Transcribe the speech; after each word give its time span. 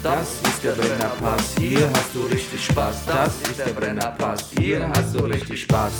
Das 0.00 0.40
ist 0.42 0.62
der 0.62 0.72
Brennerpass, 0.72 1.56
hier 1.58 1.90
hast 1.92 2.14
du 2.14 2.22
richtig 2.26 2.66
Spaß. 2.66 3.04
Das 3.06 3.42
ist 3.42 3.58
der 3.58 3.72
Brennerpass, 3.72 4.50
hier 4.56 4.88
hast 4.88 5.12
du 5.12 5.24
richtig 5.24 5.62
Spaß. 5.62 5.92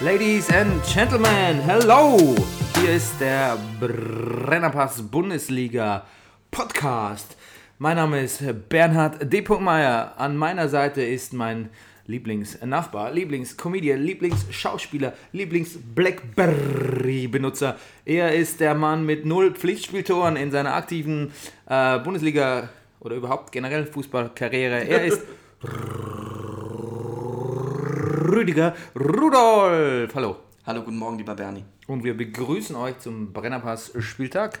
Ladies 0.00 0.50
and 0.50 0.84
Gentlemen, 0.84 1.60
hello! 1.64 2.34
Hier 2.80 2.94
ist 2.94 3.20
der 3.20 3.56
Brennerpass 3.78 5.02
Bundesliga 5.02 6.04
Podcast. 6.50 7.36
Mein 7.78 7.96
Name 7.96 8.22
ist 8.22 8.42
Bernhard 8.68 9.32
D. 9.32 9.44
Meyer. 9.60 10.14
An 10.16 10.36
meiner 10.36 10.68
Seite 10.68 11.02
ist 11.02 11.32
mein 11.32 11.70
Lieblingsnachbar, 12.08 13.12
Lieblingscomedian, 13.12 14.00
Lieblingsschauspieler, 14.00 15.12
Lieblings-Blackberry-Benutzer. 15.32 17.76
Er 18.06 18.34
ist 18.34 18.60
der 18.60 18.74
Mann 18.74 19.04
mit 19.04 19.26
null 19.26 19.52
Pflichtspieltoren 19.54 20.36
in 20.36 20.50
seiner 20.50 20.72
aktiven 20.74 21.32
äh, 21.66 21.98
Bundesliga 21.98 22.70
oder 23.00 23.16
überhaupt 23.16 23.52
generell 23.52 23.84
Fußballkarriere. 23.84 24.88
Er 24.88 25.04
ist 25.04 25.20
Rüdiger 28.26 28.74
Rudolf. 28.98 30.14
Hallo. 30.14 30.36
Hallo, 30.64 30.82
guten 30.82 30.96
Morgen, 30.98 31.18
lieber 31.18 31.34
Bernie. 31.34 31.64
Und 31.88 32.04
wir 32.04 32.16
begrüßen 32.16 32.74
euch 32.74 32.98
zum 33.00 33.34
Brennerpass 33.34 33.92
Spieltag. 33.98 34.60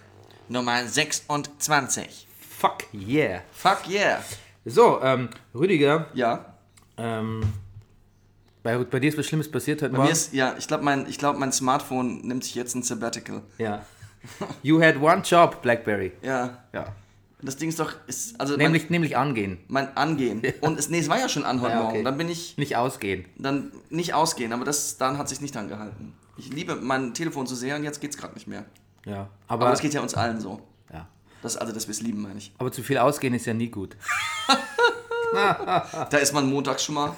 Nummer 0.50 0.84
26. 0.84 2.26
Fuck 2.58 2.84
yeah. 2.92 3.40
Fuck 3.52 3.88
yeah. 3.88 4.22
So, 4.66 5.00
ähm, 5.02 5.30
Rüdiger, 5.54 6.08
Ja. 6.12 6.44
Ähm, 6.98 7.42
bei, 8.62 8.76
bei 8.78 9.00
dir 9.00 9.08
ist 9.08 9.18
was 9.18 9.26
Schlimmes 9.26 9.50
passiert 9.50 9.80
heute 9.82 9.92
Bei 9.92 9.98
Morgen. 9.98 10.08
mir 10.08 10.12
ist, 10.12 10.32
ja, 10.34 10.54
ich 10.58 10.66
glaube, 10.66 10.84
mein, 10.84 11.08
ich 11.08 11.18
glaub, 11.18 11.38
mein 11.38 11.52
Smartphone 11.52 12.20
nimmt 12.26 12.44
sich 12.44 12.54
jetzt 12.54 12.74
ein 12.74 12.82
Sabbatical. 12.82 13.42
ja. 13.58 13.84
You 14.64 14.82
had 14.82 14.96
one 15.00 15.22
job, 15.22 15.62
Blackberry. 15.62 16.10
Ja. 16.22 16.58
Ja. 16.72 16.92
Das 17.40 17.56
Ding 17.56 17.68
ist 17.68 17.78
doch, 17.78 17.92
ist, 18.08 18.38
also 18.40 18.56
Nämlich, 18.56 18.90
nämlich 18.90 19.16
angehen. 19.16 19.58
mein, 19.68 19.84
mein 19.84 19.96
Angehen. 19.96 20.42
Und 20.60 20.76
es, 20.76 20.88
nee, 20.90 20.98
es 20.98 21.08
war 21.08 21.20
ja 21.20 21.28
schon 21.28 21.44
an 21.44 21.60
heute 21.60 21.74
Ja, 21.74 21.78
okay. 21.84 21.92
Morgen. 21.92 22.04
Dann 22.04 22.18
bin 22.18 22.28
ich, 22.28 22.58
Nicht 22.58 22.74
ausgehen. 22.74 23.26
dann 23.38 23.70
nicht 23.90 24.14
ausgehen, 24.14 24.52
aber 24.52 24.64
das, 24.64 24.98
daran 24.98 25.18
hat 25.18 25.28
sich 25.28 25.40
nicht 25.40 25.56
angehalten. 25.56 26.14
Ich 26.36 26.52
liebe 26.52 26.74
mein 26.74 27.14
Telefon 27.14 27.46
so 27.46 27.54
sehr 27.54 27.76
und 27.76 27.84
jetzt 27.84 28.00
geht's 28.00 28.16
gerade 28.16 28.34
nicht 28.34 28.48
mehr. 28.48 28.64
Ja. 29.06 29.30
Aber, 29.46 29.62
Aber, 29.66 29.70
das 29.70 29.80
geht 29.80 29.94
ja 29.94 30.00
uns 30.00 30.14
allen 30.14 30.40
so. 30.40 30.60
ja. 30.92 31.06
Das, 31.42 31.56
also, 31.56 31.72
dass 31.72 31.86
wir 31.86 31.92
es 31.92 32.00
lieben, 32.02 32.20
meine 32.22 32.38
ich. 32.38 32.52
aber 32.58 32.72
zu 32.72 32.82
viel 32.82 32.98
ausgehen 32.98 33.34
ist 33.34 33.46
ja 33.46 33.54
nie 33.54 33.68
gut. 33.70 33.96
Da 36.10 36.16
ist 36.18 36.32
man 36.32 36.48
montags 36.50 36.84
schon 36.84 36.94
mal 36.94 37.14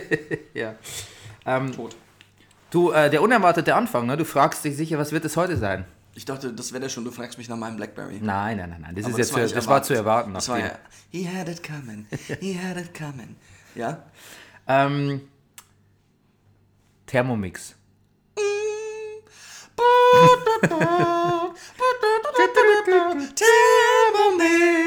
Ja. 0.54 0.74
Ähm, 1.46 1.72
tot. 1.72 1.96
du, 2.70 2.90
äh, 2.92 3.10
der 3.10 3.22
unerwartete 3.22 3.74
Anfang, 3.74 4.06
ne? 4.06 4.16
Du 4.16 4.24
fragst 4.24 4.64
dich 4.64 4.76
sicher, 4.76 4.98
was 4.98 5.12
wird 5.12 5.24
es 5.24 5.36
heute 5.36 5.56
sein? 5.56 5.84
Ich 6.14 6.24
dachte, 6.24 6.52
das 6.52 6.72
wäre 6.72 6.82
der 6.82 6.88
schon, 6.90 7.04
du 7.04 7.10
fragst 7.10 7.38
mich 7.38 7.48
nach 7.48 7.56
meinem 7.56 7.76
Blackberry. 7.76 8.18
Nein, 8.20 8.58
nein, 8.58 8.70
nein, 8.70 8.80
nein. 8.82 8.94
Das, 8.94 9.06
Aber 9.06 9.12
ist 9.12 9.18
jetzt 9.18 9.34
war 9.34 9.46
zu, 9.46 9.54
das 9.54 9.66
war 9.66 9.82
zu 9.82 9.94
erwarten. 9.94 10.34
Das 10.34 10.48
war 10.48 10.58
ja, 10.58 10.72
he 11.10 11.26
had 11.26 11.48
it 11.48 11.62
coming, 11.66 12.06
he 12.40 12.58
had 12.58 12.76
it 12.76 12.92
coming. 12.96 13.36
Ja? 13.74 14.02
ähm, 14.68 15.22
Thermomix. 17.06 17.74
Thermomix. 23.34 24.81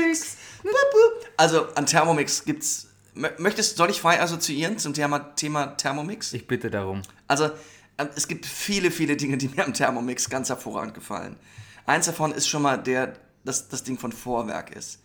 Also 1.38 1.68
an 1.75 1.85
Thermomix 1.85 2.46
gibt's. 2.46 2.88
Mö- 3.16 3.31
Möchtest, 3.40 3.78
soll 3.78 3.90
ich 3.90 4.01
frei 4.01 4.22
assoziieren 4.22 4.78
zum 4.78 4.94
Thema, 4.94 5.19
Thema 5.35 5.68
Thermomix? 5.78 6.34
Ich 6.34 6.47
bitte 6.47 6.69
darum. 6.69 7.01
Also 7.28 7.50
ähm, 7.97 8.09
es 8.16 8.28
gibt 8.28 8.46
viele, 8.46 8.91
viele 8.91 9.16
Dinge, 9.16 9.38
die 9.38 9.47
mir 9.47 9.66
am 9.66 9.73
Thermomix 9.73 10.29
ganz 10.29 10.50
hervorragend 10.50 10.94
gefallen. 10.94 11.38
Eins 11.85 12.07
davon 12.07 12.31
ist 12.34 12.47
schon 12.47 12.62
mal 12.62 12.78
der, 12.78 13.13
dass 13.46 13.68
das 13.69 13.84
Ding 13.84 13.97
von 13.97 14.12
Vorwerk 14.12 14.75
ist. 14.75 15.00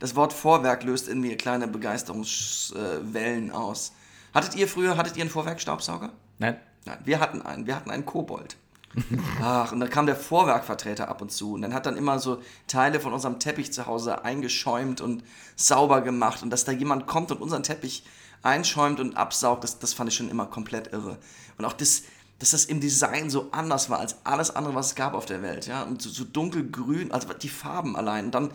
Das 0.00 0.14
Wort 0.16 0.32
Vorwerk 0.32 0.82
löst 0.84 1.08
in 1.08 1.20
mir 1.20 1.36
kleine 1.36 1.68
Begeisterungswellen 1.68 3.50
aus. 3.50 3.92
Hattet 4.34 4.56
ihr 4.56 4.68
früher, 4.68 4.96
hattet 4.96 5.16
ihr 5.16 5.22
einen 5.22 5.30
Vorwerkstaubsauger? 5.30 6.12
Nein? 6.38 6.58
Nein, 6.84 6.98
wir 7.04 7.20
hatten 7.20 7.40
einen. 7.40 7.66
Wir 7.66 7.76
hatten 7.76 7.90
einen 7.90 8.04
Kobold. 8.04 8.56
Ach, 9.42 9.72
und 9.72 9.80
da 9.80 9.86
kam 9.86 10.06
der 10.06 10.16
Vorwerkvertreter 10.16 11.08
ab 11.08 11.20
und 11.20 11.32
zu. 11.32 11.54
Und 11.54 11.62
dann 11.62 11.74
hat 11.74 11.86
dann 11.86 11.96
immer 11.96 12.18
so 12.18 12.40
Teile 12.66 13.00
von 13.00 13.12
unserem 13.12 13.38
Teppich 13.38 13.72
zu 13.72 13.86
Hause 13.86 14.24
eingeschäumt 14.24 15.00
und 15.00 15.24
sauber 15.56 16.00
gemacht. 16.00 16.42
Und 16.42 16.50
dass 16.50 16.64
da 16.64 16.72
jemand 16.72 17.06
kommt 17.06 17.30
und 17.32 17.40
unseren 17.40 17.62
Teppich 17.62 18.04
einschäumt 18.42 19.00
und 19.00 19.16
absaugt, 19.16 19.64
das, 19.64 19.78
das 19.78 19.94
fand 19.94 20.10
ich 20.10 20.16
schon 20.16 20.28
immer 20.28 20.46
komplett 20.46 20.92
irre. 20.92 21.18
Und 21.58 21.64
auch 21.64 21.72
das, 21.72 22.02
dass 22.38 22.50
das 22.50 22.66
im 22.66 22.80
Design 22.80 23.30
so 23.30 23.48
anders 23.52 23.90
war 23.90 24.00
als 24.00 24.16
alles 24.24 24.54
andere, 24.54 24.74
was 24.74 24.88
es 24.88 24.94
gab 24.94 25.14
auf 25.14 25.26
der 25.26 25.42
Welt. 25.42 25.66
Ja? 25.66 25.82
Und 25.82 26.02
so, 26.02 26.10
so 26.10 26.24
dunkelgrün, 26.24 27.10
also 27.12 27.28
die 27.32 27.48
Farben 27.48 27.96
allein. 27.96 28.26
Und 28.26 28.34
dann 28.34 28.50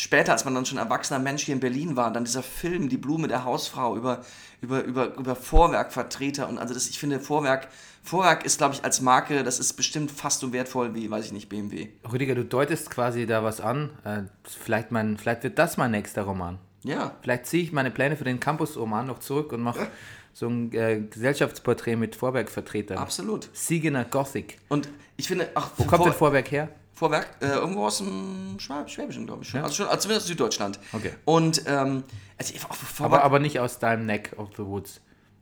später, 0.00 0.32
als 0.32 0.44
man 0.44 0.54
dann 0.54 0.64
schon 0.66 0.78
erwachsener 0.78 1.18
Mensch 1.18 1.42
hier 1.42 1.54
in 1.54 1.60
Berlin 1.60 1.96
war, 1.96 2.12
dann 2.12 2.24
dieser 2.24 2.42
Film, 2.42 2.88
Die 2.88 2.96
Blume 2.96 3.28
der 3.28 3.44
Hausfrau 3.44 3.96
über, 3.96 4.22
über, 4.60 4.82
über, 4.84 5.14
über 5.16 5.34
Vorwerkvertreter 5.36 6.48
und 6.48 6.58
also 6.58 6.74
das, 6.74 6.88
ich 6.88 6.98
finde 6.98 7.20
Vorwerk, 7.20 7.68
Vorwerk 8.02 8.44
ist, 8.46 8.58
glaube 8.58 8.74
ich, 8.74 8.84
als 8.84 9.00
Marke, 9.00 9.42
das 9.44 9.58
ist 9.58 9.74
bestimmt 9.74 10.10
fast 10.10 10.40
so 10.40 10.52
wertvoll 10.52 10.94
wie, 10.94 11.10
weiß 11.10 11.26
ich 11.26 11.32
nicht, 11.32 11.48
BMW. 11.48 11.88
Rüdiger, 12.10 12.34
du 12.34 12.44
deutest 12.44 12.90
quasi 12.90 13.26
da 13.26 13.42
was 13.44 13.60
an. 13.60 13.90
Äh, 14.04 14.22
vielleicht, 14.44 14.92
mein, 14.92 15.18
vielleicht 15.18 15.42
wird 15.42 15.58
das 15.58 15.76
mein 15.76 15.90
nächster 15.90 16.22
Roman. 16.22 16.58
Ja. 16.84 17.12
Vielleicht 17.22 17.46
ziehe 17.46 17.62
ich 17.64 17.72
meine 17.72 17.90
Pläne 17.90 18.16
für 18.16 18.24
den 18.24 18.40
Campus-Roman 18.40 19.06
noch 19.06 19.18
zurück 19.18 19.52
und 19.52 19.60
mache 19.62 19.88
so 20.32 20.46
ein 20.48 20.72
äh, 20.72 21.00
Gesellschaftsporträt 21.00 21.96
mit 21.96 22.14
Vorwerkvertretern. 22.16 22.96
Absolut. 22.96 23.50
Siegener 23.52 24.04
Gothic. 24.04 24.58
Und 24.68 24.88
ich 25.16 25.26
finde, 25.28 25.48
ach, 25.54 25.70
Wo 25.76 25.84
kommt 25.84 25.96
Vor- 25.98 26.06
denn 26.06 26.14
Vorwerk 26.16 26.50
her? 26.52 26.68
Vorwerk, 26.98 27.28
äh, 27.40 27.46
irgendwo 27.46 27.86
aus 27.86 27.98
dem 27.98 28.56
Schwab 28.58 28.90
Schwäbischen, 28.90 29.26
glaube 29.26 29.44
ich. 29.44 29.50
Schon. 29.50 29.62
Also 29.62 29.76
schon, 29.76 29.86
also 29.86 30.00
zumindest 30.00 30.24
aus 30.24 30.28
Süddeutschland. 30.28 30.80
Okay. 30.92 31.12
Und, 31.24 31.62
ähm, 31.66 32.02
also, 32.36 32.54
Aber, 32.98 33.22
aber 33.22 33.38
nicht 33.38 33.60
aus 33.60 33.78
deinem 33.78 34.06
Neck 34.06 34.34
of 34.36 34.48
the 34.56 34.64
Woods. 34.64 35.00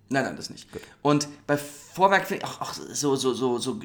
Nein, 0.09 0.25
nein, 0.25 0.37
das 0.37 0.51
nicht. 0.51 0.69
Und 1.03 1.27
bei 1.49 1.57
Vorwerk 1.57 2.29
finde 2.29 2.45
ich 2.45 2.49
auch, 2.49 2.61
auch 2.61 2.75
so, 2.75 3.17
so, 3.17 3.33
so, 3.33 3.59
so 3.59 3.81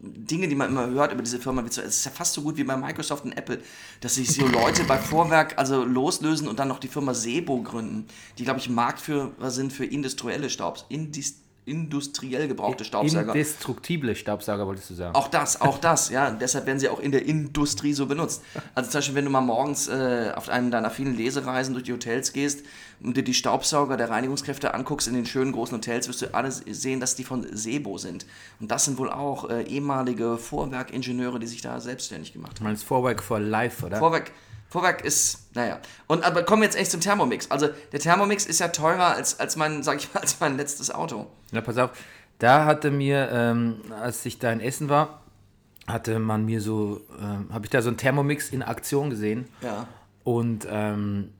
Dinge, 0.00 0.46
die 0.46 0.54
man 0.54 0.68
immer 0.68 0.86
hört 0.88 1.12
über 1.12 1.22
diese 1.22 1.40
Firma, 1.40 1.62
es 1.62 1.78
ist 1.78 2.04
ja 2.04 2.12
fast 2.12 2.34
so 2.34 2.42
gut 2.42 2.56
wie 2.56 2.62
bei 2.62 2.76
Microsoft 2.76 3.24
und 3.24 3.32
Apple, 3.32 3.60
dass 4.00 4.14
sich 4.14 4.32
so 4.32 4.46
Leute 4.46 4.84
bei 4.84 4.96
Vorwerk 4.98 5.58
also 5.58 5.82
loslösen 5.82 6.46
und 6.46 6.60
dann 6.60 6.68
noch 6.68 6.78
die 6.78 6.86
Firma 6.86 7.14
Sebo 7.14 7.62
gründen, 7.62 8.06
die, 8.38 8.44
glaube 8.44 8.60
ich, 8.60 8.68
Marktführer 8.68 9.50
sind 9.50 9.72
für 9.72 9.84
industrielle 9.84 10.50
Staubs, 10.50 10.84
indis, 10.88 11.40
industriell 11.66 12.46
gebrauchte 12.46 12.84
Staubsauger. 12.84 13.34
Indestruktible 13.34 14.14
Staubsauger, 14.14 14.66
wolltest 14.66 14.88
du 14.88 14.94
sagen. 14.94 15.16
Auch 15.16 15.26
das, 15.26 15.60
auch 15.60 15.78
das, 15.78 16.10
ja. 16.10 16.28
Und 16.28 16.40
deshalb 16.40 16.64
werden 16.66 16.78
sie 16.78 16.88
auch 16.88 17.00
in 17.00 17.10
der 17.10 17.26
Industrie 17.26 17.92
so 17.92 18.06
benutzt. 18.06 18.42
Also 18.76 18.88
zum 18.90 18.98
Beispiel, 18.98 19.14
wenn 19.16 19.24
du 19.24 19.30
mal 19.30 19.40
morgens 19.40 19.88
äh, 19.88 20.32
auf 20.34 20.48
einen 20.48 20.70
deiner 20.70 20.90
vielen 20.90 21.16
Lesereisen 21.16 21.74
durch 21.74 21.84
die 21.84 21.92
Hotels 21.92 22.32
gehst 22.32 22.64
und 23.02 23.16
dir 23.16 23.24
die 23.24 23.34
Staubsauger 23.34 23.96
der 23.96 24.10
Reinigungskräfte 24.10 24.74
anguckst 24.74 25.08
in 25.08 25.14
den 25.14 25.26
schönen 25.26 25.50
großen 25.50 25.76
Hotels, 25.76 26.06
wirst 26.08 26.22
du 26.22 26.32
alles 26.32 26.62
sehen, 26.70 27.00
dass 27.00 27.16
die 27.16 27.24
von 27.24 27.44
Sebo 27.50 27.98
sind. 27.98 28.26
Und 28.60 28.70
das 28.70 28.84
sind 28.84 28.96
wohl 28.96 29.10
auch 29.10 29.50
äh, 29.50 29.62
ehemalige 29.64 30.38
Vorwerkingenieure, 30.38 31.40
die 31.40 31.48
sich 31.48 31.62
da 31.62 31.80
selbstständig 31.80 32.32
gemacht 32.32 32.52
haben. 32.52 32.58
Du 32.58 32.64
meinst 32.64 32.84
Vorwerk 32.84 33.22
for 33.22 33.40
Life, 33.40 33.84
oder? 33.84 33.98
Vorwerk, 33.98 34.30
Vorwerk 34.68 35.04
ist, 35.04 35.54
naja. 35.54 35.80
Und 36.06 36.24
aber 36.24 36.42
kommen 36.42 36.62
wir 36.62 36.66
jetzt 36.66 36.76
echt 36.76 36.90
zum 36.90 37.00
Thermomix. 37.00 37.50
Also 37.50 37.68
der 37.92 38.00
Thermomix 38.00 38.46
ist 38.46 38.60
ja 38.60 38.68
teurer 38.68 39.14
als, 39.14 39.38
als 39.38 39.56
mein, 39.56 39.82
sag 39.82 39.98
ich 39.98 40.12
mal, 40.12 40.20
als 40.22 40.40
mein 40.40 40.56
letztes 40.56 40.90
Auto. 40.90 41.26
Na, 41.52 41.60
pass 41.60 41.78
auf. 41.78 41.90
Da 42.38 42.66
hatte 42.66 42.90
mir, 42.90 43.30
ähm, 43.32 43.80
als 43.98 44.24
ich 44.26 44.38
da 44.38 44.52
in 44.52 44.60
Essen 44.60 44.88
war, 44.88 45.22
hatte 45.86 46.18
man 46.18 46.44
mir 46.44 46.60
so, 46.60 47.00
ähm, 47.18 47.48
habe 47.52 47.66
ich 47.66 47.70
da 47.70 47.80
so 47.80 47.88
einen 47.88 47.96
Thermomix 47.96 48.50
in 48.50 48.62
Aktion 48.62 49.10
gesehen. 49.10 49.48
Ja. 49.62 49.86
Und 50.24 50.66
ähm, 50.68 51.32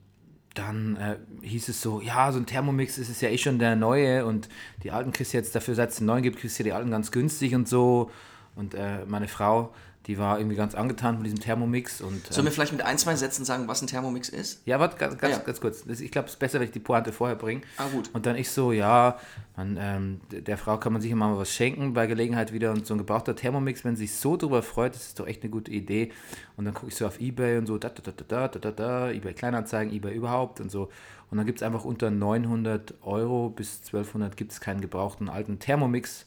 dann 0.53 0.95
äh, 0.95 1.17
hieß 1.45 1.69
es 1.69 1.81
so, 1.81 2.01
ja, 2.01 2.31
so 2.31 2.39
ein 2.39 2.45
Thermomix 2.45 2.97
ist 2.97 3.09
es 3.09 3.21
ja 3.21 3.29
eh 3.29 3.37
schon 3.37 3.59
der 3.59 3.75
neue 3.75 4.25
und 4.25 4.49
die 4.83 4.91
alten 4.91 5.11
kriegst 5.11 5.33
du 5.33 5.37
jetzt 5.37 5.53
dafür, 5.53 5.75
seit 5.75 5.89
es 5.89 5.97
den 5.97 6.07
neuen 6.07 6.23
gibt, 6.23 6.39
kriegst 6.39 6.57
du 6.57 6.63
ja 6.63 6.69
die 6.69 6.73
alten 6.73 6.89
ganz 6.89 7.11
günstig 7.11 7.53
und 7.53 7.67
so. 7.67 8.09
Und 8.57 8.73
äh, 8.73 9.05
meine 9.05 9.27
Frau, 9.27 9.73
die 10.07 10.17
war 10.17 10.39
irgendwie 10.39 10.55
ganz 10.55 10.73
angetan 10.73 11.15
von 11.15 11.23
diesem 11.25 11.39
Thermomix. 11.39 11.99
Und, 12.01 12.25
Sollen 12.27 12.45
wir 12.45 12.51
vielleicht 12.53 12.71
mit 12.71 12.81
ein, 12.81 12.97
zwei 12.97 13.15
Sätzen 13.15 13.43
sagen, 13.43 13.67
was 13.67 13.81
ein 13.81 13.87
Thermomix 13.87 14.29
ist? 14.29 14.61
ja, 14.65 14.79
warte, 14.79 14.97
ganz, 14.97 15.17
ganz, 15.17 15.35
Ja. 15.35 15.41
ganz 15.43 15.59
kurz. 15.59 15.85
Ich 15.85 16.11
glaube, 16.11 16.27
es 16.27 16.33
ist 16.35 16.39
besser, 16.39 16.59
wenn 16.59 16.65
ich 16.67 16.71
die 16.71 16.79
Pointe 16.79 17.11
vorher 17.11 17.35
bringe. 17.35 17.61
Ah, 17.77 17.87
gut. 17.91 18.09
Und 18.13 18.25
dann 18.25 18.37
ich 18.37 18.49
so, 18.49 18.71
ja, 18.71 19.19
man, 19.57 19.77
ähm, 19.79 20.21
der 20.31 20.57
Frau 20.57 20.77
kann 20.77 20.93
man 20.93 21.01
sicher 21.01 21.17
mal 21.17 21.37
was 21.37 21.51
schenken 21.51 21.93
bei 21.93 22.07
Gelegenheit 22.07 22.53
wieder. 22.53 22.71
Und 22.71 22.87
so 22.87 22.93
ein 22.93 22.99
gebrauchter 22.99 23.35
Thermomix, 23.35 23.83
wenn 23.83 23.97
sie 23.97 24.07
sich 24.07 24.15
so 24.15 24.37
drüber 24.37 24.63
freut, 24.63 24.95
das 24.95 25.07
ist 25.07 25.19
doch 25.19 25.27
echt 25.27 25.43
eine 25.43 25.51
gute 25.51 25.71
Idee. 25.71 26.11
Und 26.55 26.63
dann 26.65 26.73
gucke 26.73 26.87
ich 26.87 26.95
so 26.95 27.05
auf 27.05 27.19
Ebay 27.19 27.57
und 27.57 27.65
so, 27.67 27.77
da, 27.77 27.89
da, 27.89 28.01
da, 28.01 28.11
da, 28.27 28.47
da, 28.47 28.59
da, 28.59 28.71
da, 28.71 29.11
Ebay 29.11 29.33
Kleinanzeigen, 29.33 29.93
Ebay 29.93 30.13
überhaupt 30.15 30.61
und 30.61 30.71
so. 30.71 30.89
Und 31.29 31.37
dann 31.37 31.45
gibt 31.45 31.59
es 31.59 31.63
einfach 31.63 31.83
unter 31.83 32.09
900 32.09 32.93
Euro 33.01 33.49
bis 33.49 33.79
1200 33.87 34.37
gibt 34.37 34.53
es 34.53 34.61
keinen 34.61 34.79
gebrauchten 34.79 35.27
alten 35.27 35.59
Thermomix. 35.59 36.25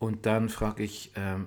Und 0.00 0.26
dann 0.26 0.48
frage 0.48 0.82
ich, 0.82 1.12
ähm, 1.14 1.46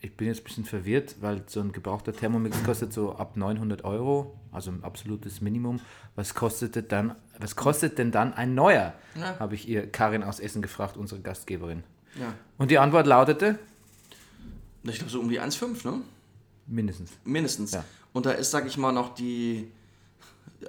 ich 0.00 0.16
bin 0.16 0.28
jetzt 0.28 0.40
ein 0.40 0.44
bisschen 0.44 0.64
verwirrt, 0.64 1.16
weil 1.20 1.42
so 1.46 1.60
ein 1.60 1.72
gebrauchter 1.72 2.12
Thermomix 2.12 2.62
kostet 2.64 2.92
so 2.92 3.16
ab 3.16 3.36
900 3.36 3.84
Euro, 3.84 4.38
also 4.52 4.70
ein 4.70 4.84
absolutes 4.84 5.40
Minimum. 5.40 5.80
Was 6.14 6.34
kostet 6.34 6.92
dann, 6.92 7.14
was 7.38 7.56
kostet 7.56 7.98
denn 7.98 8.12
dann 8.12 8.32
ein 8.32 8.54
neuer? 8.54 8.94
Ja. 9.16 9.38
Habe 9.38 9.54
ich 9.54 9.68
ihr 9.68 9.90
Karin 9.90 10.22
aus 10.22 10.38
Essen 10.40 10.62
gefragt, 10.62 10.96
unsere 10.96 11.20
Gastgeberin. 11.20 11.82
Ja. 12.14 12.34
Und 12.58 12.70
die 12.70 12.78
Antwort 12.78 13.06
lautete 13.06 13.58
Ich 14.84 14.98
glaube 14.98 15.10
so 15.10 15.20
um 15.20 15.28
die 15.28 15.40
1,5, 15.40 15.86
ne? 15.86 16.00
mindestens. 16.66 17.12
Mindestens. 17.24 17.72
Ja. 17.72 17.84
Und 18.12 18.26
da 18.26 18.32
ist, 18.32 18.50
sag 18.50 18.66
ich 18.66 18.76
mal, 18.76 18.92
noch 18.92 19.14
die. 19.14 19.70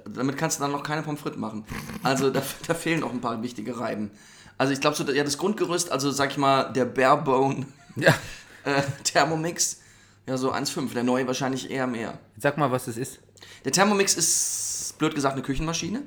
Damit 0.08 0.36
kannst 0.36 0.58
du 0.58 0.62
dann 0.62 0.72
noch 0.72 0.82
keine 0.82 1.02
Pommes 1.02 1.20
frites 1.20 1.38
machen. 1.38 1.64
Also 2.02 2.30
da, 2.30 2.42
da 2.66 2.74
fehlen 2.74 3.00
noch 3.00 3.12
ein 3.12 3.20
paar 3.20 3.42
wichtige 3.42 3.78
Reiben. 3.78 4.10
Also 4.56 4.72
ich 4.72 4.80
glaube 4.80 4.96
so, 4.96 5.04
ja, 5.10 5.24
das 5.24 5.38
Grundgerüst, 5.38 5.90
also 5.90 6.10
sag 6.10 6.30
ich 6.30 6.36
mal, 6.36 6.72
der 6.72 6.84
Barebone 6.84 7.66
Ja. 7.96 8.14
äh, 8.64 8.82
Thermomix, 9.04 9.80
ja 10.26 10.36
so 10.36 10.52
1,5. 10.52 10.92
Der 10.94 11.02
neue 11.02 11.26
wahrscheinlich 11.26 11.70
eher 11.70 11.86
mehr. 11.86 12.18
Sag 12.36 12.58
mal, 12.58 12.70
was 12.70 12.86
das 12.86 12.96
ist. 12.96 13.20
Der 13.64 13.72
Thermomix 13.72 14.14
ist, 14.14 14.94
blöd 14.98 15.14
gesagt, 15.14 15.34
eine 15.34 15.42
Küchenmaschine, 15.42 16.02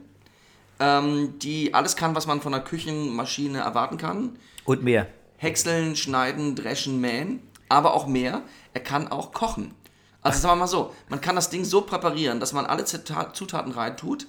ähm, 0.80 1.40
die 1.40 1.74
alles 1.74 1.96
kann, 1.96 2.16
was 2.16 2.28
man 2.28 2.42
von 2.42 2.54
einer 2.54 2.64
Küchenmaschine 2.64 3.60
erwarten 3.60 3.98
kann. 3.98 4.38
Und 4.66 4.84
mehr. 4.84 5.08
Häckseln, 5.38 5.96
schneiden, 5.96 6.56
dreschen, 6.56 7.02
mähen, 7.02 7.42
aber 7.70 7.94
auch 7.94 8.08
mehr. 8.08 8.44
Er 8.74 8.82
kann 8.82 9.08
auch 9.08 9.34
kochen. 9.34 9.74
Also 10.22 10.40
sagen 10.40 10.54
wir 10.54 10.62
mal 10.62 10.68
so, 10.68 10.96
man 11.10 11.20
kann 11.20 11.36
das 11.36 11.50
Ding 11.50 11.66
so 11.66 11.82
präparieren, 11.82 12.40
dass 12.40 12.54
man 12.54 12.66
alle 12.66 12.86
Zutaten 12.86 13.74
reintut, 13.74 14.26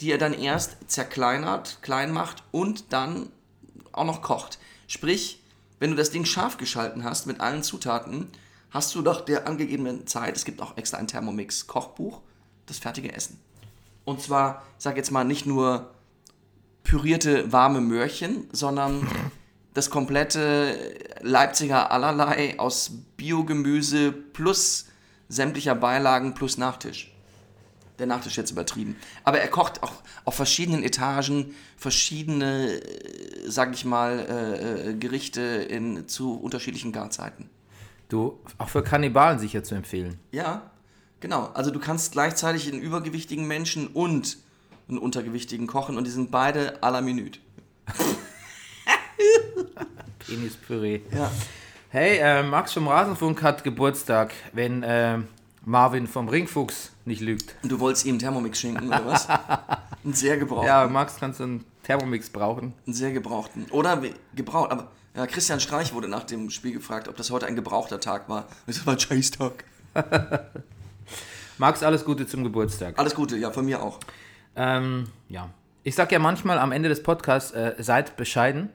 die 0.00 0.12
er 0.12 0.18
dann 0.18 0.34
erst 0.34 0.76
zerkleinert, 0.90 1.78
klein 1.80 2.12
macht 2.12 2.42
und 2.52 2.92
dann 2.92 3.30
auch 3.92 4.04
noch 4.04 4.20
kocht. 4.20 4.58
Sprich, 4.86 5.42
wenn 5.78 5.90
du 5.90 5.96
das 5.96 6.10
Ding 6.10 6.24
scharf 6.24 6.56
geschalten 6.56 7.04
hast 7.04 7.26
mit 7.26 7.40
allen 7.40 7.62
Zutaten, 7.62 8.28
hast 8.70 8.94
du 8.94 9.02
nach 9.02 9.20
der 9.20 9.46
angegebenen 9.46 10.06
Zeit, 10.06 10.36
es 10.36 10.44
gibt 10.44 10.60
auch 10.60 10.76
extra 10.76 10.98
ein 10.98 11.06
Thermomix-Kochbuch, 11.06 12.20
das 12.66 12.78
fertige 12.78 13.12
Essen. 13.12 13.38
Und 14.04 14.22
zwar, 14.22 14.62
ich 14.78 14.84
sag 14.84 14.96
jetzt 14.96 15.10
mal, 15.10 15.24
nicht 15.24 15.46
nur 15.46 15.90
pürierte 16.82 17.52
warme 17.52 17.80
Möhrchen, 17.80 18.48
sondern 18.52 19.06
das 19.74 19.90
komplette 19.90 20.96
Leipziger 21.20 21.90
Allerlei 21.90 22.58
aus 22.58 22.90
Biogemüse 23.16 24.12
plus 24.12 24.86
sämtlicher 25.28 25.74
Beilagen 25.74 26.34
plus 26.34 26.56
Nachtisch. 26.56 27.12
Der 27.98 28.06
Nachtisch 28.06 28.36
jetzt 28.36 28.50
übertrieben. 28.50 28.96
Aber 29.24 29.40
er 29.40 29.48
kocht 29.48 29.82
auch 29.82 29.92
auf 30.24 30.34
verschiedenen 30.34 30.82
Etagen 30.84 31.54
verschiedene, 31.76 32.80
äh, 32.80 33.48
sag 33.48 33.74
ich 33.74 33.84
mal, 33.84 34.18
äh, 34.20 34.90
äh, 34.90 34.94
Gerichte 34.94 35.40
in, 35.40 36.06
zu 36.06 36.34
unterschiedlichen 36.38 36.92
Garzeiten. 36.92 37.50
Du, 38.08 38.38
auch 38.56 38.68
für 38.68 38.82
Kannibalen 38.82 39.38
sicher 39.38 39.64
zu 39.64 39.74
empfehlen. 39.74 40.18
Ja, 40.30 40.70
genau. 41.20 41.50
Also 41.54 41.70
du 41.70 41.80
kannst 41.80 42.12
gleichzeitig 42.12 42.72
einen 42.72 42.80
übergewichtigen 42.80 43.46
Menschen 43.46 43.88
und 43.88 44.38
einen 44.88 44.98
untergewichtigen 44.98 45.66
kochen 45.66 45.98
und 45.98 46.06
die 46.06 46.10
sind 46.10 46.30
beide 46.30 46.82
à 46.82 46.90
la 46.90 47.00
Minute. 47.00 47.40
Penispüree. 50.18 51.00
Ja. 51.12 51.30
Hey, 51.90 52.18
äh, 52.18 52.42
Max 52.42 52.72
vom 52.72 52.88
Rasenfunk 52.88 53.42
hat 53.42 53.64
Geburtstag, 53.64 54.32
wenn 54.52 54.82
äh, 54.82 55.18
Marvin 55.64 56.06
vom 56.06 56.28
Ringfuchs 56.28 56.92
nicht 57.08 57.20
lügt. 57.20 57.54
Und 57.62 57.72
du 57.72 57.80
wolltest 57.80 58.06
ihm 58.06 58.18
Thermomix 58.18 58.60
schenken, 58.60 58.86
oder 58.88 59.04
was? 59.04 59.28
Einen 60.04 60.14
sehr 60.14 60.36
gebrauchten. 60.36 60.66
Ja, 60.68 60.86
Max 60.86 61.16
kannst 61.18 61.40
du 61.40 61.44
einen 61.44 61.64
Thermomix 61.82 62.30
brauchen. 62.30 62.72
Einen 62.86 62.94
sehr 62.94 63.10
gebrauchten. 63.10 63.66
Oder 63.70 64.00
gebraucht. 64.34 64.70
Aber 64.70 64.90
ja, 65.16 65.26
Christian 65.26 65.58
Streich 65.58 65.92
wurde 65.92 66.06
nach 66.08 66.22
dem 66.22 66.50
Spiel 66.50 66.72
gefragt, 66.72 67.08
ob 67.08 67.16
das 67.16 67.30
heute 67.30 67.46
ein 67.46 67.56
gebrauchter 67.56 67.98
Tag 67.98 68.28
war. 68.28 68.46
Das 68.66 68.86
war 68.86 68.94
ein 68.94 69.00
Scheißtag. 69.00 69.64
Max, 71.58 71.82
alles 71.82 72.04
Gute 72.04 72.26
zum 72.26 72.44
Geburtstag. 72.44 72.98
Alles 72.98 73.14
Gute, 73.14 73.36
ja, 73.36 73.50
von 73.50 73.64
mir 73.64 73.82
auch. 73.82 73.98
Ähm, 74.54 75.08
ja. 75.28 75.50
Ich 75.82 75.94
sag 75.94 76.12
ja 76.12 76.18
manchmal 76.20 76.58
am 76.58 76.70
Ende 76.70 76.88
des 76.88 77.02
Podcasts, 77.02 77.50
äh, 77.52 77.74
seid 77.78 78.16
bescheiden. 78.16 78.68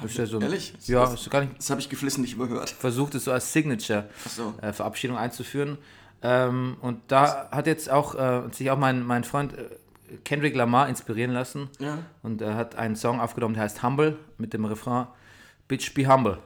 Das 0.00 0.10
ist 0.10 0.18
ja 0.18 0.26
so, 0.26 0.40
Ehrlich? 0.40 0.74
Ja, 0.86 1.14
gar 1.30 1.42
nicht 1.42 1.58
Das 1.58 1.70
habe 1.70 1.80
ich 1.80 1.88
geflissentlich 1.88 2.34
überhört. 2.34 2.70
versucht, 2.70 3.14
es 3.14 3.24
so 3.24 3.32
als 3.32 3.52
Signature 3.52 4.08
Ach 4.26 4.30
so. 4.30 4.54
äh, 4.60 4.72
Verabschiedung 4.72 5.16
einzuführen. 5.16 5.78
Ähm, 6.24 6.78
und 6.80 7.00
da 7.08 7.50
hat 7.50 7.66
jetzt 7.66 7.90
auch 7.90 8.14
äh, 8.14 8.48
sich 8.50 8.70
auch 8.70 8.78
mein, 8.78 9.04
mein 9.04 9.24
Freund 9.24 9.52
äh, 9.52 9.68
Kendrick 10.24 10.56
Lamar 10.56 10.88
inspirieren 10.88 11.32
lassen. 11.32 11.68
Ja. 11.78 11.98
Und 12.22 12.40
er 12.40 12.54
hat 12.54 12.76
einen 12.76 12.96
Song 12.96 13.20
aufgenommen, 13.20 13.54
der 13.54 13.64
heißt 13.64 13.82
Humble, 13.82 14.16
mit 14.38 14.54
dem 14.54 14.64
Refrain 14.64 15.06
Bitch 15.68 15.92
be 15.92 16.10
humble. 16.10 16.38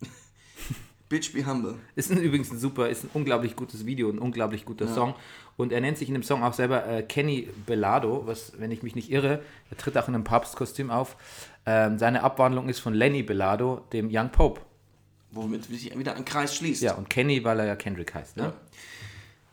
Bitch 1.08 1.32
be 1.32 1.46
humble. 1.46 1.76
Ist 1.96 2.10
ein, 2.10 2.18
übrigens 2.18 2.50
ein 2.50 2.58
super, 2.58 2.90
ist 2.90 3.04
ein 3.04 3.10
unglaublich 3.14 3.56
gutes 3.56 3.86
Video, 3.86 4.10
ein 4.10 4.18
unglaublich 4.18 4.66
guter 4.66 4.88
Song. 4.88 5.14
Und 5.56 5.72
er 5.72 5.80
nennt 5.80 5.96
sich 5.96 6.08
in 6.08 6.14
dem 6.14 6.22
Song 6.22 6.42
auch 6.42 6.52
selber 6.52 6.86
äh, 6.86 7.02
Kenny 7.02 7.48
Belado, 7.64 8.26
was, 8.26 8.52
wenn 8.58 8.70
ich 8.70 8.82
mich 8.82 8.94
nicht 8.94 9.10
irre, 9.10 9.40
er 9.70 9.76
tritt 9.78 9.96
auch 9.96 10.08
in 10.08 10.14
einem 10.14 10.24
Papstkostüm 10.24 10.90
auf. 10.90 11.16
Ähm, 11.64 11.98
seine 11.98 12.22
Abwandlung 12.22 12.68
ist 12.68 12.80
von 12.80 12.92
Lenny 12.92 13.22
Belado, 13.22 13.86
dem 13.92 14.08
Young 14.12 14.30
Pope. 14.30 14.60
Womit 15.30 15.64
sich 15.64 15.96
wieder 15.96 16.14
ein 16.14 16.26
Kreis 16.26 16.54
schließt. 16.56 16.82
Ja, 16.82 16.94
und 16.94 17.08
Kenny, 17.08 17.42
weil 17.42 17.58
er 17.60 17.66
ja 17.66 17.76
Kendrick 17.76 18.14
heißt. 18.14 18.36
Ne? 18.36 18.42
Ja. 18.44 18.54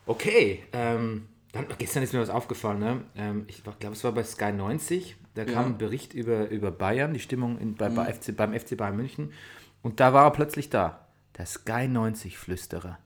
Okay, 0.05 0.63
ähm, 0.73 1.27
dann, 1.51 1.65
gestern 1.77 2.03
ist 2.03 2.13
mir 2.13 2.19
was 2.21 2.29
aufgefallen. 2.29 2.79
Ne? 2.79 3.03
Ähm, 3.15 3.45
ich 3.47 3.63
glaube, 3.63 3.93
es 3.95 4.03
war 4.03 4.11
bei 4.13 4.23
Sky 4.23 4.51
90. 4.51 5.15
Da 5.33 5.45
kam 5.45 5.53
Ja. 5.53 5.61
ein 5.65 5.77
Bericht 5.77 6.13
über, 6.13 6.49
über 6.49 6.71
Bayern, 6.71 7.13
die 7.13 7.19
Stimmung 7.19 7.57
in, 7.57 7.75
bei, 7.75 7.89
bei 7.89 8.11
FC, 8.11 8.35
beim 8.35 8.57
FC 8.57 8.75
Bayern 8.75 8.95
München. 8.97 9.31
Und 9.81 9.99
da 9.99 10.13
war 10.13 10.25
er 10.25 10.31
plötzlich 10.31 10.69
da. 10.69 11.07
Der 11.37 11.45
Sky 11.45 11.87
90-Flüsterer. 11.87 12.97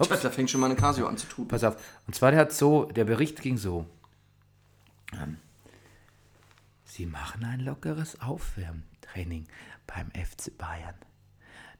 Tja, 0.00 0.16
Da 0.16 0.30
fängt 0.30 0.50
schon 0.50 0.60
mal 0.60 0.66
eine 0.66 0.76
Casio 0.76 1.06
an 1.06 1.16
zu 1.16 1.26
tun. 1.28 1.46
Pass 1.46 1.62
auf. 1.62 1.76
Und 2.06 2.14
zwar, 2.14 2.32
der 2.32 2.40
hat 2.40 2.52
so, 2.52 2.86
der 2.86 3.04
Bericht 3.04 3.40
ging 3.42 3.56
so. 3.56 3.86
Ähm, 5.12 5.36
Sie 6.84 7.06
machen 7.06 7.44
ein 7.44 7.60
lockeres 7.60 8.20
Aufwärmtraining 8.20 9.46
beim 9.86 10.10
FC 10.10 10.56
Bayern. 10.58 10.94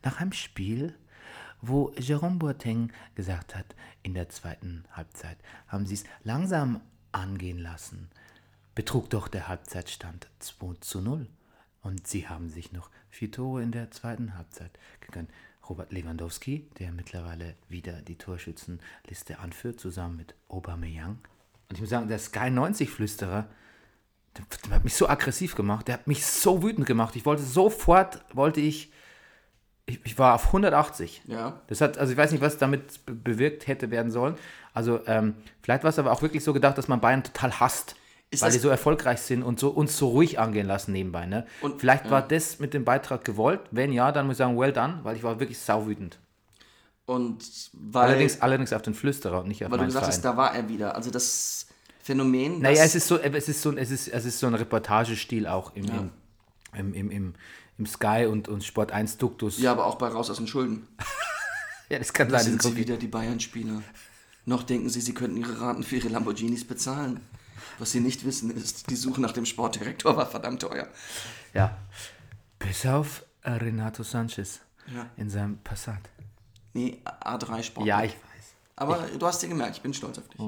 Nach 0.05 0.21
einem 0.21 0.33
Spiel, 0.33 0.95
wo 1.63 1.93
Jerome 1.97 2.37
Boateng 2.37 2.93
gesagt 3.15 3.57
hat, 3.57 3.75
in 4.03 4.15
der 4.15 4.29
zweiten 4.29 4.85
Halbzeit 4.93 5.39
haben 5.69 5.87
sie 5.87 5.95
es 5.95 6.05
langsam 6.25 6.81
angehen 7.13 7.59
lassen, 7.59 8.11
betrug 8.75 9.09
doch 9.11 9.29
der 9.29 9.49
Halbzeitstand 9.49 10.29
2 10.41 10.75
zu 10.81 11.01
0. 11.01 11.29
Und 11.83 12.07
sie 12.07 12.29
haben 12.29 12.49
sich 12.51 12.73
noch 12.73 12.91
vier 13.11 13.31
Tore 13.31 13.63
in 13.63 13.73
der 13.73 13.91
zweiten 13.91 14.37
Halbzeit 14.37 14.79
gegönnt. 15.01 15.31
Robert 15.69 15.93
Lewandowski, 15.93 16.69
der 16.79 16.93
mittlerweile 16.93 17.55
wieder 17.69 18.03
die 18.03 18.19
Torschützenliste 18.19 19.39
anführt, 19.39 19.79
zusammen 19.79 20.17
mit 20.17 20.35
Aubameyang. 20.49 21.19
Und 21.69 21.77
ich 21.77 21.81
muss 21.81 21.91
sagen, 21.91 22.09
der 22.09 22.19
Sky 22.19 22.51
90-Flüsterer, 22.51 23.47
der, 24.37 24.45
der 24.65 24.75
hat 24.75 24.85
mich 24.85 24.95
so 24.95 25.09
aggressiv 25.09 25.55
gemacht, 25.55 25.87
der 25.89 25.95
hat 25.95 26.07
mich 26.07 26.27
so 26.27 26.63
wütend 26.63 26.87
gemacht. 26.87 27.15
Ich 27.17 27.25
wollte 27.25 27.43
sofort, 27.43 28.25
wollte 28.35 28.61
ich, 28.61 28.93
ich, 29.93 30.01
ich 30.05 30.19
war 30.19 30.35
auf 30.35 30.47
180. 30.49 31.23
Ja. 31.27 31.61
Das 31.69 31.81
hat, 31.81 31.99
also 31.99 32.13
ich 32.13 32.19
weiß 32.19 32.33
nicht, 32.33 32.41
was 32.41 32.59
damit 32.59 33.05
be- 33.07 33.13
bewirkt 33.15 33.67
hätte 33.67 33.91
werden 33.91 34.11
sollen. 34.11 34.35
Also 34.75 35.01
ähm, 35.07 35.35
vielleicht 35.63 35.83
war 35.85 35.91
es 35.91 35.99
aber 35.99 36.13
auch 36.13 36.23
wirklich 36.23 36.43
so 36.45 36.53
gedacht, 36.53 36.77
dass 36.79 36.89
man 36.89 37.01
Bayern 37.01 37.23
total 37.25 37.61
hasst, 37.61 37.95
Ist 38.31 38.43
weil 38.43 38.53
die 38.53 38.59
so 38.59 38.69
erfolgreich 38.69 39.21
sind 39.21 39.43
und 39.43 39.61
so 39.61 39.69
uns 39.71 39.97
so 39.99 40.09
ruhig 40.09 40.39
angehen 40.39 40.67
lassen 40.67 40.93
nebenbei. 40.93 41.27
Ne? 41.27 41.47
Und- 41.61 41.81
vielleicht 41.81 42.07
ja. 42.07 42.11
war 42.11 42.23
das 42.23 42.59
mit 42.59 42.75
dem 42.75 42.85
Beitrag 42.85 43.25
gewollt. 43.25 43.61
Wenn 43.71 43.93
ja, 43.93 44.13
dann 44.13 44.27
muss 44.27 44.35
ich 44.35 44.39
sagen, 44.39 44.59
well 44.59 44.73
done, 44.73 45.01
weil 45.03 45.17
ich 45.17 45.23
war 45.23 45.39
wirklich 45.41 45.59
sauwütend. 45.59 46.19
Und 47.05 47.71
weil, 47.73 48.09
Allerdings, 48.11 48.41
allerdings 48.41 48.73
auf 48.73 48.83
den 48.83 48.95
Flüsterer 48.95 49.41
und 49.41 49.49
nicht 49.49 49.65
auf 49.65 49.71
weil 49.73 49.79
du 49.79 49.85
gesagt 49.87 50.05
Verein. 50.05 50.17
hast, 50.17 50.25
da 50.25 50.37
war 50.37 50.55
er 50.55 50.69
wieder. 50.69 50.95
Also 50.95 51.11
das 51.11 51.67
Phänomen, 52.01 52.61
Naja, 52.61 52.83
es 52.85 52.95
ist 52.95 53.09
so, 53.09 53.19
es 53.19 53.49
ist 53.49 53.61
so, 53.63 53.71
ein- 53.71 53.79
es 53.79 53.91
ist, 53.91 54.09
es 54.09 54.25
ist 54.25 54.39
so 54.39 54.47
ein 54.47 54.55
Reportagestil 54.55 55.47
auch 55.47 55.75
im, 55.75 55.85
im, 55.85 56.11
im, 56.75 56.95
im, 56.95 57.11
im, 57.11 57.35
im 57.83 57.87
Sky 57.87 58.27
und, 58.31 58.49
und 58.49 58.63
Sport 58.65 58.93
1 58.93 59.19
Duktus. 59.19 59.59
ja, 59.59 59.73
aber 59.73 59.87
auch 59.87 59.97
bei 59.97 60.07
Raus 60.09 60.31
aus 60.31 60.37
den 60.39 60.47
Schulden. 60.47 60.87
Ja, 61.89 61.99
das 61.99 62.15
kann 62.15 62.31
Da 62.31 62.39
sein. 62.39 62.53
sind 62.53 62.63
sie 62.63 62.75
wieder 62.77 62.97
die 62.97 63.07
Bayern-Spieler. 63.09 63.83
Noch 64.47 64.63
denken 64.63 64.89
sie, 64.89 65.03
sie 65.03 65.13
könnten 65.13 65.37
ihre 65.37 65.61
Raten 65.61 65.83
für 65.83 65.97
ihre 65.97 66.09
Lamborghinis 66.09 66.67
bezahlen. 66.67 67.21
Was 67.79 67.91
sie 67.93 68.01
nicht 68.01 68.25
wissen 68.25 68.51
ist, 68.51 68.89
die 68.89 68.97
Suche 68.97 69.21
nach 69.21 69.33
dem 69.33 69.45
Sportdirektor 69.45 70.17
war 70.17 70.25
verdammt 70.25 70.63
teuer. 70.63 70.89
Ja. 71.53 71.77
Bis 72.59 72.87
auf 72.87 73.25
äh, 73.43 73.51
Renato 73.51 74.05
Sanchez 74.05 74.61
Ja. 74.95 75.05
in 75.19 75.29
seinem 75.29 75.59
Passat. 75.59 76.01
Nee, 76.73 76.97
A3 77.05 77.63
Sport. 77.63 77.87
Ja, 77.87 78.03
ich 78.05 78.13
weiß. 78.13 78.55
Aber 78.77 79.07
du 79.19 79.27
hast 79.27 79.43
dir 79.43 79.49
gemerkt, 79.49 79.77
ich 79.77 79.83
bin 79.83 79.93
stolz 79.93 80.17
auf 80.17 80.29
dich. 80.29 80.41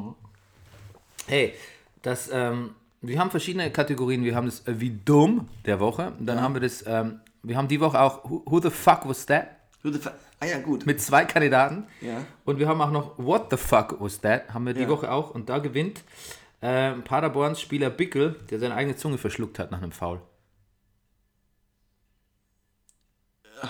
Hey, 1.27 1.53
das, 2.01 2.31
ähm, 2.33 2.71
wir 3.03 3.19
haben 3.19 3.31
verschiedene 3.31 3.71
Kategorien. 3.71 4.25
Wir 4.25 4.35
haben 4.35 4.47
das 4.47 4.67
äh, 4.67 4.81
wie 4.81 4.91
dumm 5.05 5.49
der 5.67 5.79
Woche. 5.79 6.13
Dann 6.21 6.41
haben 6.41 6.55
wir 6.55 6.63
das, 6.63 6.83
ähm, 6.87 7.21
wir 7.45 7.57
haben 7.57 7.69
die 7.69 7.81
Woche 7.81 8.01
auch 8.01 8.25
Who, 8.25 8.61
the 8.61 8.71
fuck 8.71 9.09
was 9.09 9.27
that? 9.27 9.47
Who 9.83 9.91
the 9.91 10.01
Ah 10.41 10.47
ja, 10.47 10.59
gut. 10.59 10.85
Mit 10.85 11.01
zwei 11.01 11.25
Kandidaten. 11.25 11.87
Ja. 12.01 12.19
Und 12.45 12.59
wir 12.59 12.67
haben 12.69 12.81
auch 12.81 12.91
noch 12.91 13.17
What 13.19 13.47
the 13.51 13.57
fuck 13.57 13.97
was 14.01 14.21
that? 14.21 14.53
Haben 14.53 14.67
wir 14.67 14.75
die 14.75 14.83
Ja. 14.83 14.89
Woche 14.89 15.11
auch. 15.11 15.31
Und 15.31 15.49
da 15.49 15.59
gewinnt 15.59 16.03
äh, 16.61 16.93
Paderborns 16.93 17.61
Spieler 17.61 17.91
Bickel, 17.91 18.37
der 18.51 18.59
seine 18.59 18.75
eigene 18.75 18.97
Zunge 18.97 19.17
verschluckt 19.19 19.59
hat 19.59 19.71
nach 19.71 19.81
einem 19.81 19.93
Foul. 19.93 20.21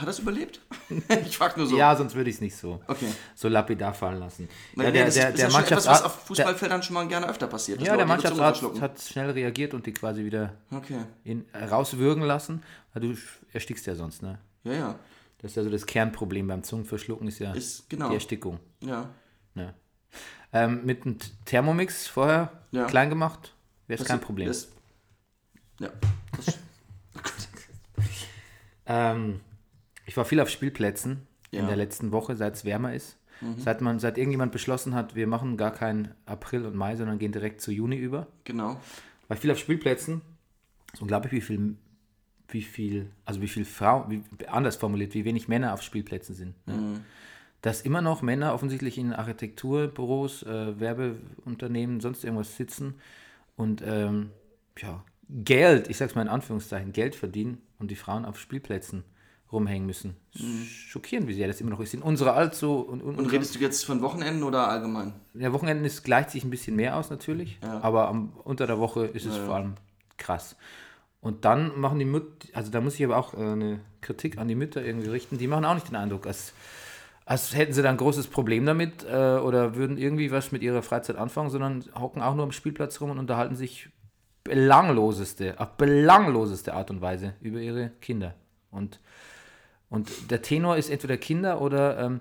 Hat 0.04 0.12
es 0.12 0.18
überlebt? 0.20 0.60
ich 1.26 1.36
frag 1.36 1.56
nur 1.56 1.66
so. 1.66 1.76
Ja, 1.76 1.96
sonst 1.96 2.14
würde 2.14 2.28
ich 2.30 2.36
es 2.36 2.40
nicht 2.42 2.56
so, 2.56 2.80
Okay. 2.86 3.08
so 3.34 3.48
lapidar 3.48 3.94
fallen 3.94 4.18
lassen. 4.20 4.48
Weil, 4.74 4.86
ja, 4.86 4.90
der, 4.92 5.04
das 5.06 5.14
der, 5.14 5.28
ist, 5.30 5.38
der 5.38 5.48
ja 5.48 5.60
etwas, 5.60 5.86
was 5.86 6.02
auf 6.02 6.24
Fußballfeldern 6.26 6.82
schon 6.82 6.94
mal 6.94 7.08
gerne 7.08 7.28
öfter 7.28 7.46
passiert. 7.46 7.80
ja, 7.80 7.96
der 7.96 8.06
ihre 8.06 8.18
Zunge 8.20 8.36
Mannschaftsarzt 8.40 8.80
hat 8.80 9.00
schnell 9.00 9.30
reagiert 9.30 9.72
und 9.74 9.86
die 9.86 9.92
quasi 9.92 10.24
wieder 10.24 10.52
Okay. 10.70 10.98
in, 11.24 11.44
rauswürgen 11.54 12.22
lassen. 12.22 12.62
Du 12.94 13.14
erstickst 13.52 13.86
ja 13.86 13.94
sonst, 13.94 14.22
ne? 14.22 14.38
Ja, 14.64 14.72
ja. 14.72 14.94
Das 15.38 15.50
ist 15.52 15.56
ja 15.56 15.62
so 15.64 15.70
das 15.70 15.84
Kernproblem 15.86 16.46
beim 16.46 16.62
Zungenverschlucken, 16.62 17.28
ist 17.28 17.38
ja 17.38 17.52
Ist, 17.52 17.88
genau. 17.90 18.08
die 18.08 18.14
Erstickung. 18.14 18.60
Ja. 18.80 19.08
Ja. 19.54 19.74
Ähm, 20.52 20.84
mit 20.84 21.04
einem 21.04 21.18
Thermomix 21.44 22.06
vorher 22.06 22.52
Ja. 22.70 22.84
klein 22.86 23.10
gemacht, 23.10 23.52
wäre 23.86 23.96
es 23.96 24.00
Das 24.00 24.08
kein 24.08 24.20
Problem. 24.20 24.48
Das, 24.48 24.68
ja. 25.80 25.88
Das, 26.36 26.58
Ähm, 28.86 29.40
ich 30.06 30.16
war 30.16 30.24
viel 30.24 30.40
auf 30.40 30.48
Spielplätzen 30.50 31.26
in 31.50 31.58
Ja. 31.58 31.62
Mhm. 31.64 31.68
der 31.68 31.76
letzten 31.76 32.12
Woche, 32.12 32.36
seit 32.36 32.54
es 32.54 32.64
wärmer 32.64 32.94
ist. 32.94 33.18
Seit, 33.58 33.80
man, 33.82 33.98
seit 33.98 34.16
irgendjemand 34.16 34.52
beschlossen 34.52 34.94
hat, 34.94 35.16
wir 35.16 35.26
machen 35.26 35.58
gar 35.58 35.72
keinen 35.72 36.14
April 36.24 36.64
und 36.64 36.74
Mai, 36.76 36.96
sondern 36.96 37.18
gehen 37.18 37.32
direkt 37.32 37.60
zu 37.60 37.72
Juni 37.72 37.96
über. 37.96 38.28
genau. 38.44 38.80
War 39.28 39.36
viel 39.36 39.50
auf 39.50 39.58
Spielplätzen. 39.58 40.22
Ist 40.92 41.02
unglaublich, 41.02 41.32
wie 41.32 41.40
viel, 41.42 41.76
wie 42.48 42.62
viel, 42.62 43.10
also 43.26 43.42
wie 43.42 43.48
viel 43.48 43.64
Frauen, 43.66 44.24
anders 44.46 44.76
formuliert, 44.76 45.12
wie 45.14 45.24
wenig 45.26 45.48
Männer 45.48 45.74
auf 45.74 45.82
Spielplätzen 45.82 46.34
sind. 46.34 46.54
Ne? 46.66 46.74
Mhm. 46.74 47.00
Dass 47.60 47.82
immer 47.82 48.00
noch 48.00 48.22
Männer 48.22 48.54
offensichtlich 48.54 48.96
in 48.98 49.12
Architekturbüros, 49.12 50.44
äh, 50.44 50.78
Werbeunternehmen, 50.80 52.00
sonst 52.00 52.24
irgendwas 52.24 52.56
sitzen 52.56 52.94
und 53.56 53.82
ähm, 53.84 54.30
ja, 54.78 55.04
Geld, 55.28 55.88
ich 55.88 55.96
sag's 55.96 56.14
mal 56.14 56.22
in 56.22 56.28
Anführungszeichen, 56.28 56.92
Geld 56.92 57.14
verdienen 57.16 57.58
und 57.78 57.90
die 57.90 57.96
Frauen 57.96 58.24
auf 58.24 58.38
Spielplätzen 58.38 59.04
rumhängen 59.52 59.86
müssen. 59.86 60.16
Schockierend, 60.88 61.28
wie 61.28 61.34
sehr 61.34 61.46
das 61.46 61.60
immer 61.60 61.70
noch 61.70 61.80
ist. 61.80 61.94
In 61.94 62.02
unserer 62.02 62.34
allzu 62.34 62.74
und, 62.80 63.02
und, 63.02 63.12
Mhm. 63.14 63.18
Und 63.20 63.32
redest 63.32 63.54
du 63.54 63.60
jetzt 63.60 63.84
von 63.84 64.02
Wochenenden 64.02 64.42
oder 64.42 64.68
allgemein? 64.68 65.12
der 65.32 65.52
Wochenenden 65.52 65.84
ist, 65.84 66.02
gleicht 66.02 66.30
sich 66.30 66.44
ein 66.44 66.50
bisschen 66.50 66.74
mehr 66.76 66.96
aus 66.96 67.10
natürlich, 67.10 67.58
Ja. 67.62 67.80
aber 67.82 68.08
am, 68.08 68.32
unter 68.44 68.66
der 68.66 68.78
Woche 68.78 69.06
ist 69.06 69.26
es 69.26 69.36
vor 69.36 69.54
allem 69.56 69.74
krass. 70.16 70.56
Und 71.20 71.44
dann 71.44 71.78
machen 71.80 71.98
die 71.98 72.04
Mütter, 72.04 72.48
also 72.52 72.70
da 72.70 72.80
muss 72.80 72.96
ich 72.96 73.04
aber 73.04 73.16
auch 73.16 73.32
äh, 73.34 73.38
eine 73.38 73.80
Kritik 74.00 74.36
an 74.38 74.48
die 74.48 74.54
Mütter 74.54 74.84
irgendwie 74.84 75.08
richten, 75.08 75.38
die 75.38 75.46
machen 75.46 75.64
auch 75.64 75.74
nicht 75.74 75.88
den 75.88 75.96
Eindruck, 75.96 76.26
als, 76.26 76.52
als 77.24 77.54
hätten 77.54 77.72
sie 77.72 77.80
da 77.82 77.88
ein 77.90 77.96
großes 77.96 78.26
Problem 78.26 78.66
damit 78.66 79.04
äh, 79.04 79.38
oder 79.38 79.74
würden 79.76 79.96
irgendwie 79.96 80.30
was 80.32 80.52
mit 80.52 80.62
ihrer 80.62 80.82
Freizeit 80.82 81.16
anfangen, 81.16 81.48
sondern 81.50 81.84
hocken 81.98 82.20
auch 82.20 82.34
nur 82.34 82.44
am 82.44 82.52
Spielplatz 82.52 83.00
rum 83.00 83.10
und 83.10 83.18
unterhalten 83.18 83.54
sich 83.56 83.88
belangloseste, 84.42 85.54
auf 85.58 85.70
belangloseste 85.76 86.74
Art 86.74 86.90
und 86.90 87.00
Weise 87.00 87.34
über 87.40 87.58
ihre 87.60 87.90
Kinder. 88.00 88.34
Und, 88.70 89.00
und 89.90 90.30
der 90.30 90.42
Tenor 90.42 90.76
ist 90.76 90.90
entweder 90.90 91.16
Kinder 91.16 91.60
oder 91.60 91.98
ähm, 91.98 92.20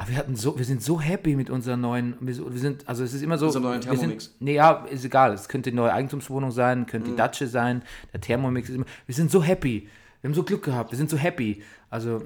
aber 0.00 0.10
wir 0.10 0.16
hatten 0.16 0.36
so, 0.36 0.56
wir 0.56 0.64
sind 0.64 0.80
so 0.80 1.00
happy 1.00 1.34
mit 1.34 1.50
unserer 1.50 1.76
neuen, 1.76 2.14
wir 2.20 2.32
sind, 2.60 2.88
also 2.88 3.02
es 3.02 3.12
ist 3.12 3.22
immer 3.22 3.36
so. 3.36 3.46
Unserem 3.46 3.64
neuen 3.64 3.82
wir 3.84 3.90
sind, 3.90 3.98
Thermomix. 3.98 4.34
nee, 4.38 4.54
ja, 4.54 4.84
ist 4.84 5.04
egal. 5.04 5.32
Es 5.32 5.48
könnte 5.48 5.70
die 5.70 5.76
neue 5.76 5.92
Eigentumswohnung 5.92 6.52
sein, 6.52 6.86
könnte 6.86 7.10
die 7.10 7.16
Datsche 7.16 7.48
sein, 7.48 7.82
der 8.12 8.20
Thermomix 8.20 8.68
ist 8.68 8.76
immer. 8.76 8.86
Wir 9.06 9.14
sind 9.16 9.32
so 9.32 9.42
happy. 9.42 9.88
Wir 10.20 10.28
haben 10.28 10.34
so 10.34 10.44
Glück 10.44 10.62
gehabt, 10.62 10.92
wir 10.92 10.96
sind 10.96 11.10
so 11.10 11.16
happy. 11.16 11.64
Also, 11.90 12.22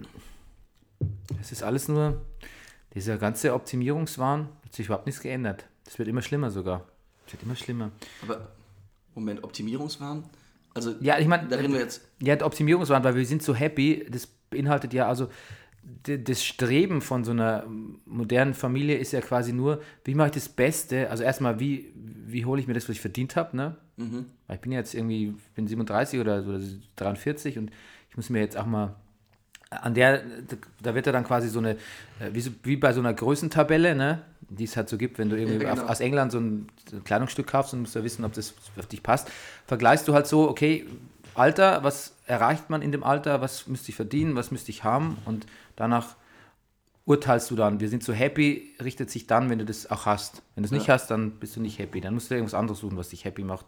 es 1.41 1.51
ist 1.51 1.63
alles 1.63 1.89
nur, 1.89 2.21
dieser 2.95 3.17
ganze 3.17 3.55
Optimierungswahn 3.55 4.49
hat 4.65 4.75
sich 4.75 4.87
überhaupt 4.87 5.07
nichts 5.07 5.23
geändert. 5.23 5.65
Das 5.87 5.99
wird 5.99 6.09
immer 6.09 6.21
schlimmer 6.23 6.51
sogar. 6.51 6.87
Es 7.27 7.33
wird 7.33 7.43
immer 7.43 7.57
schlimmer. 7.57 7.91
Aber, 8.23 8.49
Moment, 9.15 9.45
Optimierungswahn? 9.45 10.25
Also, 10.75 10.95
Ja, 11.01 11.19
ich 11.19 11.27
meine, 11.27 11.49
da 11.49 11.57
reden 11.57 11.73
wir 11.73 11.81
jetzt. 11.81 12.03
Ja, 12.21 12.39
Optimierungswahn, 12.45 13.03
weil 13.03 13.15
wir 13.15 13.25
sind 13.25 13.43
so 13.43 13.55
happy, 13.55 14.07
das 14.11 14.29
beinhaltet 14.53 14.95
ja 14.95 15.09
also 15.09 15.29
das 16.05 16.45
Streben 16.45 17.01
von 17.03 17.25
so 17.25 17.33
einer 17.33 17.65
modernen 18.07 18.55
Familie 18.55 18.99
ist 18.99 19.13
ja 19.13 19.21
quasi 19.21 19.53
nur, 19.53 19.83
wie 20.05 20.15
mache 20.15 20.29
ich 20.29 20.35
das 20.35 20.49
Beste? 20.49 21.11
Also 21.11 21.25
erstmal, 21.25 21.59
wie, 21.59 21.93
wie 21.95 22.45
hole 22.45 22.61
ich 22.61 22.69
mir 22.69 22.75
das, 22.75 22.85
was 22.85 22.95
ich 22.95 23.01
verdient 23.01 23.35
habe, 23.35 23.57
ne? 23.57 23.77
Weil 24.47 24.57
ich 24.57 24.61
bin 24.63 24.71
jetzt 24.73 24.95
irgendwie, 24.95 25.35
bin 25.57 25.67
37 25.67 26.21
oder, 26.21 26.47
oder 26.47 26.61
43 26.97 27.59
und 27.59 27.73
ich 28.11 28.17
muss 28.17 28.31
mir 28.31 28.39
jetzt 28.41 28.57
auch 28.57 28.67
mal 28.67 28.95
an 29.71 29.95
der, 29.95 30.23
da 30.83 30.95
wird 30.95 31.07
ja 31.07 31.13
dann 31.13 31.25
quasi 31.25 31.49
so 31.49 31.59
eine, 31.59 31.73
äh, 32.21 32.31
wie, 32.33 32.41
so, 32.41 32.51
wie 32.63 32.77
bei 32.77 32.93
so 32.93 33.01
einer 33.01 33.13
Größentabelle, 33.15 33.95
ne, 33.95 34.23
die 34.51 34.65
es 34.65 34.77
halt 34.77 34.89
so 34.89 34.97
gibt, 34.99 35.19
wenn 35.19 35.31
du 35.31 35.37
irgendwie 35.37 35.65
Ja, 35.65 35.75
genau. 35.75 35.87
aus 35.87 36.01
England 36.01 36.31
so 36.31 36.39
ein, 36.39 36.69
so 36.89 36.97
ein 36.97 37.05
Kleidungsstück 37.05 37.47
kaufst 37.47 37.73
und 37.75 37.81
musst 37.81 37.95
ja 37.97 38.05
wissen, 38.05 38.25
ob 38.25 38.35
das 38.35 38.55
auf 38.79 38.87
dich 38.87 39.03
passt, 39.03 39.31
vergleichst 39.67 40.07
du 40.07 40.15
halt 40.15 40.27
so, 40.27 40.49
okay, 40.49 40.87
Alter, 41.35 41.83
was 41.83 42.12
erreicht 42.27 42.71
man 42.71 42.83
in 42.83 42.93
dem 42.93 43.05
Alter, 43.05 43.41
was 43.41 43.67
müsste 43.67 43.91
ich 43.91 43.97
verdienen, 43.97 44.37
was 44.37 44.51
müsste 44.51 44.71
ich 44.71 44.85
haben 44.85 45.19
und 45.25 45.47
danach 45.77 46.17
urteilst 47.05 47.51
du 47.51 47.57
dann. 47.57 47.81
Wir 47.81 47.89
sind 47.89 48.05
so 48.05 48.13
happy, 48.13 48.75
richtet 48.83 49.11
sich 49.11 49.27
dann, 49.27 49.51
wenn 49.51 49.59
du 49.59 49.65
das 49.65 49.91
auch 49.91 50.07
hast. 50.07 50.43
Wenn 50.55 50.63
du 50.63 50.67
es 50.67 50.73
nicht 50.73 50.89
hast, 50.89 51.11
dann 51.11 51.33
bist 51.33 51.57
du 51.57 51.61
nicht 51.61 51.79
happy. 51.79 52.01
Dann 52.01 52.15
musst 52.15 52.31
du 52.31 52.35
irgendwas 52.35 52.55
anderes 52.55 52.79
suchen, 52.79 52.97
was 52.97 53.09
dich 53.09 53.25
happy 53.25 53.43
macht. 53.43 53.67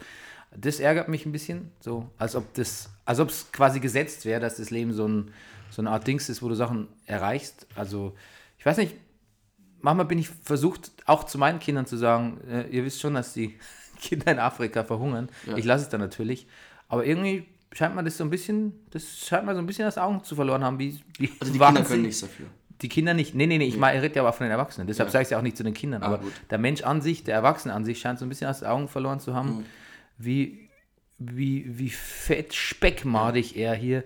Das 0.57 0.79
ärgert 0.79 1.09
mich 1.09 1.27
ein 1.27 1.33
bisschen, 1.33 1.73
so 1.81 2.11
als 2.17 2.37
ob 2.37 2.55
das, 2.55 2.91
als 3.05 3.19
ob 3.19 3.31
es 3.31 3.51
quasi 3.51 3.81
gesetzt 3.81 4.25
wäre, 4.25 4.41
dass 4.41 4.57
das 4.59 4.71
Leben 4.71 4.93
so, 4.93 5.09
ein, 5.09 5.33
so 5.71 5.83
eine 5.83 5.91
Art 5.91 6.07
Dings 6.07 6.29
ist, 6.29 6.43
wo 6.43 6.49
du 6.49 6.55
Sachen 6.55 6.87
erreichst. 7.07 7.67
Also 7.75 8.15
ich 8.57 8.65
weiß 8.65 8.77
nicht, 8.77 8.95
manchmal 9.81 10.07
bin 10.07 10.19
ich 10.19 10.29
versucht, 10.29 10.93
auch 11.07 11.25
zu 11.25 11.37
meinen 11.39 11.59
Kindern 11.59 11.87
zu 11.87 11.97
sagen, 11.97 12.41
äh, 12.49 12.69
ihr 12.69 12.85
wisst 12.85 13.01
schon, 13.01 13.15
dass 13.15 13.33
die 13.33 13.59
Kinder 14.01 14.31
in 14.31 14.39
Afrika 14.39 14.85
verhungern. 14.85 15.29
Ja. 15.47 15.57
Ich 15.57 15.65
lasse 15.65 15.85
es 15.85 15.89
dann 15.89 16.01
natürlich. 16.01 16.47
Aber 16.87 17.05
irgendwie 17.05 17.49
scheint 17.75 17.95
man 17.95 18.05
das 18.05 18.17
so 18.17 18.25
ein 18.25 18.31
bisschen, 18.31 18.73
das 18.91 19.19
scheint 19.27 19.45
man 19.45 19.55
so 19.55 19.61
ein 19.61 19.67
bisschen 19.67 19.87
aus 19.87 19.99
Augen 19.99 20.25
zu 20.25 20.35
verloren 20.35 20.65
haben, 20.65 20.79
wie, 20.79 20.99
wie 21.19 21.31
Also, 21.41 21.53
die 21.53 21.59
Kinder 21.59 21.83
können 21.83 22.03
nichts 22.03 22.21
dafür. 22.23 22.47
die 22.81 22.89
Kinder 22.89 23.13
nicht. 23.15 23.35
Nee, 23.35 23.47
nee, 23.47 23.59
nee, 23.59 23.67
ich 23.67 23.77
meine, 23.77 24.01
rede 24.03 24.15
ja 24.15 24.23
aber 24.23 24.33
von 24.33 24.45
den 24.45 24.51
Erwachsenen. 24.53 24.87
Deshalb 24.87 25.09
Ja. 25.09 25.13
sage 25.13 25.23
ich 25.23 25.27
es 25.27 25.31
ja 25.31 25.39
auch 25.39 25.43
nicht 25.43 25.57
zu 25.57 25.63
den 25.65 25.75
Kindern. 25.75 26.03
Ah, 26.03 26.07
aber 26.07 26.19
gut. 26.19 26.33
der 26.51 26.59
Mensch 26.59 26.83
an 26.83 27.03
sich, 27.03 27.25
der 27.25 27.35
Erwachsene 27.35 27.75
an 27.75 27.85
sich, 27.85 27.99
scheint 28.01 28.19
so 28.19 28.25
ein 28.25 28.29
bisschen 28.29 28.49
aus 28.49 28.61
den 28.61 28.69
Augen 28.69 28.89
verloren 28.89 29.21
zu 29.21 29.35
haben, 29.35 29.59
Mhm. 29.59 29.65
wie, 30.19 30.69
wie, 31.19 31.79
wie 31.79 31.91
fett 31.91 32.55
speckmadig 32.55 33.57
er 33.57 33.75
hier, 33.75 34.05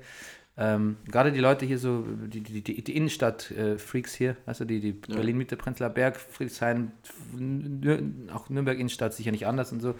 ähm, 0.60 0.96
gerade 1.06 1.30
die 1.32 1.38
Leute 1.40 1.64
hier 1.66 1.78
so, 1.78 2.04
die, 2.26 2.40
die, 2.40 2.62
die, 2.62 2.82
die 2.82 2.96
Innenstadt-Freaks 2.96 4.14
hier, 4.14 4.36
also 4.44 4.64
die, 4.64 4.80
die 4.80 5.00
Ja. 5.08 5.14
Berlin-Mitte, 5.16 5.56
Prenzlauer 5.56 5.90
Berg, 5.90 6.16
Friedrichshain, 6.16 6.90
Nür 7.36 8.00
auch 8.34 8.48
Nürnberg-Innenstadt 8.50 9.14
sicher 9.14 9.30
nicht 9.30 9.46
anders 9.46 9.70
und 9.72 9.80
so, 9.80 9.94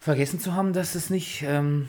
vergessen 0.00 0.40
zu 0.40 0.54
haben, 0.54 0.72
dass 0.72 0.94
es 0.96 1.08
nicht, 1.08 1.42
ähm, 1.46 1.88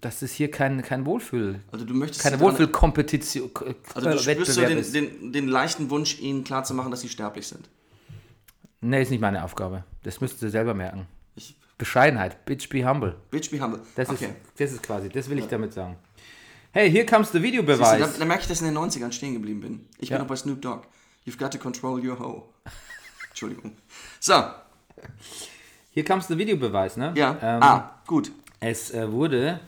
dass 0.00 0.22
es 0.22 0.32
hier 0.32 0.50
kein, 0.50 0.82
kein 0.82 1.04
Wohlfühl, 1.06 1.60
Also, 1.70 1.84
du 1.84 1.94
möchtest. 1.94 2.22
keine 2.22 2.36
sie 2.36 2.42
Wohlfühlkompetition, 2.42 3.50
Also, 3.94 4.10
du 4.10 4.18
spürst 4.18 4.52
so 4.54 4.60
den, 4.62 4.78
ist. 4.78 4.94
den, 4.94 5.32
den 5.32 5.48
leichten 5.48 5.90
Wunsch, 5.90 6.18
ihnen 6.20 6.44
klarzumachen, 6.44 6.90
dass 6.90 7.00
sie 7.02 7.08
sterblich 7.08 7.46
sind. 7.46 7.68
Nee, 8.80 9.02
ist 9.02 9.10
nicht 9.10 9.20
meine 9.20 9.44
Aufgabe. 9.44 9.84
Das 10.02 10.20
müsst 10.20 10.42
ihr 10.42 10.50
selber 10.50 10.74
merken. 10.74 11.06
Ich, 11.36 11.56
Bescheidenheit. 11.78 12.44
Bitch 12.44 12.68
be 12.68 12.88
humble. 12.88 13.16
bitch 13.30 13.50
be 13.50 13.60
humble. 13.60 13.80
Das, 13.94 14.08
okay. 14.08 14.24
ist, 14.26 14.60
das 14.60 14.72
ist 14.72 14.82
quasi, 14.82 15.08
das 15.08 15.28
will 15.30 15.38
ich 15.38 15.46
damit 15.46 15.72
sagen. 15.72 15.96
Hey, 16.72 16.90
hier 16.90 17.06
Siehst 17.06 17.34
du, 17.34 17.42
Videobeweis. 17.42 18.00
da, 18.00 18.18
da 18.18 18.24
merke 18.24 18.42
ich, 18.42 18.48
dass 18.48 18.60
ich 18.62 18.66
in 18.66 18.74
den 18.74 18.82
90ern 18.82 19.12
stehen 19.12 19.34
geblieben 19.34 19.60
bin. 19.60 19.86
Ich 19.98 20.08
Ja. 20.08 20.16
bin 20.16 20.22
noch 20.24 20.28
bei 20.28 20.36
Snoop 20.36 20.60
Dogg. 20.62 20.86
You've 21.26 21.38
got 21.38 21.52
to 21.52 21.58
control 21.58 22.04
your 22.04 22.18
hoe. 22.18 22.42
Entschuldigung. 23.28 23.76
So, 24.18 24.42
Hier 25.90 26.04
comes 26.04 26.26
the 26.28 26.38
Videobeweis, 26.38 26.96
ne? 26.96 27.12
ja. 27.16 27.32
Ähm, 27.42 27.62
ah, 27.62 28.00
gut. 28.06 28.32
Es 28.60 28.90
äh, 28.92 29.10
wurde. 29.12 29.60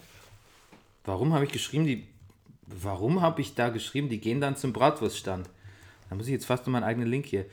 Warum 1.04 1.32
habe 1.34 1.44
ich 1.44 1.52
geschrieben, 1.52 1.84
die. 1.86 2.06
Warum 2.66 3.20
habe 3.20 3.40
ich 3.42 3.54
da 3.54 3.68
geschrieben, 3.68 4.08
die 4.08 4.20
gehen 4.20 4.40
dann 4.40 4.56
zum 4.56 4.72
Bratwurststand? 4.72 5.48
Da 6.08 6.16
muss 6.16 6.26
ich 6.26 6.32
jetzt 6.32 6.46
fast 6.46 6.66
nur 6.66 6.72
meinen 6.72 6.84
eigenen 6.84 7.08
Link 7.08 7.26
hier. 7.26 7.44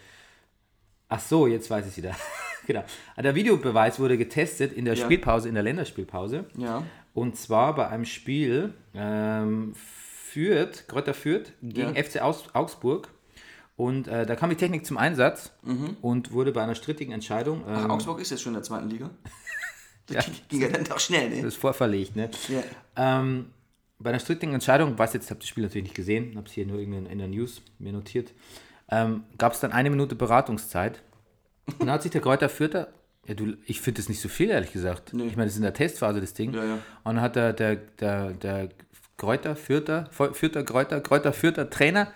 Ach 1.09 1.19
so, 1.19 1.47
jetzt 1.47 1.69
weiß 1.69 1.85
ich 1.87 1.97
wieder. 1.97 2.15
genau. 2.67 2.83
Der 3.21 3.35
Videobeweis 3.35 3.99
wurde 3.99 4.17
getestet 4.17 4.71
in 4.71 4.85
der 4.85 4.93
Ja. 4.93 5.03
Spielpause, 5.03 5.49
in 5.49 5.55
der 5.55 5.63
Länderspielpause. 5.63 6.45
Ja. 6.57 6.83
Und 7.13 7.35
zwar 7.35 7.75
bei 7.75 7.89
einem 7.89 8.05
Spiel 8.05 8.73
ähm, 8.93 9.73
Fürth, 9.75 10.87
Kräuter 10.87 11.13
Fürth 11.13 11.51
gegen 11.61 11.93
Ja. 11.95 12.01
FC 12.03 12.21
Aus 12.21 12.55
Augsburg. 12.55 13.09
Und 13.75 14.07
äh, 14.07 14.25
da 14.25 14.35
kam 14.35 14.49
die 14.49 14.55
Technik 14.55 14.85
zum 14.85 14.95
Einsatz 14.97 15.51
und 16.01 16.31
wurde 16.31 16.51
bei 16.53 16.61
einer 16.63 16.75
strittigen 16.75 17.13
Entscheidung. 17.13 17.63
Ach, 17.67 17.83
Ähm, 17.85 17.91
Augsburg 17.91 18.21
ist 18.21 18.29
jetzt 18.29 18.41
schon 18.43 18.51
in 18.51 18.55
der 18.55 18.63
zweiten 18.63 18.89
Liga. 18.89 19.09
Ja. 20.13 20.21
Das 20.21 20.31
ging 20.49 20.61
ja 20.61 20.69
dann 20.69 20.83
doch 20.83 20.99
schnell, 20.99 21.29
ne? 21.29 21.37
das 21.37 21.53
ist 21.53 21.57
vorverlegt, 21.57 22.15
ne? 22.15 22.29
Ja. 22.47 22.63
Ähm, 22.95 23.47
bei 23.99 24.09
einer 24.09 24.19
strittigen 24.19 24.53
Entscheidung, 24.53 24.97
weiß 24.97 25.13
jetzt, 25.13 25.29
habe 25.29 25.39
das 25.39 25.47
Spiel 25.47 25.63
natürlich 25.63 25.83
nicht 25.83 25.95
gesehen, 25.95 26.35
habe 26.35 26.47
es 26.47 26.53
hier 26.53 26.65
nur 26.65 26.79
in 26.79 27.17
der 27.17 27.27
News 27.27 27.61
mir 27.79 27.93
notiert, 27.93 28.33
ähm, 28.89 29.23
gab 29.37 29.53
es 29.53 29.59
dann 29.59 29.71
eine 29.71 29.89
Minute 29.89 30.15
Beratungszeit. 30.15 31.01
Und 31.79 31.87
da 31.87 31.93
hat 31.93 32.01
sich 32.01 32.11
der 32.11 32.21
Kräuter 32.21 32.49
Fürther, 32.49 32.87
ja, 33.27 33.35
du, 33.35 33.55
ich 33.65 33.81
finde 33.81 34.01
das 34.01 34.09
nicht 34.09 34.19
so 34.19 34.29
viel, 34.29 34.49
ehrlich 34.49 34.73
gesagt. 34.73 35.13
Nee. 35.13 35.25
Ich 35.25 35.35
meine, 35.35 35.45
das 35.45 35.53
ist 35.53 35.57
in 35.57 35.63
der 35.63 35.73
Testphase 35.73 36.19
das 36.19 36.33
Ding. 36.33 36.53
Ja, 36.53 36.63
ja. 36.63 36.73
Und 37.03 37.15
dann 37.15 37.21
hat 37.21 37.35
der, 37.35 37.53
der, 37.53 37.75
der, 37.75 38.31
der 38.31 38.69
Kräuter 39.17 39.55
Fürther, 39.55 40.09
Fürther 40.11 40.63
Kräuter, 40.63 40.99
Kräuter 41.01 41.31
Fürther 41.31 41.69
Trainer, 41.69 42.11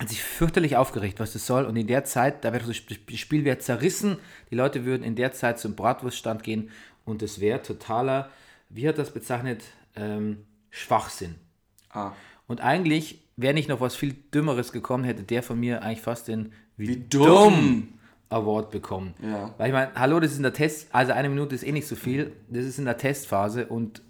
hat 0.00 0.08
sich 0.08 0.22
fürchterlich 0.22 0.76
aufgeregt, 0.76 1.20
was 1.20 1.34
das 1.34 1.46
soll. 1.46 1.64
Und 1.64 1.76
in 1.76 1.86
der 1.86 2.04
Zeit, 2.04 2.44
da 2.44 2.52
wird 2.52 2.66
das 2.66 2.76
Spiel 2.76 3.44
wäre 3.44 3.58
zerrissen. 3.58 4.18
Die 4.50 4.54
Leute 4.54 4.84
würden 4.84 5.02
in 5.02 5.16
der 5.16 5.32
Zeit 5.32 5.58
zum 5.58 5.74
Bratwurststand 5.74 6.42
gehen 6.42 6.70
und 7.06 7.22
es 7.22 7.40
wäre 7.40 7.62
totaler, 7.62 8.28
wie 8.68 8.86
hat 8.86 8.98
das 8.98 9.10
bezeichnet, 9.12 9.62
ähm, 9.94 10.44
Schwachsinn. 10.68 11.36
Ah. 11.90 12.12
Und 12.46 12.60
eigentlich 12.60 13.22
wäre 13.36 13.54
nicht 13.54 13.68
noch 13.68 13.80
was 13.80 13.96
viel 13.96 14.14
Dümmeres 14.34 14.72
gekommen, 14.72 15.04
hätte 15.04 15.22
der 15.22 15.42
von 15.42 15.58
mir 15.58 15.82
eigentlich 15.82 16.02
fast 16.02 16.28
den 16.28 16.52
Wie, 16.76 16.88
Wie 16.88 16.96
dumm 17.08 17.88
Award 18.28 18.70
bekommen. 18.70 19.14
Ja. 19.22 19.54
Weil 19.56 19.68
ich 19.68 19.72
meine, 19.72 19.92
hallo, 19.94 20.20
das 20.20 20.32
ist 20.32 20.36
in 20.38 20.42
der 20.42 20.52
Test, 20.52 20.88
also 20.92 21.12
eine 21.12 21.28
Minute 21.28 21.54
ist 21.54 21.62
eh 21.62 21.72
nicht 21.72 21.86
so 21.86 21.96
viel, 21.96 22.32
das 22.48 22.64
ist 22.64 22.78
in 22.78 22.84
der 22.84 22.98
Testphase 22.98 23.66
und 23.66 24.02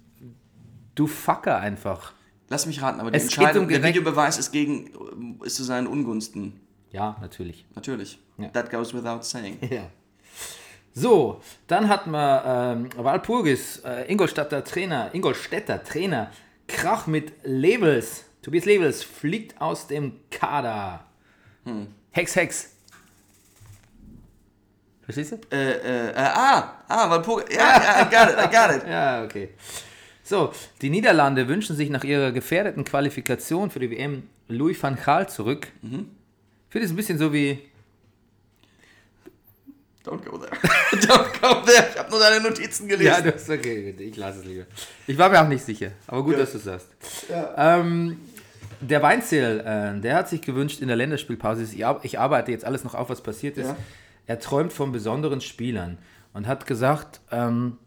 du 0.95 1.07
Fucker 1.07 1.59
einfach. 1.59 2.13
Lass 2.49 2.65
mich 2.65 2.81
raten, 2.81 2.99
aber 2.99 3.11
die 3.11 3.17
Es 3.17 3.23
Entscheidung, 3.23 3.63
um 3.63 3.69
der 3.69 3.83
Videobeweis 3.83 4.37
ist 4.37 4.51
gegen, 4.51 5.37
ist 5.43 5.55
zu 5.55 5.63
seinen 5.63 5.87
Ungunsten. 5.87 6.59
Ja, 6.91 7.17
natürlich. 7.21 7.65
Natürlich. 7.75 8.19
Ja. 8.37 8.47
That 8.49 8.71
goes 8.71 8.93
without 8.93 9.21
saying. 9.21 9.57
Ja. 9.69 9.89
So, 10.99 11.41
dann 11.67 11.89
hatten 11.89 12.09
wir 12.09 12.43
ähm, 12.75 12.89
Walpurgis, 12.97 13.83
äh, 13.85 14.11
Ingolstädter 14.11 14.63
Trainer, 14.63 15.11
Ingolstädter 15.13 15.83
Trainer, 15.83 16.31
Krach 16.67 17.05
mit 17.05 17.33
Labels. 17.43 18.25
Tobias 18.41 18.65
Labels 18.65 19.03
fliegt 19.03 19.61
aus 19.61 19.85
dem 19.85 20.13
Kader. 20.31 21.05
Hex, 22.09 22.35
Hex. 22.35 22.71
Verstehst 25.03 25.33
du? 25.33 25.35
Äh, 25.55 25.73
äh, 25.73 26.09
äh, 26.09 26.13
ah, 26.15 26.83
ah, 26.87 27.09
Walpurg, 27.11 27.53
ja, 27.53 28.01
I 28.01 28.05
got 28.05 28.29
it, 28.29 28.37
I 28.39 28.55
got 28.55 28.75
it. 28.75 28.83
Ja, 28.89 29.23
okay. 29.23 29.49
So, 30.23 30.51
die 30.81 30.89
Niederlande 30.89 31.47
wünschen 31.47 31.75
sich 31.75 31.91
nach 31.91 32.03
ihrer 32.05 32.31
gefährdeten 32.31 32.83
Qualifikation 32.83 33.69
für 33.69 33.79
die 33.79 33.91
WM 33.91 34.23
Louis 34.47 34.81
van 34.81 34.95
Gaal 34.95 35.29
zurück. 35.29 35.67
Ich 35.83 35.89
finde 36.69 36.85
es 36.85 36.91
ein 36.91 36.95
bisschen 36.95 37.19
so 37.19 37.31
wie, 37.31 37.59
Don't 40.07 40.23
go 40.23 40.37
there. 40.37 40.51
Don't 41.01 41.41
go 41.41 41.61
there. 41.65 41.87
Ich 41.93 41.99
habe 41.99 42.09
nur 42.09 42.19
deine 42.19 42.41
Notizen 42.41 42.87
gelesen. 42.87 43.07
Ja, 43.07 43.21
das 43.21 43.41
ist 43.43 43.49
okay. 43.49 43.93
Ich 43.99 44.15
lasse 44.15 44.39
es 44.39 44.45
lieber. 44.45 44.65
Ich 45.05 45.17
war 45.17 45.29
mir 45.29 45.41
auch 45.41 45.47
nicht 45.47 45.65
sicher, 45.65 45.91
aber 46.07 46.23
gut, 46.23 46.37
dass 46.37 46.51
du 46.53 46.57
es 46.59 46.63
sagst. 46.63 46.87
Ähm, 47.57 48.17
der 48.79 49.01
Weinzel, 49.01 49.59
äh, 49.59 49.99
der 49.99 50.15
hat 50.15 50.29
sich 50.29 50.41
gewünscht 50.41 50.81
in 50.81 50.87
der 50.87 50.95
Länderspielpause, 50.97 51.63
ich, 51.63 51.85
ar- 51.85 51.99
ich 52.03 52.19
arbeite 52.19 52.51
jetzt 52.51 52.63
alles 52.63 52.83
noch 52.83 52.93
auf, 52.95 53.09
was 53.09 53.21
passiert 53.21 53.57
ist. 53.57 53.67
Ja. 53.67 53.75
Er 54.27 54.39
träumt 54.39 54.71
von 54.71 54.91
besonderen 54.91 55.41
Spielern 55.41 55.97
und 56.33 56.47
hat 56.47 56.65
gesagt, 56.67 57.19
ähm, 57.31 57.77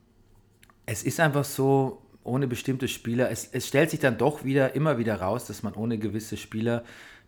es 0.86 1.02
ist 1.04 1.20
einfach 1.20 1.44
so, 1.44 2.02
ohne 2.24 2.46
bestimmte 2.48 2.88
Spieler, 2.88 3.30
es, 3.30 3.48
es 3.52 3.66
stellt 3.68 3.90
sich 3.90 4.00
dann 4.00 4.18
doch 4.18 4.44
wieder, 4.44 4.74
immer 4.74 4.98
wieder 4.98 5.20
raus, 5.20 5.46
dass 5.46 5.62
man 5.62 5.74
ohne 5.74 5.96
gewisse 5.98 6.36
Spieler, 6.36 6.84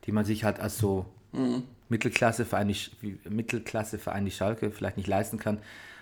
die 0.07 0.13
man 0.13 0.25
sich 0.25 0.45
halt 0.45 0.59
als 0.61 0.77
so 0.79 1.07
Mittelklasseverein, 1.93 2.69
wie- 2.69 2.89
wie 3.01 3.19
Mittelklasseverein 3.29 4.25
die 4.25 4.31
Schalke 4.31 4.71
vielleicht 4.71 4.97
nicht 4.97 5.07
leisten 5.09 5.39
kann, 5.39 5.59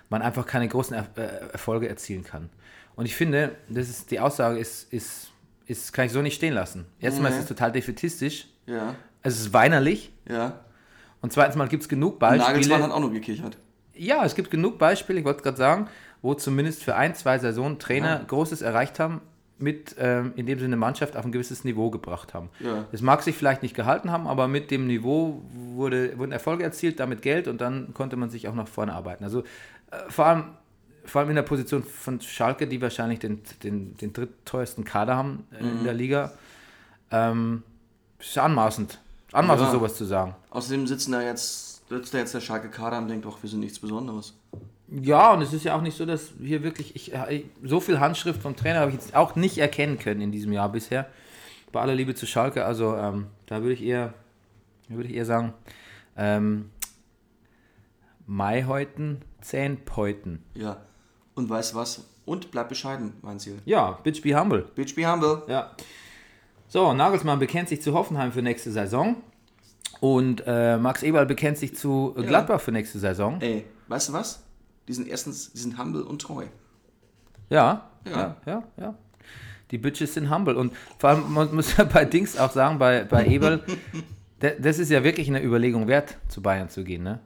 man 0.08 0.22
einfach 0.22 0.46
keine 0.46 0.66
großen 0.68 0.96
er 0.96 1.06
äh, 1.16 1.52
Erfolge 1.52 1.88
erzielen 1.88 2.24
kann. 2.24 2.48
Und 2.96 3.04
ich 3.06 3.14
finde, 3.14 3.56
das 3.68 3.88
ist, 3.88 4.10
die 4.10 4.18
Aussage 4.20 4.58
ist, 4.58 4.92
ist, 4.92 5.30
ist, 5.66 5.92
kann 5.92 6.06
ich 6.06 6.12
so 6.12 6.22
nicht 6.22 6.34
stehen 6.34 6.54
lassen. 6.54 6.86
Erstmal 7.00 7.30
Nee. 7.30 7.36
ist 7.36 7.42
es 7.44 7.48
total 7.48 7.70
defetistisch, 7.72 8.46
Ja, 8.66 8.94
es 9.22 9.38
ist 9.38 9.52
weinerlich 9.52 10.12
ja. 10.28 10.60
und 11.20 11.32
zweitens 11.32 11.56
mal 11.56 11.68
gibt 11.68 11.82
es 11.82 11.88
genug 11.88 12.20
Nagelsmann 12.20 12.54
Beispiele. 12.54 12.82
hat 12.82 12.90
auch 12.90 13.00
nur 13.00 13.12
gekichert. 13.12 13.56
Ja, 13.94 14.24
es 14.24 14.34
gibt 14.34 14.50
genug 14.50 14.78
Beispiele, 14.78 15.18
ich 15.20 15.24
wollte 15.26 15.42
gerade 15.42 15.56
sagen, 15.58 15.88
wo 16.22 16.34
zumindest 16.34 16.82
für 16.82 16.96
ein, 16.96 17.14
zwei 17.14 17.38
Saisonen 17.38 17.78
Trainer 17.78 18.18
Ja. 18.20 18.24
Großes 18.26 18.62
erreicht 18.62 18.98
haben, 18.98 19.20
mit, 19.60 19.96
ähm, 19.98 20.32
indem 20.36 20.58
sie 20.58 20.64
eine 20.64 20.76
Mannschaft 20.76 21.16
auf 21.16 21.24
ein 21.24 21.32
gewisses 21.32 21.64
Niveau 21.64 21.90
gebracht 21.90 22.34
haben. 22.34 22.48
Ja. 22.60 22.84
Das 22.92 23.02
mag 23.02 23.22
sich 23.22 23.36
vielleicht 23.36 23.62
nicht 23.62 23.74
gehalten 23.74 24.10
haben, 24.10 24.26
aber 24.26 24.48
mit 24.48 24.70
dem 24.70 24.86
Niveau 24.86 25.42
wurde, 25.52 26.18
wurden 26.18 26.32
Erfolge 26.32 26.64
erzielt, 26.64 27.00
damit 27.00 27.22
Geld 27.22 27.48
und 27.48 27.60
dann 27.60 27.92
konnte 27.94 28.16
man 28.16 28.30
sich 28.30 28.48
auch 28.48 28.54
nach 28.54 28.68
vorne 28.68 28.92
arbeiten. 28.92 29.24
Also 29.24 29.40
äh, 29.90 29.96
vor, 30.08 30.26
allem, 30.26 30.44
vor 31.04 31.20
allem 31.20 31.30
in 31.30 31.36
der 31.36 31.42
Position 31.42 31.82
von 31.82 32.20
Schalke, 32.20 32.66
die 32.66 32.80
wahrscheinlich 32.80 33.18
den, 33.18 33.42
den, 33.62 33.96
den 33.96 34.12
drittteuersten 34.12 34.84
Kader 34.84 35.16
haben 35.16 35.44
äh, 35.52 35.62
Mhm. 35.62 35.78
in 35.78 35.84
der 35.84 35.94
Liga, 35.94 36.32
ähm, 37.10 37.62
ist 38.18 38.36
anmaßend. 38.38 38.98
Anmaßend, 39.32 39.68
Ja. 39.68 39.72
sowas 39.72 39.94
zu 39.94 40.04
sagen. 40.04 40.34
Außerdem 40.50 40.86
sitzen 40.86 41.12
da 41.12 41.22
jetzt, 41.22 41.88
sitzt 41.88 42.12
da 42.14 42.18
jetzt 42.18 42.34
der 42.34 42.40
Schalke 42.40 42.68
Kader 42.68 42.98
und 42.98 43.08
denkt, 43.08 43.24
doch, 43.24 43.42
wir 43.42 43.48
sind 43.50 43.60
nichts 43.60 43.78
Besonderes. 43.78 44.34
Ja, 44.90 45.32
und 45.32 45.42
es 45.42 45.52
ist 45.52 45.64
ja 45.64 45.76
auch 45.76 45.82
nicht 45.82 45.96
so, 45.96 46.04
dass 46.04 46.32
hier 46.40 46.62
wirklich, 46.62 46.96
ich, 46.96 47.12
ich, 47.12 47.44
so 47.62 47.78
viel 47.80 48.00
Handschrift 48.00 48.42
vom 48.42 48.56
Trainer 48.56 48.80
habe 48.80 48.90
ich 48.90 48.96
jetzt 48.96 49.14
auch 49.14 49.36
nicht 49.36 49.58
erkennen 49.58 49.98
können 49.98 50.20
in 50.20 50.32
diesem 50.32 50.52
Jahr 50.52 50.70
bisher. 50.70 51.08
Bei 51.70 51.80
aller 51.80 51.94
Liebe 51.94 52.16
zu 52.16 52.26
Schalke, 52.26 52.64
also 52.64 52.96
ähm, 52.96 53.28
da 53.46 53.62
würde 53.62 53.74
ich 53.74 53.82
eher, 53.82 54.14
würde 54.88 55.08
ich 55.08 55.14
eher 55.14 55.26
sagen, 55.26 55.52
ähm, 56.16 56.70
Maihäuten, 58.26 59.22
Zähnpäuten. 59.40 60.42
Ja. 60.54 60.78
Und 61.34 61.48
weißt 61.48 61.76
was? 61.76 62.04
Und 62.24 62.50
bleib 62.50 62.68
bescheiden, 62.68 63.14
mein 63.22 63.38
Ziel. 63.38 63.58
Ja, 63.64 63.92
bitch 64.02 64.22
be 64.22 64.38
humble. 64.38 64.66
Bitch 64.74 64.96
be 64.96 65.10
humble. 65.10 65.42
Ja. 65.46 65.70
So, 66.66 66.92
Nagelsmann 66.92 67.38
bekennt 67.38 67.68
sich 67.68 67.80
zu 67.82 67.94
Hoffenheim 67.94 68.32
für 68.32 68.42
nächste 68.42 68.72
Saison. 68.72 69.16
Und 70.00 70.42
äh, 70.46 70.78
Max 70.78 71.02
Eberl 71.02 71.26
bekennt 71.26 71.58
sich 71.58 71.76
zu 71.76 72.14
Gladbach 72.16 72.60
für 72.60 72.72
nächste 72.72 72.98
Saison. 72.98 73.40
Ey, 73.40 73.66
weißt 73.88 74.08
du 74.08 74.12
was? 74.14 74.42
Die 74.88 74.92
sind 74.94 75.08
erstens, 75.08 75.52
die 75.52 75.58
sind 75.58 75.78
humble 75.78 76.02
und 76.02 76.20
treu. 76.22 76.46
Ja, 77.48 77.90
Ja. 78.04 78.10
ja, 78.12 78.36
ja, 78.46 78.62
ja. 78.76 78.94
Die 79.70 79.78
Bitches 79.78 80.14
sind 80.14 80.30
humble. 80.34 80.56
Und 80.56 80.72
vor 80.98 81.10
allem, 81.10 81.32
man 81.32 81.54
muss 81.54 81.76
ja 81.76 81.84
bei 81.84 82.04
Dings 82.04 82.36
auch 82.36 82.50
sagen, 82.50 82.78
bei, 82.78 83.04
bei 83.04 83.24
Eberl, 83.26 83.62
da- 84.40 84.50
das 84.58 84.78
ist 84.78 84.90
ja 84.90 85.04
wirklich 85.04 85.28
eine 85.28 85.42
Überlegung 85.42 85.86
wert, 85.86 86.16
zu 86.28 86.42
Bayern 86.42 86.68
zu 86.68 86.82
gehen. 86.82 87.02
Ne? 87.04 87.20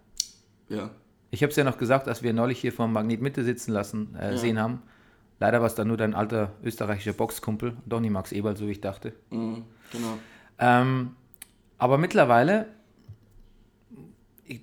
Ja. 0.69 0.90
Ich 1.31 1.43
habe 1.43 1.51
es 1.51 1.57
ja 1.57 1.64
noch 1.64 1.79
gesagt, 1.79 2.07
als 2.07 2.23
wir 2.23 2.33
neulich 2.33 2.61
hier 2.61 2.73
vom 2.73 2.93
Magnet 2.93 3.21
Mitte 3.23 3.45
sitzen 3.45 3.73
lassen, 3.73 4.14
äh, 4.21 4.33
Ja. 4.33 4.37
sehen 4.37 4.59
haben. 4.61 4.83
Leider 5.40 5.61
war 5.61 5.67
es 5.67 5.75
dann 5.75 5.88
nur 5.88 5.97
dein 5.97 6.14
alter 6.14 6.53
österreichischer 6.62 7.12
Boxkumpel, 7.12 7.77
doch 7.87 8.01
nicht 8.01 8.11
Max 8.12 8.31
Eberl, 8.31 8.57
so 8.57 8.67
wie 8.67 8.73
ich 8.73 8.81
dachte. 8.81 9.14
Mhm, 9.31 9.64
genau. 9.90 10.19
Ähm, 10.59 11.17
aber 11.79 11.99
mittlerweile 11.99 12.67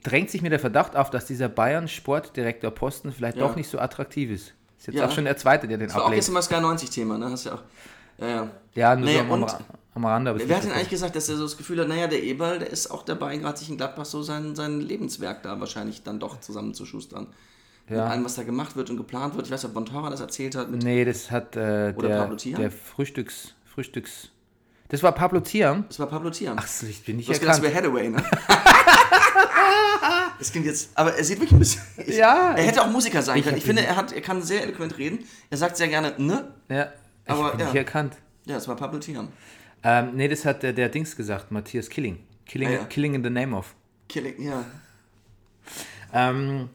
drängt 0.04 0.30
sich 0.30 0.42
mir 0.42 0.50
der 0.50 0.60
Verdacht 0.60 0.96
auf, 0.96 1.10
dass 1.10 1.26
dieser 1.26 1.50
Bayern-Sportdirektor 1.50 2.72
Posten 2.72 3.12
vielleicht 3.12 3.38
Ja. 3.38 3.48
doch 3.48 3.56
nicht 3.56 3.70
so 3.70 3.80
attraktiv 3.80 4.30
ist. 4.32 4.54
Ist 4.78 4.88
jetzt 4.88 4.96
Ja. 4.96 5.08
auch 5.08 5.12
schon 5.12 5.26
der 5.26 5.38
zweite, 5.38 5.68
der 5.68 5.78
den 5.78 5.88
Das 5.88 5.96
war 5.96 6.04
auch 6.04 6.06
ablehnt. 6.08 6.24
jetzt 6.24 6.32
mal 6.34 6.42
Sky 6.42 6.56
90-Thema, 6.56 7.18
ne? 7.18 7.30
Hast 7.30 7.46
ja 7.46 7.54
auch. 7.56 7.64
Ja, 8.18 8.28
ja. 8.28 8.48
Ja, 8.76 8.96
nur 8.96 9.06
Nee, 9.06 9.18
so 9.28 9.34
am, 9.34 9.46
am 9.96 10.06
Rande. 10.06 10.36
Wer 10.48 10.56
hat 10.56 10.64
denn 10.64 10.72
eigentlich 10.72 10.90
gesagt, 10.90 11.16
dass 11.16 11.28
er 11.30 11.36
so 11.38 11.44
das 11.44 11.58
Gefühl 11.58 11.80
hat, 11.82 11.88
naja, 11.88 12.08
der 12.08 12.24
Eberl, 12.24 12.60
der 12.60 12.70
ist 12.70 12.90
auch 12.92 13.04
dabei, 13.04 13.36
gerade 13.38 13.58
sich 13.58 13.70
in 13.70 13.78
Gladbach 13.78 14.06
so 14.06 14.22
sein, 14.24 14.56
sein 14.56 14.80
Lebenswerk 14.80 15.44
da 15.44 15.60
wahrscheinlich 15.60 16.04
dann 16.04 16.20
doch 16.20 16.40
zusammenzuschustern. 16.40 17.28
Mit 17.90 17.98
Ja. 17.98 18.06
allem, 18.06 18.24
was 18.24 18.36
da 18.36 18.44
gemacht 18.44 18.76
wird 18.76 18.90
und 18.90 18.98
geplant 18.98 19.36
wird. 19.36 19.48
Ich 19.48 19.52
weiß 19.52 19.64
nicht, 19.64 19.70
ob 19.70 19.74
Bontora 19.74 20.10
das 20.10 20.22
erzählt 20.22 20.56
hat. 20.56 20.70
Mit, 20.72 20.84
Nee, 20.84 21.04
das 21.04 21.30
hat 21.32 21.56
äh, 21.56 21.94
der, 21.94 22.28
der 22.30 22.72
Frühstücks... 22.72 23.54
Frühstücks... 23.66 24.30
Das 24.92 25.02
war 25.04 25.14
Pablo 25.14 25.40
Thiam? 25.40 25.86
Das 25.88 26.00
war 26.00 26.08
Pablo 26.08 26.30
Thiam. 26.32 26.58
Ach 26.60 26.68
so, 26.68 26.86
ich 26.86 27.02
bin 27.06 27.16
nicht 27.16 27.30
du 27.30 27.34
hast 27.34 27.40
gedacht, 27.40 27.60
es 27.60 27.64
erkannt. 27.64 27.96
wäre 27.96 28.04
Hathaway, 28.04 28.10
ne? 28.10 28.22
das 30.40 30.52
klingt 30.52 30.66
jetzt, 30.66 30.90
aber 30.96 31.16
er 31.16 31.24
sieht 31.24 31.38
wirklich 31.40 31.54
ein 31.54 31.60
bisschen. 31.60 31.82
Ich, 32.06 32.18
Ja, 32.18 32.54
Er 32.56 32.64
hätte 32.64 32.82
auch 32.82 32.90
Musiker 32.90 33.22
sein 33.22 33.42
können. 33.44 33.58
Ich 33.58 33.64
finde, 33.64 33.86
er, 33.86 33.96
hat, 33.96 34.12
er 34.12 34.22
kann 34.22 34.42
sehr 34.42 34.64
eloquent 34.64 34.98
reden. 34.98 35.20
Er 35.50 35.58
sagt 35.58 35.78
sehr 35.78 35.88
gerne, 35.88 36.14
ne? 36.18 36.54
Ja, 36.70 36.92
ich 37.26 37.32
Aber, 37.32 37.52
bin 37.52 37.60
ja. 37.62 37.66
nicht 37.68 37.76
erkannt. 37.76 38.18
Ja, 38.46 38.56
das 38.56 38.68
war 38.68 38.76
Pablo 38.76 39.00
Thiam. 39.00 39.30
Ähm, 39.84 40.12
nee, 40.16 40.28
das 40.28 40.46
hat 40.46 40.64
der, 40.64 40.74
der 40.74 40.90
Dings 40.90 41.16
gesagt, 41.16 41.52
Matthias 41.52 41.90
Killing. 41.90 42.20
Killing, 42.46 42.70
Ah, 42.70 42.74
ja. 42.74 42.84
Killing 42.86 43.14
in 43.16 43.24
the 43.24 43.30
name 43.30 43.56
of. 43.56 43.74
Killing, 44.10 44.42
ja. 44.42 44.66
Ähm, 46.14 46.70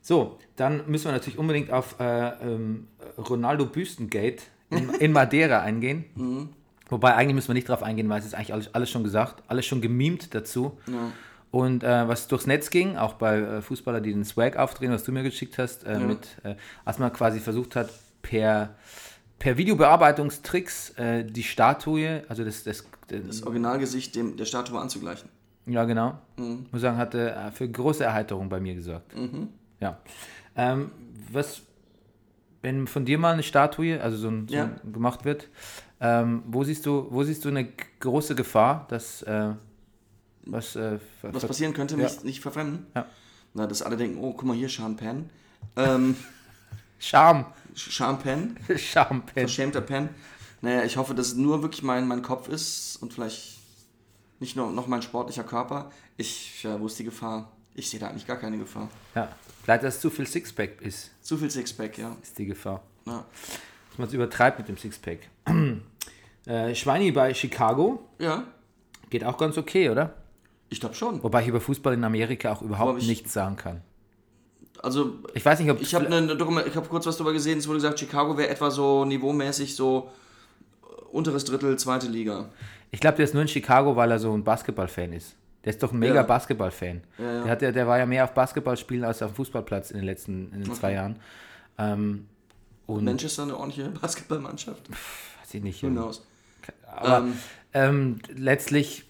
so, 0.00 0.38
dann 0.56 0.84
müssen 0.88 1.06
wir 1.06 1.12
natürlich 1.12 1.38
unbedingt 1.38 1.70
auf 1.72 1.98
äh, 1.98 2.28
ähm, 2.42 2.88
Ronaldo 3.18 3.66
Büstengate 3.66 4.42
in, 4.70 4.90
in 4.94 5.12
Madeira 5.12 5.60
eingehen. 5.62 6.54
Wobei 6.92 7.14
eigentlich 7.14 7.34
müssen 7.34 7.48
wir 7.48 7.54
nicht 7.54 7.68
drauf 7.68 7.82
eingehen, 7.82 8.08
weil 8.08 8.20
es 8.20 8.26
ist 8.26 8.34
eigentlich 8.34 8.52
alles, 8.52 8.74
alles 8.74 8.90
schon 8.90 9.02
gesagt, 9.02 9.42
alles 9.48 9.64
schon 9.66 9.80
gemimt 9.80 10.34
dazu. 10.34 10.78
Und 11.50 11.82
äh, 11.84 12.06
was 12.08 12.28
durchs 12.28 12.46
Netz 12.46 12.70
ging, 12.70 12.96
auch 12.96 13.14
bei 13.14 13.38
äh, 13.38 13.62
Fußballern, 13.62 14.02
die 14.02 14.12
den 14.12 14.24
Swag 14.24 14.56
aufdrehen, 14.56 14.92
was 14.92 15.04
du 15.04 15.12
mir 15.12 15.22
geschickt 15.22 15.58
hast, 15.58 15.84
äh, 15.84 15.98
mit, 15.98 16.28
äh, 16.44 16.54
als 16.84 16.98
man 16.98 17.12
quasi 17.12 17.40
versucht 17.40 17.76
hat, 17.76 17.90
per, 18.22 18.74
per 19.38 19.56
Videobearbeitungstricks 19.58 20.90
äh, 20.98 21.24
die 21.24 21.42
Statue, 21.42 22.22
also 22.28 22.44
das, 22.44 22.62
das, 22.64 22.86
Das 23.08 23.42
Originalgesicht 23.42 24.14
dem, 24.16 24.36
der 24.36 24.44
Statue 24.46 24.78
anzugleichen. 24.80 25.28
ja 25.66 25.84
genau, 25.84 26.18
muss 26.36 26.80
sagen, 26.80 26.96
hatte 26.96 27.32
äh, 27.34 27.50
für 27.50 27.68
große 27.68 28.04
Erheiterung 28.04 28.48
bei 28.48 28.60
mir 28.60 28.74
gesorgt. 28.74 29.12
Ja. 29.80 29.98
Ähm, 30.56 30.90
was, 31.30 31.62
wenn 32.62 32.86
von 32.86 33.04
dir 33.04 33.18
mal 33.18 33.32
eine 33.34 33.42
Statue, 33.42 34.00
also 34.00 34.16
so 34.16 34.28
ein, 34.28 34.48
so 34.48 34.54
Ja. 34.54 34.70
ein 34.84 34.92
gemacht 34.92 35.24
wird, 35.24 35.48
ähm, 36.02 36.42
wo 36.48 36.64
siehst 36.64 36.84
du, 36.84 37.06
wo 37.10 37.22
siehst 37.24 37.44
du 37.44 37.48
eine 37.48 37.66
große 38.00 38.34
Gefahr, 38.34 38.86
dass 38.90 39.22
äh, 39.22 39.54
was, 40.44 40.74
äh, 40.76 40.98
Was 41.22 41.46
passieren 41.46 41.72
könnte, 41.72 41.96
Ja. 41.96 42.02
mich 42.02 42.22
nicht 42.24 42.40
verfremden. 42.40 42.86
Ja. 42.94 43.06
Na, 43.54 43.66
dass 43.66 43.80
alle 43.82 43.96
denken, 43.96 44.18
oh, 44.18 44.32
guck 44.32 44.44
mal 44.44 44.56
hier, 44.56 44.68
Sean 44.68 44.96
Penn. 44.96 45.30
Ähm, 45.76 46.16
Scham, 46.98 47.46
Sean 47.74 48.18
Penn, 48.18 48.56
Scham, 48.76 49.22
Pen. 49.26 49.44
verschämter 49.46 49.80
Penn. 49.80 50.08
Naja, 50.60 50.84
ich 50.84 50.96
hoffe, 50.96 51.14
dass 51.14 51.28
es 51.28 51.34
nur 51.34 51.62
wirklich 51.62 51.82
mein, 51.82 52.06
mein 52.08 52.22
Kopf 52.22 52.48
ist 52.48 52.96
und 53.00 53.12
vielleicht 53.12 53.58
nicht 54.40 54.56
nur 54.56 54.70
noch 54.72 54.86
mein 54.88 55.02
sportlicher 55.02 55.44
Körper. 55.44 55.90
Ich, 56.16 56.62
ja, 56.64 56.80
wo 56.80 56.86
ist 56.86 56.98
die 56.98 57.04
Gefahr? 57.04 57.50
Ich 57.74 57.88
sehe 57.90 57.98
da 58.00 58.08
eigentlich 58.08 58.26
gar 58.26 58.36
keine 58.36 58.58
Gefahr. 58.58 58.88
Ja, 59.14 59.28
vielleicht, 59.64 59.82
dass 59.84 60.00
zu 60.00 60.10
viel 60.10 60.26
Sixpack 60.26 60.80
ist, 60.82 61.10
Zu 61.22 61.38
viel 61.38 61.50
Sixpack, 61.50 61.96
ja. 61.98 62.16
ist 62.22 62.38
die 62.38 62.46
Gefahr. 62.46 62.82
Ja, 63.06 63.24
Dass 63.90 63.98
man 63.98 64.08
es 64.08 64.14
übertreibt 64.14 64.58
mit 64.58 64.68
dem 64.68 64.76
Sixpack. 64.76 65.20
äh, 66.46 66.74
Schweini 66.74 67.10
bei 67.12 67.34
Chicago 67.34 68.02
ja 68.18 68.44
geht 69.10 69.24
auch 69.24 69.36
ganz 69.38 69.58
okay, 69.58 69.90
oder? 69.90 70.14
ich 70.70 70.80
glaube 70.80 70.94
schon. 70.94 71.22
Wobei 71.22 71.42
ich 71.42 71.48
über 71.48 71.60
Fußball 71.60 71.92
in 71.92 72.02
Amerika 72.04 72.50
auch 72.52 72.62
überhaupt 72.62 73.02
ich- 73.02 73.06
nichts 73.08 73.32
sagen 73.34 73.56
kann. 73.56 73.82
Also, 74.82 75.12
Ich 75.34 75.44
weiß 75.44 75.60
nicht, 75.60 75.70
ob 75.70 75.80
ich 75.80 75.94
habe 75.94 76.08
ne, 76.08 76.36
hab 76.74 76.88
kurz 76.88 77.06
was 77.06 77.16
darüber 77.16 77.32
gesehen, 77.34 77.58
es 77.58 77.68
wurde 77.68 77.76
gesagt, 77.76 78.00
Chicago 78.00 78.36
wäre 78.38 78.48
etwa 78.48 78.70
so 78.70 79.04
niveaumäßig 79.04 79.76
so 79.76 80.10
äh, 80.82 80.86
unteres 81.12 81.44
Drittel, 81.44 81.78
zweite 81.78 82.06
Liga. 82.08 82.48
Ich 82.90 82.98
glaube, 83.00 83.16
der 83.16 83.26
ist 83.26 83.34
nur 83.34 83.42
in 83.42 83.48
Chicago, 83.48 83.94
weil 83.96 84.10
er 84.10 84.18
so 84.18 84.32
ein 84.32 84.42
Basketballfan 84.42 85.12
ist. 85.12 85.36
Der 85.64 85.70
ist 85.74 85.82
doch 85.82 85.92
ein 85.92 85.98
mega 85.98 86.14
Ja. 86.16 86.22
Basketballfan. 86.22 87.02
Ja, 87.18 87.24
ja. 87.24 87.42
Der, 87.54 87.68
hat, 87.68 87.76
der 87.76 87.86
war 87.86 87.98
ja 87.98 88.06
mehr 88.06 88.24
auf 88.24 88.32
Basketballspielen 88.32 89.04
als 89.04 89.22
auf 89.22 89.32
dem 89.32 89.36
Fußballplatz 89.36 89.90
in 89.92 89.98
den 89.98 90.06
letzten 90.06 90.50
in 90.52 90.64
den 90.64 90.74
zwei 90.74 90.94
Jahren. 90.94 91.16
Ähm, 91.78 92.26
und 92.86 93.04
Manchester 93.04 93.42
eine 93.44 93.56
ordentliche 93.56 93.90
Basketballmannschaft. 94.00 94.88
weiß 94.90 95.54
ich 95.54 95.62
nicht. 95.62 95.82
Who 95.84 95.88
knows? 95.90 96.26
Aber 96.86 97.18
Ähm, 97.18 97.32
ähm, 97.74 98.18
letztlich, 98.34 99.04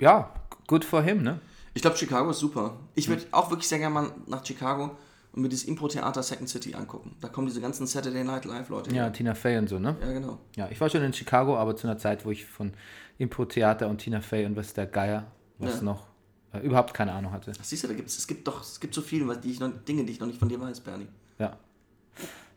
ja, 0.00 0.32
good 0.66 0.84
for 0.84 1.02
him, 1.02 1.22
ne? 1.22 1.40
Ich 1.74 1.82
glaube, 1.82 1.96
Chicago 1.96 2.30
ist 2.30 2.40
super. 2.40 2.76
Ich 2.94 3.08
würde 3.08 3.24
auch 3.30 3.50
wirklich 3.50 3.68
sehr 3.68 3.78
gerne 3.78 3.94
mal 3.94 4.10
nach 4.26 4.44
Chicago 4.44 4.96
und 5.32 5.42
mir 5.42 5.48
dieses 5.48 5.66
Impro-Theater 5.66 6.22
Second 6.22 6.48
City 6.48 6.74
angucken. 6.74 7.14
Da 7.20 7.28
kommen 7.28 7.46
diese 7.46 7.60
ganzen 7.60 7.86
Saturday 7.86 8.24
Night 8.24 8.44
Live-Leute. 8.44 8.94
Ja. 8.94 9.08
Tina 9.10 9.34
Fey 9.34 9.56
und 9.58 9.68
so, 9.68 9.78
ne? 9.78 9.96
ja, 10.00 10.12
genau. 10.12 10.38
Ja, 10.56 10.68
ich 10.70 10.80
war 10.80 10.90
schon 10.90 11.02
in 11.02 11.12
Chicago, 11.12 11.56
aber 11.56 11.76
zu 11.76 11.86
einer 11.86 11.96
Zeit, 11.96 12.24
wo 12.26 12.30
ich 12.32 12.44
von 12.44 12.72
Impro-Theater 13.18 13.88
und 13.88 13.98
Tina 13.98 14.20
Fey 14.20 14.44
und 14.46 14.56
was 14.56 14.74
der 14.74 14.86
Geier, 14.86 15.26
was 15.58 15.76
Ja. 15.76 15.82
noch, 15.82 16.08
äh, 16.52 16.58
überhaupt 16.58 16.92
keine 16.92 17.12
Ahnung 17.12 17.32
hatte. 17.32 17.52
Ach, 17.58 17.64
Siehst 17.64 17.84
du, 17.84 17.88
da 17.88 17.94
gibt's, 17.94 18.18
es 18.18 18.26
gibt 18.26 18.46
doch, 18.48 18.62
es 18.62 18.80
gibt 18.80 18.92
so 18.94 19.00
viele 19.02 19.36
die 19.36 19.52
ich 19.52 19.60
noch, 19.60 19.70
Dinge, 19.86 20.04
die 20.04 20.12
ich 20.12 20.20
noch 20.20 20.26
nicht 20.26 20.38
von 20.40 20.48
dir 20.48 20.60
weiß, 20.60 20.80
Bernie. 20.80 21.06
Ja. 21.38 21.56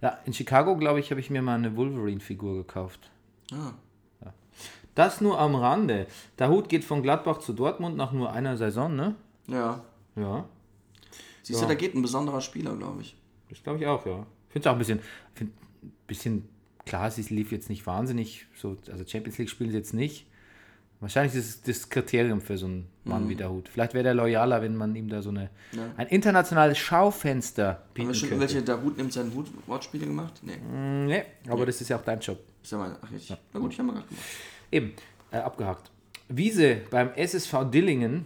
Ja, 0.01 0.17
in 0.25 0.33
Chicago, 0.33 0.75
glaube 0.75 0.99
ich, 0.99 1.11
habe 1.11 1.21
ich 1.21 1.29
mir 1.29 1.41
mal 1.41 1.55
eine 1.55 1.77
Wolverine-Figur 1.77 2.55
gekauft. 2.57 3.11
Ah. 3.51 3.71
Das 4.95 5.21
nur 5.21 5.39
am 5.39 5.55
Rande. 5.55 6.07
Der 6.39 6.49
Hut 6.49 6.69
geht 6.69 6.83
von 6.83 7.01
Gladbach 7.01 7.39
zu 7.39 7.53
Dortmund 7.53 7.97
nach 7.97 8.11
nur 8.11 8.31
einer 8.31 8.57
Saison, 8.57 8.95
ne? 8.95 9.15
Ja. 9.47 9.83
Ja, 10.15 10.45
Siehst 11.41 11.59
Ja. 11.59 11.67
du, 11.67 11.73
da 11.73 11.77
geht 11.77 11.95
ein 11.95 12.01
besonderer 12.01 12.39
Spieler, 12.41 12.75
glaube 12.75 13.01
ich. 13.01 13.15
das 13.49 13.61
glaube 13.63 13.79
ich 13.79 13.87
auch, 13.87 14.05
ja. 14.05 14.25
Ich 14.47 14.53
finde 14.53 14.67
es 14.67 14.71
auch 14.71 14.73
ein 14.73 14.79
bisschen, 14.79 14.99
find, 15.33 15.51
ein 15.83 15.91
bisschen, 16.07 16.47
klar, 16.85 17.09
sie 17.11 17.21
lief 17.33 17.51
jetzt 17.51 17.69
nicht 17.69 17.85
wahnsinnig, 17.87 18.45
so, 18.55 18.77
also 18.91 19.03
Champions 19.05 19.37
League 19.39 19.49
spielen 19.49 19.71
sie 19.71 19.77
jetzt 19.77 19.93
nicht. 19.93 20.27
Wahrscheinlich 21.01 21.35
ist 21.35 21.67
das 21.67 21.79
das 21.81 21.89
Kriterium 21.89 22.39
für 22.39 22.57
so 22.57 22.65
einen 22.67 22.87
Mann 23.03 23.27
wie 23.27 23.35
der 23.35 23.49
Hut. 23.49 23.67
Vielleicht 23.67 23.93
wäre 23.93 24.03
der 24.05 24.13
loyaler, 24.13 24.61
wenn 24.61 24.77
man 24.77 24.95
ihm 24.95 25.09
da 25.09 25.21
so 25.21 25.29
eine, 25.31 25.49
Ja. 25.73 25.81
ein 25.97 26.07
internationales 26.07 26.77
Schaufenster 26.77 27.67
Haben 27.67 27.77
bieten 27.93 28.07
wir 28.07 28.13
schon 28.15 28.29
könnte. 28.29 28.43
irgendwelche, 28.45 28.65
der 28.65 28.81
Hut 28.81 28.97
nimmt 28.97 29.11
seinen 29.11 29.33
Hut 29.33 29.47
Wortspiele 29.67 30.05
gemacht? 30.05 30.39
Nee. 30.43 30.57
Nee, 31.05 31.23
aber 31.49 31.65
das 31.65 31.81
ist 31.81 31.89
ja 31.89 31.97
auch 31.97 32.03
dein 32.05 32.19
Job. 32.21 32.39
Ist 32.61 32.71
ja 32.71 32.77
meine. 32.77 32.97
Ach, 33.01 33.11
ich. 33.11 33.29
Na 33.51 33.59
gut, 33.59 33.73
ich 33.73 33.79
habe 33.79 33.87
mal 33.87 33.93
gerade 33.95 34.07
gemacht. 34.07 34.25
Eben, 34.73 34.93
äh, 35.31 35.37
abgehakt. 35.37 35.91
Wiese 36.29 36.77
beim 36.89 37.11
SSV 37.13 37.65
Dillingen, 37.69 38.25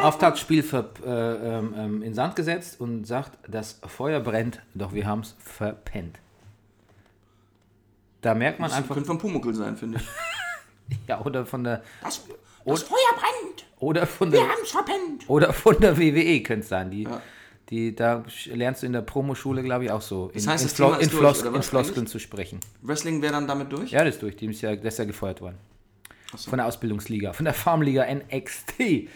Auftaktspiel 0.00 0.62
ver, 0.62 0.90
äh, 1.04 1.58
ähm, 1.58 1.74
ähm, 1.76 2.02
in 2.02 2.14
Sand 2.14 2.36
gesetzt 2.36 2.80
und 2.80 3.06
sagt, 3.06 3.38
das 3.48 3.80
Feuer 3.86 4.20
brennt, 4.20 4.62
doch 4.74 4.92
wir 4.92 5.06
haben 5.06 5.20
es 5.20 5.34
verpennt. 5.40 6.20
Da 8.20 8.34
merkt 8.34 8.60
man 8.60 8.70
Das 8.70 8.78
einfach, 8.78 8.94
könnte 8.94 9.08
von 9.08 9.18
Pumuckel 9.18 9.52
sein, 9.54 9.76
finde 9.76 9.98
ich. 9.98 10.98
ja, 11.08 11.20
oder 11.20 11.44
von 11.44 11.64
der, 11.64 11.82
Das, 12.02 12.22
das 12.64 12.82
Feuer 12.84 12.96
brennt! 13.16 13.66
oder 13.80 14.06
von 14.06 14.30
der, 14.30 14.42
haben's 14.42 14.70
verpennt! 14.70 15.28
oder 15.28 15.52
von 15.52 15.78
der 15.80 15.98
WWE 15.98 16.40
könnte 16.42 16.62
es 16.62 16.68
sein. 16.68 16.90
Die, 16.90 17.02
Ja. 17.02 17.20
Die, 17.70 17.94
da 17.94 18.24
lernst 18.46 18.82
du 18.82 18.86
in 18.86 18.92
der 18.92 19.00
Promoschule, 19.02 19.62
glaube 19.62 19.84
ich, 19.84 19.90
auch 19.90 20.02
so, 20.02 20.28
in, 20.28 20.34
Das 20.34 20.46
heißt, 20.46 20.62
in, 20.64 20.68
das 20.68 20.76
Flo 20.76 20.92
in, 20.94 21.10
Flos 21.10 21.42
in 21.42 21.62
Floskeln 21.62 22.06
zu 22.06 22.18
sprechen. 22.18 22.60
Wrestling 22.82 23.22
wäre 23.22 23.32
dann 23.32 23.46
damit 23.48 23.72
durch? 23.72 23.90
Ja, 23.90 24.04
das 24.04 24.14
ist 24.16 24.22
durch. 24.22 24.36
Die 24.36 24.46
ist 24.46 24.60
ja, 24.60 24.76
das 24.76 24.94
ist 24.94 24.98
ja 24.98 25.04
gefeuert 25.04 25.40
worden. 25.40 25.56
so. 26.36 26.50
Von 26.50 26.58
der 26.58 26.66
Ausbildungsliga, 26.66 27.32
von 27.32 27.44
der 27.44 27.54
Farmliga 27.54 28.04
NXT. 28.12 29.08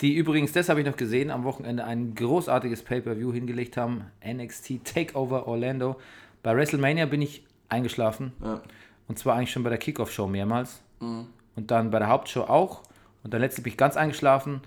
Die 0.00 0.14
übrigens, 0.14 0.52
das 0.52 0.68
habe 0.68 0.80
ich 0.80 0.86
noch 0.86 0.96
gesehen, 0.96 1.30
am 1.30 1.44
Wochenende 1.44 1.84
ein 1.84 2.14
großartiges 2.14 2.82
Pay-Per-View 2.82 3.32
hingelegt 3.32 3.76
haben. 3.76 4.04
NXT 4.24 4.84
Takeover 4.84 5.48
Orlando. 5.48 5.96
Bei 6.42 6.54
WrestleMania 6.54 7.06
bin 7.06 7.22
ich 7.22 7.44
eingeschlafen. 7.68 8.32
Ja. 8.42 8.62
Und 9.08 9.18
zwar 9.18 9.36
eigentlich 9.36 9.50
schon 9.50 9.62
bei 9.64 9.70
der 9.70 9.78
Kickoff-Show 9.78 10.26
mehrmals. 10.28 10.80
Und 11.00 11.26
dann 11.70 11.90
bei 11.90 11.98
der 11.98 12.08
Hauptshow 12.08 12.42
auch. 12.42 12.82
Und 13.24 13.34
dann 13.34 13.40
letztlich 13.40 13.64
bin 13.64 13.72
ich 13.72 13.76
ganz 13.76 13.96
eingeschlafen. 13.96 14.60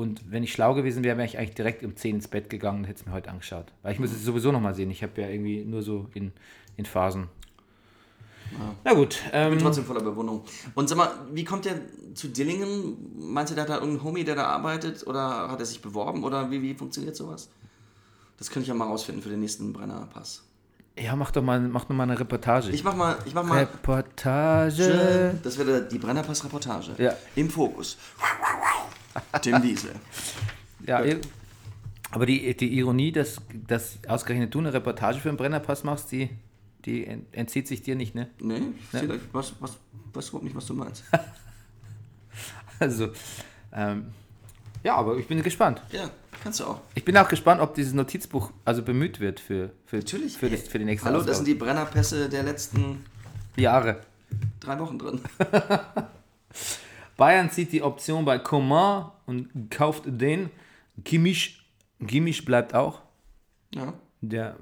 Und 0.00 0.30
wenn 0.30 0.42
ich 0.42 0.52
schlau 0.52 0.72
gewesen 0.72 1.04
wäre, 1.04 1.18
wäre 1.18 1.26
ich 1.26 1.36
eigentlich 1.36 1.54
direkt 1.54 1.84
um 1.84 1.94
10 1.94 2.16
ins 2.16 2.28
Bett 2.28 2.48
gegangen 2.48 2.78
und 2.78 2.84
hätte 2.84 3.00
es 3.00 3.06
mir 3.06 3.12
heute 3.12 3.28
angeschaut. 3.28 3.66
Weil 3.82 3.92
ich 3.92 3.98
muss 3.98 4.10
es 4.10 4.24
sowieso 4.24 4.50
nochmal 4.50 4.74
sehen. 4.74 4.90
Ich 4.90 5.02
habe 5.02 5.20
ja 5.20 5.28
irgendwie 5.28 5.62
nur 5.62 5.82
so 5.82 6.06
in, 6.14 6.32
in 6.78 6.86
Phasen. 6.86 7.28
Na 8.82 8.94
gut. 8.94 9.18
Ähm, 9.30 9.50
bin 9.50 9.58
trotzdem 9.58 9.84
voller 9.84 10.00
Bewunderung. 10.00 10.42
Und 10.74 10.88
sag 10.88 10.96
mal, 10.96 11.10
wie 11.32 11.44
kommt 11.44 11.66
der 11.66 11.74
zu 12.14 12.28
Dillingen? 12.28 12.96
Meinst 13.18 13.50
du, 13.50 13.54
der 13.54 13.64
hat 13.64 13.68
da 13.68 13.74
irgendeinen 13.74 14.02
Homie, 14.02 14.24
der 14.24 14.36
da 14.36 14.44
arbeitet? 14.44 15.06
Oder 15.06 15.50
hat 15.50 15.60
er 15.60 15.66
sich 15.66 15.82
beworben? 15.82 16.24
Oder 16.24 16.50
wie, 16.50 16.62
wie 16.62 16.72
funktioniert 16.72 17.14
sowas? 17.14 17.50
Das 18.38 18.48
könnte 18.48 18.62
ich 18.62 18.68
ja 18.68 18.74
mal 18.74 18.86
rausfinden 18.86 19.22
für 19.22 19.28
den 19.28 19.40
nächsten 19.40 19.70
Brennerpass. 19.74 20.44
ja, 20.98 21.14
mach 21.14 21.30
doch 21.30 21.42
mal, 21.42 21.60
mach 21.60 21.84
doch 21.84 21.94
mal 21.94 22.04
eine 22.04 22.18
Reportage. 22.18 22.70
Ich 22.70 22.82
mach 22.82 22.96
mal, 22.96 23.18
ich 23.26 23.34
mach 23.34 23.44
mal. 23.44 23.58
Reportage. 23.58 25.38
Das 25.42 25.58
wäre 25.58 25.82
die 25.82 25.98
Brennerpass-Reportage. 25.98 26.92
Ja. 26.96 27.12
Im 27.36 27.50
Fokus. 27.50 27.98
Tim 29.42 29.62
Wiese. 29.62 29.90
Ja, 30.86 31.00
ir- 31.02 31.20
aber 32.12 32.26
die, 32.26 32.56
die 32.56 32.76
Ironie, 32.78 33.12
dass, 33.12 33.40
dass 33.68 33.98
ausgerechnet 34.08 34.52
du 34.54 34.58
eine 34.58 34.72
Reportage 34.72 35.20
für 35.20 35.28
den 35.28 35.36
Brennerpass 35.36 35.84
machst, 35.84 36.10
die, 36.12 36.30
die 36.84 37.06
ent- 37.06 37.26
entzieht 37.32 37.68
sich 37.68 37.82
dir 37.82 37.94
nicht, 37.96 38.14
ne? 38.14 38.28
Nee, 38.40 38.62
ich 38.78 38.98
seh 39.00 39.06
gleich, 39.06 39.20
was, 39.32 39.54
was, 39.60 39.76
weiß 40.12 40.28
überhaupt 40.30 40.44
nicht, 40.44 40.56
was 40.56 40.66
du 40.66 40.74
meinst. 40.74 41.04
Also, 42.78 43.10
ähm, 43.74 44.06
ja, 44.82 44.96
aber 44.96 45.18
ich 45.18 45.26
bin 45.28 45.42
gespannt. 45.42 45.82
Ja, 45.92 46.08
kannst 46.42 46.60
du 46.60 46.64
auch. 46.64 46.80
Ich 46.94 47.04
bin 47.04 47.14
auch 47.18 47.28
gespannt, 47.28 47.60
ob 47.60 47.74
dieses 47.74 47.92
Notizbuch 47.92 48.50
also 48.64 48.82
bemüht 48.82 49.20
wird 49.20 49.38
für, 49.38 49.70
für, 49.84 49.96
Natürlich. 49.98 50.38
für, 50.38 50.48
das, 50.48 50.62
für 50.62 50.78
die 50.78 50.86
nächste 50.86 51.06
Hallo, 51.06 51.18
das 51.18 51.24
Ausgabe. 51.26 51.36
sind 51.36 51.46
die 51.48 51.54
Brennerpässe 51.54 52.30
der 52.30 52.42
letzten 52.42 53.04
Jahre. 53.56 54.00
drei 54.60 54.78
Wochen 54.78 54.98
drin. 54.98 55.20
Bayern 57.20 57.50
zieht 57.50 57.70
die 57.72 57.82
Option 57.82 58.24
bei 58.24 58.38
Coman 58.38 59.12
und 59.26 59.70
kauft 59.70 60.04
den. 60.06 60.48
Kimmich, 61.04 61.60
Kimmich 62.06 62.46
bleibt 62.46 62.74
auch. 62.74 63.02
Ja. 63.74 63.92
Der 64.22 64.56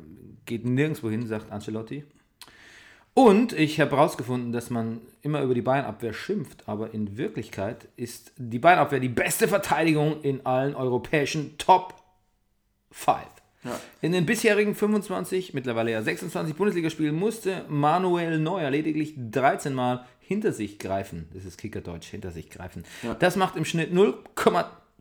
geht 0.45 0.65
nirgendwo 0.65 1.09
hin, 1.09 1.25
sagt 1.29 1.53
Ancelotti. 1.53 2.03
Und 3.15 3.53
ich 3.53 3.81
habe 3.81 3.93
herausgefunden, 3.93 4.51
dass 4.51 4.71
man 4.71 5.01
immer 5.23 5.43
über 5.43 5.55
die 5.55 5.63
Bayernabwehr 5.63 6.13
schimpft, 6.13 6.69
aber 6.69 6.93
in 6.93 7.17
Wirklichkeit 7.17 7.87
ist 7.95 8.33
die 8.37 8.59
Bayernabwehr 8.59 8.99
die 8.99 9.09
beste 9.09 9.47
Verteidigung 9.47 10.21
in 10.23 10.45
allen 10.45 10.75
europäischen 10.75 11.59
Top 11.59 11.95
5. 12.91 13.19
Ja. 13.63 13.79
In 14.01 14.11
den 14.11 14.27
bisherigen 14.27 14.75
25, 14.75 15.55
mittlerweile 15.55 15.93
ja 15.93 16.03
26 16.03 16.57
Bundesligaspielen 16.57 17.15
musste 17.15 17.65
Manuel 17.69 18.41
Neuer 18.41 18.71
lediglich 18.71 19.15
13 19.17 19.75
Mal 19.75 20.07
hinter 20.29 20.53
sich 20.53 20.79
greifen. 20.79 21.27
Das 21.33 21.47
ist 21.47 21.57
Kickerdeutsch, 21.57 22.09
hinter 22.09 22.31
sich 22.31 22.51
greifen. 22.51 22.85
Das 23.19 23.37
macht 23.37 23.57
im 23.57 23.65
Schnitt 23.65 23.91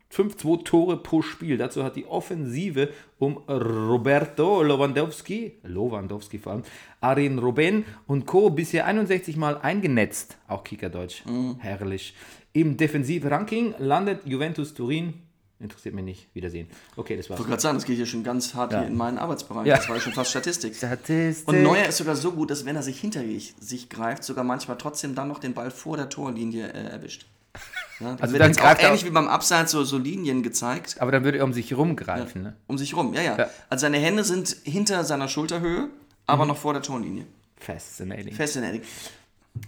5-2 0.10 0.64
Tore 0.64 0.96
pro 1.04 1.22
Spiel. 1.22 1.58
Dazu 1.58 1.84
hat 1.84 1.98
die 1.98 2.06
Offensive 2.06 2.94
um 3.20 3.38
Roberto 3.50 4.64
Lewandowski, 4.64 5.58
Lewandowski 5.64 6.38
vor 6.38 6.54
allem, 6.54 6.64
Arin 7.02 7.40
Robben 7.40 7.84
und 8.08 8.26
Co. 8.26 8.50
bisher 8.50 8.86
61 8.86 9.36
Mal 9.36 9.58
eingenetzt. 9.58 10.38
Auch 10.48 10.64
Kickerdeutsch. 10.64 11.24
Herrlich. 11.60 12.16
Im 12.54 12.78
Defensivranking 12.78 13.76
landet 13.80 14.26
Juventus 14.26 14.74
Turin. 14.74 15.27
Interessiert 15.60 15.96
mich 15.96 16.04
nicht. 16.06 16.28
Wiedersehen. 16.36 16.68
Okay, 16.96 17.18
das 17.18 17.30
war's. 17.30 17.38
Ich 17.38 17.40
wollte 17.40 17.50
gerade 17.50 17.62
sagen, 17.62 17.78
das 17.78 17.86
geht 17.86 17.96
hier 17.96 18.06
schon 18.06 18.24
ganz 18.24 18.54
hart 18.54 18.72
Ja. 18.74 18.80
hier 18.80 18.88
in 18.90 18.96
meinen 18.96 19.18
Arbeitsbereich. 19.18 19.66
Ja. 19.66 19.78
Das 19.78 19.90
war 19.90 19.96
ja 19.96 20.02
schon 20.02 20.14
fast 20.14 20.30
Statistik. 20.30 20.76
Statistik. 20.76 21.48
Und 21.48 21.64
Neuer 21.64 21.86
ist 21.88 21.98
sogar 21.98 22.16
so 22.16 22.32
gut, 22.32 22.52
dass 22.52 22.64
wenn 22.66 22.76
er 22.76 22.84
sich 22.84 23.00
hinter 23.00 23.22
sich 23.60 23.90
greift, 23.90 24.24
sogar 24.24 24.44
manchmal 24.44 24.78
trotzdem 24.78 25.16
dann 25.16 25.28
noch 25.28 25.40
den 25.40 25.54
Ball 25.56 25.72
vor 25.72 25.98
der 25.98 26.10
Torlinie 26.10 26.68
äh, 26.72 26.90
erwischt. 26.90 27.26
Ja, 28.00 28.12
Also 28.12 28.22
also 28.26 28.38
dann 28.38 28.52
greift 28.54 28.84
er 28.84 28.90
ähnlich 28.90 29.06
wie 29.06 29.10
beim 29.10 29.28
Abseits 29.28 29.72
so, 29.72 29.84
so 29.84 29.98
Linien 29.98 30.44
gezeigt. 30.44 30.98
Aber 31.00 31.12
dann 31.12 31.24
würde 31.24 31.40
er 31.40 31.44
um 31.46 31.52
sich 31.54 31.76
rumgreifen. 31.76 32.44
Ne? 32.44 32.56
Um 32.68 32.78
sich 32.78 32.96
rum, 32.96 33.16
ja, 33.16 33.24
ja, 33.24 33.36
Ja. 33.36 33.50
Also 33.72 33.82
seine 33.82 33.98
Hände 33.98 34.24
sind 34.24 34.56
hinter 34.66 35.04
seiner 35.04 35.28
Schulterhöhe, 35.28 35.90
aber 36.28 36.44
Mhm. 36.44 36.50
noch 36.50 36.58
vor 36.58 36.74
der 36.74 36.84
Torlinie. 36.84 37.26
Fascinating. 37.56 38.36
Fascinating. 38.36 38.84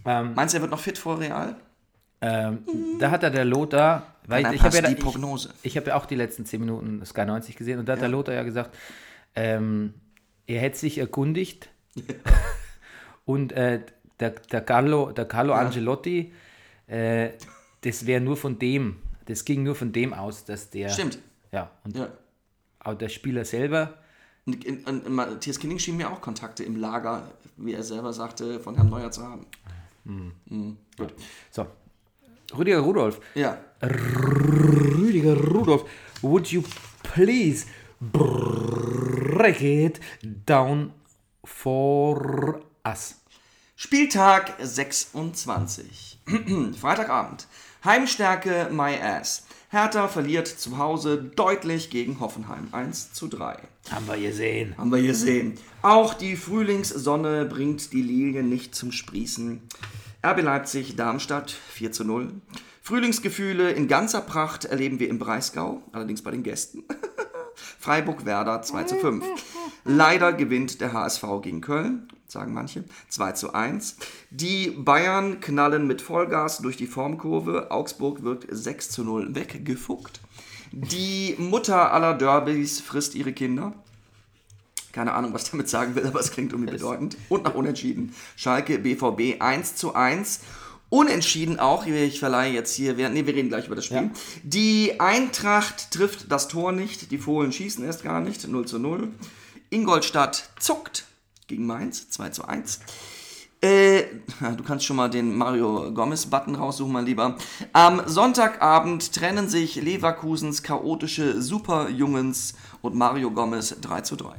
Ähm, 0.06 0.34
Meinst 0.36 0.54
du, 0.54 0.60
er 0.60 0.62
wird 0.62 0.70
noch 0.70 0.80
fit 0.80 1.00
vor 1.00 1.20
Real? 1.20 1.56
Ähm, 2.22 2.64
da 3.00 3.12
hat 3.12 3.24
er 3.24 3.30
der 3.30 3.46
Lothar, 3.46 4.16
weil 4.28 4.46
ich, 4.48 4.54
ich 4.54 4.62
habe 4.64 4.78
ja, 4.78 4.90
ich, 4.90 5.50
ich 5.64 5.78
habe 5.78 5.88
ja 5.88 5.96
auch 5.96 6.06
die 6.06 6.16
letzten 6.16 6.46
10 6.46 6.60
Minuten 6.60 7.06
Sky 7.06 7.26
90 7.26 7.56
gesehen 7.56 7.80
und 7.80 7.88
da 7.88 7.94
hat 7.94 8.02
der 8.02 8.10
Lothar 8.10 8.34
ja 8.36 8.44
gesagt, 8.44 8.76
ähm, 9.36 9.94
er 10.48 10.60
hätte 10.62 10.78
sich 10.78 10.98
erkundigt 10.98 11.70
und 13.26 13.52
äh, 13.54 13.82
der, 14.20 14.32
der 14.32 14.62
Carlo, 14.62 15.12
der 15.12 15.26
Carlo 15.26 15.54
Angelotti, 15.54 16.34
äh, 16.88 17.30
das 17.82 18.06
wäre 18.06 18.22
nur 18.22 18.36
von 18.38 18.60
dem, 18.60 18.98
das 19.26 19.46
ging 19.46 19.64
nur 19.64 19.76
von 19.76 19.92
dem 19.92 20.14
aus, 20.14 20.44
dass 20.46 20.70
der. 20.70 20.90
Stimmt. 20.90 21.20
Ja, 21.52 21.72
und 21.84 21.96
Ja. 21.96 22.10
aber 22.80 22.96
der 22.96 23.10
Spieler 23.10 23.46
selber, 23.46 23.96
Und, 24.46 24.66
und, 24.66 24.88
und 24.88 25.10
Matthias 25.10 25.60
Kinning 25.60 25.80
schien 25.80 25.98
mir 25.98 26.12
auch 26.12 26.22
Kontakte 26.22 26.64
im 26.64 26.76
Lager, 26.76 27.32
wie 27.58 27.74
er 27.74 27.84
selber 27.84 28.14
sagte, 28.14 28.60
von 28.60 28.76
Herrn 28.76 28.90
Neuer 28.90 29.12
zu 29.12 29.24
haben. 29.24 29.46
Mhm. 30.06 30.78
Gut. 30.98 31.14
so. 31.52 31.68
Rüdiger 32.58 32.80
Rudolf, 32.80 33.20
Ja. 33.36 33.58
Rüdiger 33.82 35.36
Rudolf, 35.36 35.86
would 36.22 36.48
you 36.52 36.64
please 37.04 37.66
break 38.02 39.62
it 39.62 40.00
down 40.46 40.94
for 41.44 42.62
us? 42.86 43.16
Spieltag 43.76 44.56
26. 44.62 46.20
Freitagabend. 46.80 47.48
Heimstärke 47.86 48.70
My 48.72 48.96
Ass. 49.02 49.46
Hertha 49.70 50.08
verliert 50.08 50.48
zu 50.48 50.78
Hause 50.78 51.18
deutlich 51.36 51.90
gegen 51.90 52.20
Hoffenheim. 52.20 52.68
1 52.72 53.14
zu 53.14 53.28
3. 53.28 53.58
Haben 53.92 54.08
wir 54.08 54.18
gesehen. 54.18 54.76
Haben 54.78 54.92
wir 54.92 55.02
gesehen. 55.02 55.54
Auch 55.82 56.14
die 56.16 56.36
Frühlingssonne 56.36 57.46
bringt 57.46 57.94
die 57.94 58.02
Lilien 58.02 58.50
nicht 58.50 58.76
zum 58.76 58.92
Sprießen. 58.92 59.62
RB 60.22 60.42
Leipzig, 60.42 60.98
Darmstadt 60.98 61.50
4 61.50 61.94
zu 61.94 62.04
0. 62.04 62.34
Frühlingsgefühle 62.82 63.72
in 63.72 63.88
ganzer 63.88 64.20
Pracht 64.20 64.66
erleben 64.66 65.00
wir 65.00 65.08
im 65.08 65.18
Breisgau, 65.18 65.82
allerdings 65.94 66.24
bei 66.24 66.32
den 66.32 66.44
Gästen. 66.44 66.84
Freiburg 67.80 68.26
Werder 68.26 68.62
2 68.62 68.84
zu 68.84 68.96
5. 68.98 69.26
Leider 69.86 70.34
gewinnt 70.34 70.82
der 70.82 70.92
HSV 70.92 71.24
gegen 71.42 71.62
Köln, 71.62 72.10
sagen 72.28 72.54
manche, 72.54 72.84
2 73.08 73.32
zu 73.32 73.54
1. 73.54 73.96
Die 74.30 74.72
Bayern 74.72 75.40
knallen 75.40 75.88
mit 75.88 76.02
Vollgas 76.02 76.58
durch 76.58 76.76
die 76.76 76.88
Formkurve. 76.88 77.72
Augsburg 77.72 78.22
wird 78.22 78.46
6 78.50 78.90
zu 78.90 79.06
0 79.06 79.36
weggefuckt. 79.36 80.20
Die 80.74 81.36
Mutter 81.38 81.94
aller 81.94 82.14
Derbys 82.14 82.82
frisst 82.82 83.16
ihre 83.16 83.32
Kinder. 83.32 83.74
Keine 85.00 85.14
Ahnung, 85.14 85.34
was 85.34 85.46
ich 85.46 85.52
damit 85.52 85.70
sagen 85.70 85.96
will, 85.96 86.06
aber 86.06 86.20
es 86.20 86.30
klingt 86.30 86.52
irgendwie 86.52 86.74
bedeutend. 86.74 87.16
Und 87.30 87.46
nach 87.46 87.54
Unentschieden. 87.54 88.14
Schalke 88.36 88.80
BVB 88.80 89.42
1 89.42 89.78
zu 89.78 89.96
1. 89.96 90.42
Unentschieden 90.90 91.58
auch, 91.58 91.86
ich 91.86 92.20
verleihe 92.20 92.52
jetzt 92.52 92.76
hier, 92.76 92.98
wir, 92.98 93.08
nee, 93.08 93.26
wir 93.26 93.34
reden 93.34 93.48
gleich 93.48 93.68
über 93.68 93.78
das 93.78 93.86
Spiel. 93.86 94.12
Die 94.44 95.00
Eintracht 95.00 95.92
trifft 95.92 96.30
das 96.30 96.50
Tor 96.50 96.74
nicht, 96.74 97.12
die 97.12 97.18
Fohlen 97.18 97.54
schießen 97.54 97.82
erst 97.86 98.04
gar 98.04 98.20
nicht, 98.20 98.46
0 98.46 98.66
zu 98.68 98.78
0. 98.78 99.08
Ingolstadt 99.70 100.50
zuckt 100.60 101.06
gegen 101.48 101.66
Mainz, 101.66 102.10
2 102.10 102.32
zu 102.32 102.44
1. 102.44 102.82
Äh, 103.62 104.04
du 104.58 104.64
kannst 104.66 104.84
schon 104.84 104.98
mal 104.98 105.10
den 105.10 105.34
Mario 105.34 105.94
Gomez-Button 105.94 106.56
raussuchen, 106.56 106.92
mein 106.92 107.06
Lieber. 107.06 107.38
Am 107.72 108.02
Sonntagabend 108.06 109.14
trennen 109.14 109.48
sich 109.48 109.76
Leverkusens 109.76 110.62
chaotische 110.62 111.42
Superjungens 111.42 112.56
und 112.82 112.96
Mario 112.96 113.32
Gomez 113.32 113.80
3 113.80 114.02
zu 114.02 114.18
3. 114.18 114.36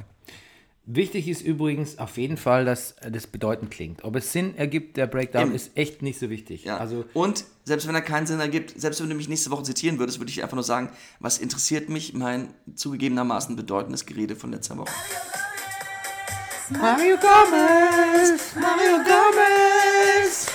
Wichtig 0.93 1.29
ist 1.29 1.43
übrigens 1.43 1.99
auf 1.99 2.17
jeden 2.17 2.37
Fall, 2.37 2.65
dass 2.65 2.97
das 3.09 3.29
bedeutend 3.29 3.71
klingt. 3.71 4.03
Ob 4.03 4.17
es 4.17 4.33
Sinn 4.33 4.57
ergibt, 4.57 4.97
der 4.97 5.07
Breakdown, 5.07 5.47
Eben. 5.47 5.55
ist 5.55 5.77
echt 5.77 6.03
nicht 6.03 6.19
so 6.19 6.31
wichtig. 6.31 6.65
Ja. 6.65 6.79
Also, 6.79 7.05
und 7.15 7.45
selbst 7.63 7.87
wenn 7.87 7.95
er 7.95 8.01
keinen 8.01 8.27
Sinn 8.27 8.41
ergibt, 8.41 8.75
selbst 8.77 9.01
wenn 9.01 9.09
du 9.09 9.15
mich 9.15 9.29
nächste 9.29 9.53
Woche 9.53 9.63
zitieren 9.63 10.01
würdest, 10.01 10.19
würde 10.19 10.33
ich 10.33 10.43
einfach 10.43 10.57
nur 10.57 10.65
sagen, 10.65 10.91
was 11.21 11.39
interessiert 11.39 11.91
mich 11.91 12.15
mein 12.15 12.53
zugegebenermaßen 12.75 13.55
bedeutendes 13.55 14.05
Gerede 14.05 14.35
von 14.35 14.51
letzter 14.51 14.79
Woche. 14.79 14.91
Mario 16.71 17.17
Gomez! 17.19 18.57
Mario 18.57 18.97
Gomez! 19.05 20.47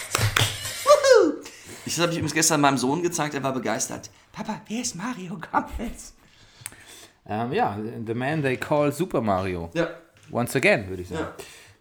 Ich 1.85 1.95
das 1.95 2.01
habe 2.01 2.11
ich 2.11 2.17
übrigens 2.17 2.33
gestern 2.33 2.59
meinem 2.59 2.77
Sohn 2.77 3.01
gezeigt, 3.01 3.35
er 3.35 3.43
war 3.43 3.53
begeistert. 3.53 4.09
Papa, 4.33 4.59
wer 4.67 4.81
ist 4.81 4.95
Mario 4.95 5.37
Gomez? 5.39 6.13
Ähm, 7.25 7.53
ja, 7.53 7.79
the 8.05 8.13
man 8.13 8.41
they 8.41 8.57
call 8.57 8.91
Super 8.91 9.21
Mario. 9.21 9.69
Ja. 9.73 9.87
Once 10.31 10.55
again, 10.55 10.87
würde 10.89 11.01
ich 11.03 11.09
sagen. 11.09 11.21
Ja. 11.21 11.33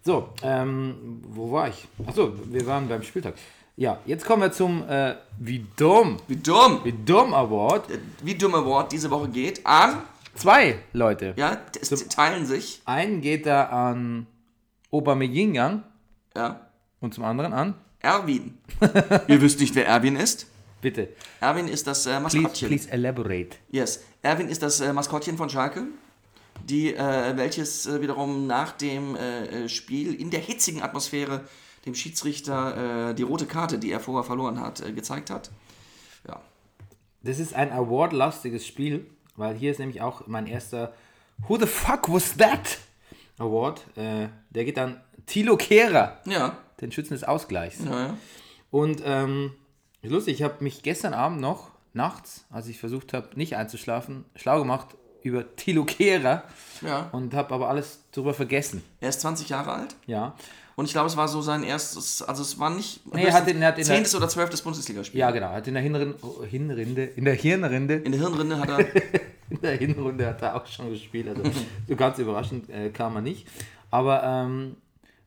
So, 0.03 0.29
ähm, 0.43 1.21
wo 1.27 1.51
war 1.51 1.67
ich? 1.69 1.87
Achso, 2.05 2.33
wir 2.45 2.65
waren 2.67 2.87
beim 2.87 3.01
Spieltag. 3.01 3.33
Ja, 3.77 3.99
jetzt 4.05 4.25
kommen 4.25 4.41
wir 4.43 4.51
zum 4.51 4.87
äh, 4.87 5.15
Wie 5.39 5.65
dumm. 5.75 6.17
Wie 6.27 6.37
dumm. 6.37 6.79
Wie 6.83 6.93
dumm 6.93 7.33
Award. 7.33 7.87
Wie 8.23 8.35
dumm 8.35 8.55
Award 8.55 8.91
diese 8.91 9.09
Woche 9.11 9.27
geht 9.29 9.65
an, 9.65 9.97
Zwei 10.35 10.79
Leute. 10.93 11.33
ja, 11.37 11.57
es 11.79 11.89
teilen 12.09 12.45
sich, 12.45 12.81
Einen 12.85 13.21
geht 13.21 13.45
da 13.45 13.63
an 13.65 14.27
Aubameyang 14.91 15.83
ja, 16.35 16.59
und 16.99 17.13
zum 17.13 17.23
anderen 17.23 17.53
an, 17.53 17.73
Erwin. 17.99 18.57
Ihr 19.27 19.41
wisst 19.41 19.59
nicht, 19.59 19.73
wer 19.75 19.87
Erwin 19.87 20.15
ist? 20.15 20.47
bitte, 20.81 21.09
Erwin 21.41 21.67
ist 21.67 21.87
das 21.87 22.05
äh, 22.05 22.11
please, 22.19 22.21
Maskottchen. 22.37 22.67
please 22.67 22.91
elaborate. 22.91 23.57
Yes. 23.71 24.03
Erwin 24.21 24.49
ist 24.49 24.61
das 24.61 24.81
äh, 24.81 24.93
Maskottchen 24.93 25.35
von 25.35 25.49
Schalke, 25.49 25.87
die, 26.65 26.93
äh, 26.95 27.37
welches 27.37 27.85
äh, 27.85 28.01
wiederum 28.01 28.47
nach 28.47 28.71
dem 28.73 29.15
äh, 29.15 29.45
äh, 29.65 29.69
Spiel 29.69 30.13
in 30.13 30.31
der 30.31 30.39
hitzigen 30.39 30.81
Atmosphäre 30.81 31.45
dem 31.85 31.93
Schiedsrichter 31.95 33.09
äh, 33.11 33.13
die 33.15 33.23
rote 33.23 33.45
Karte, 33.45 33.77
die 33.77 33.91
er 33.91 33.99
vorher 33.99 34.23
verloren 34.23 34.59
hat, 34.59 34.81
äh, 34.81 34.91
gezeigt 34.91 35.29
hat. 35.29 35.51
Ja. 36.27 36.41
Das 37.21 37.39
ist 37.39 37.53
ein 37.53 37.71
Award-lastiges 37.71 38.65
Spiel, 38.65 39.05
weil 39.35 39.55
hier 39.55 39.71
ist 39.71 39.79
nämlich 39.79 40.01
auch 40.01 40.25
mein 40.27 40.47
erster 40.47 40.93
Who 41.47 41.57
the 41.59 41.67
fuck 41.67 42.11
was 42.11 42.35
that? 42.37 42.79
Award. 43.37 43.81
Der 43.97 44.29
geht 44.51 44.79
an 44.79 45.01
Thilo 45.25 45.57
Kehrer, 45.57 46.21
Ja. 46.25 46.57
den 46.79 46.93
Schützen 46.93 47.13
des 47.13 47.25
Ausgleichs. 47.25 47.79
Ja, 47.83 48.07
ja. 48.07 48.17
Und 48.71 49.01
ähm, 49.03 49.51
ist 50.01 50.11
lustig, 50.11 50.35
ich 50.35 50.43
habe 50.43 50.63
mich 50.63 50.81
gestern 50.83 51.13
Abend 51.13 51.41
noch, 51.41 51.71
nachts, 51.93 52.45
als 52.49 52.67
ich 52.67 52.79
versucht 52.79 53.11
habe, 53.13 53.29
nicht 53.35 53.57
einzuschlafen, 53.57 54.23
schlau 54.35 54.59
gemacht 54.59 54.95
über 55.25 55.55
Thilo 55.55 55.83
Kehrer 55.85 56.43
ja. 56.81 57.09
und 57.11 57.33
habe 57.33 57.53
aber 57.53 57.69
alles 57.69 57.99
darüber 58.11 58.33
vergessen. 58.33 58.83
Er 59.01 59.09
ist 59.09 59.21
20 59.21 59.49
Jahre 59.49 59.73
alt 59.73 59.95
Ja. 60.07 60.35
und 60.75 60.85
ich 60.85 60.91
glaube, 60.91 61.07
es 61.07 61.17
war 61.17 61.27
so 61.27 61.41
sein 61.41 61.63
erstes, 61.63 62.21
also 62.21 62.41
es 62.41 62.57
war 62.59 62.69
nicht 62.69 63.01
Nee, 63.13 63.25
er 63.25 63.33
hat 63.33 63.47
in- 63.47 63.61
er 63.61 63.69
hat 63.69 63.77
in 63.79 63.85
der- 63.85 63.95
zehntes 63.95 64.13
oder 64.15 64.27
zwölftes 64.29 64.61
Bundesligaspiel. 64.61 65.19
Ja, 65.19 65.31
genau. 65.31 65.47
Er 65.47 65.55
Hat 65.57 65.67
in 65.67 65.73
der 65.73 65.83
Hinrinde, 65.83 66.15
Hinrinde, 66.49 67.03
in 67.05 67.25
der 67.25 67.33
Hirnrinde, 67.35 67.95
In 67.95 68.11
der 68.11 68.21
Hirnrinde 68.21 68.59
hat 68.59 68.69
er, 68.69 68.79
in 69.49 69.61
der 69.61 69.77
Hinrunde 69.77 70.27
hat 70.27 70.41
er 70.41 70.55
auch 70.55 70.65
schon 70.67 70.89
gespielt. 70.89 71.27
Also 71.29 71.43
so 71.87 71.95
ganz 71.95 72.17
überraschend 72.19 72.69
äh, 72.69 72.89
kam 72.89 73.15
er 73.15 73.21
nicht. 73.21 73.47
Aber 73.91 74.23
ähm, 74.23 74.75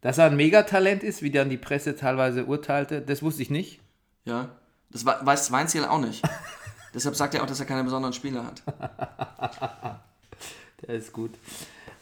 dass 0.01 0.19
er 0.19 0.27
ein 0.27 0.37
Megatalent 0.37 1.03
ist, 1.03 1.23
wie 1.23 1.31
dann 1.31 1.49
die 1.51 1.57
Presse 1.57 1.97
teilweise 1.97 2.45
urteilte, 2.45 3.01
das 3.01 3.23
wusste 3.23 3.43
ich 3.43 3.51
nicht. 3.51 3.81
ja, 4.25 4.49
das 4.91 5.05
weiß 5.05 5.51
Weinziel 5.53 5.85
auch 5.85 6.01
nicht. 6.01 6.23
Deshalb 6.99 7.15
sagt 7.15 7.33
er 7.35 7.45
auch, 7.45 7.47
dass 7.47 7.61
er 7.61 7.67
keine 7.67 7.85
besonderen 7.85 8.13
Spiele 8.13 8.45
hat. 8.45 8.61
Der 10.83 10.97
ist 10.97 11.13
gut. 11.13 11.31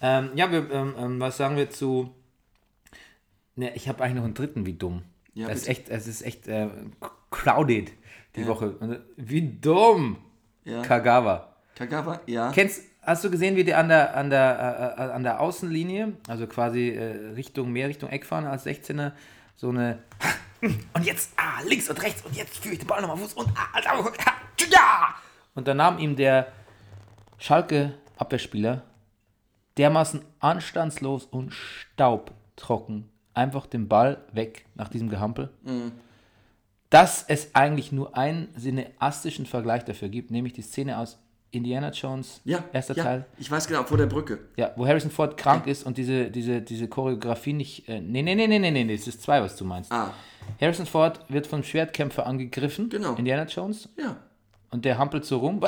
Ähm, 0.00 0.30
ja, 0.34 0.50
wir, 0.50 0.70
ähm, 0.70 0.94
ähm, 0.98 1.20
was 1.20 1.36
sagen 1.36 1.58
wir 1.58 1.68
zu. 1.68 2.14
Ne, 3.56 3.74
ich 3.74 3.90
habe 3.90 4.02
eigentlich 4.02 4.14
noch 4.14 4.24
einen 4.24 4.32
dritten, 4.32 4.64
wie 4.64 4.72
dumm. 4.72 5.02
Ja, 5.34 5.48
das 5.48 5.58
ist 5.58 5.68
echt, 5.68 5.90
es 5.90 6.06
ist 6.06 6.22
echt 6.22 6.48
äh, 6.48 6.70
crowded 7.30 7.92
die 8.36 8.46
Woche. 8.46 8.70
Und, 8.70 9.00
Wie 9.16 9.42
dumm! 9.60 10.16
Ja. 10.64 10.80
Kagawa. 10.80 11.54
Kagawa, 11.74 12.22
ja. 12.24 12.50
Kennst, 12.52 12.84
hast 13.02 13.22
du 13.22 13.30
gesehen, 13.30 13.54
wie 13.54 13.64
die 13.64 13.74
an 13.74 13.90
der, 13.90 14.16
an 14.16 14.30
der, 14.30 14.94
äh, 14.98 15.02
äh, 15.02 15.10
an 15.12 15.24
der 15.24 15.40
Außenlinie, 15.42 16.14
also 16.26 16.46
quasi 16.46 16.88
äh, 16.88 17.34
Richtung, 17.34 17.70
mehr 17.70 17.90
Richtung 17.90 18.08
Eckfahne 18.08 18.48
als 18.48 18.64
16er, 18.64 19.12
so 19.56 19.68
eine. 19.68 19.98
Und 20.94 21.04
jetzt, 21.04 21.32
ah, 21.36 21.60
links 21.66 21.88
und 21.88 22.02
rechts 22.02 22.24
und 22.24 22.34
jetzt 22.36 22.58
führe 22.58 22.74
ich 22.74 22.80
den 22.80 22.88
Ball 22.88 23.00
nochmal 23.00 23.16
Fuß 23.16 23.34
und 23.34 23.48
ah, 23.56 23.68
Alter, 23.72 24.12
ja! 24.70 25.14
Und 25.54 25.68
dann 25.68 25.76
nahm 25.78 25.98
ihm 25.98 26.16
der 26.16 26.52
Schalke-Abwehrspieler 27.38 28.82
dermaßen 29.76 30.22
anstandslos 30.38 31.24
und 31.24 31.52
staubtrocken 31.52 33.08
einfach 33.34 33.66
den 33.66 33.88
Ball 33.88 34.24
weg 34.32 34.64
nach 34.74 34.88
diesem 34.88 35.08
Gehampel, 35.08 35.50
dass 36.90 37.24
es 37.28 37.54
eigentlich 37.54 37.92
nur 37.92 38.16
einen 38.16 38.48
cineastischen 38.58 39.44
Vergleich 39.46 39.84
dafür 39.84 40.08
gibt, 40.08 40.30
nämlich 40.30 40.54
die 40.54 40.62
Szene 40.62 40.98
aus 40.98 41.18
Indiana 41.52 41.90
Jones, 41.90 42.40
Ja, 42.44 42.64
erster 42.72 42.94
ja, 42.96 43.04
Teil, 43.04 43.26
Ich 43.38 43.50
weiß 43.50 43.66
genau, 43.66 43.84
vor 43.84 43.96
der 43.96 44.06
Brücke. 44.06 44.38
ja, 44.56 44.72
wo 44.76 44.86
Harrison 44.86 45.10
Ford 45.10 45.36
krank 45.36 45.66
ist 45.66 45.84
und 45.86 45.96
diese, 45.96 46.30
diese, 46.30 46.60
diese 46.60 46.88
Choreografie 46.88 47.52
nicht. 47.54 47.88
Äh, 47.88 48.00
nee, 48.00 48.22
nee, 48.22 48.34
nee, 48.34 48.46
nee, 48.46 48.58
nee, 48.58 48.70
nee, 48.70 48.96
das 48.96 49.06
ist 49.08 49.22
zwei, 49.22 49.40
was 49.42 49.56
du 49.56 49.64
meinst. 49.64 49.90
Ah, 49.92 50.12
Harrison 50.60 50.86
Ford 50.86 51.20
wird 51.28 51.46
vom 51.46 51.62
Schwertkämpfer 51.62 52.26
angegriffen, 52.26 52.88
Genau. 52.90 53.14
Indiana 53.14 53.44
Jones, 53.44 53.88
ja. 53.96 54.16
und 54.70 54.84
der 54.84 54.98
hampelt 54.98 55.24
so 55.24 55.38
rum. 55.38 55.60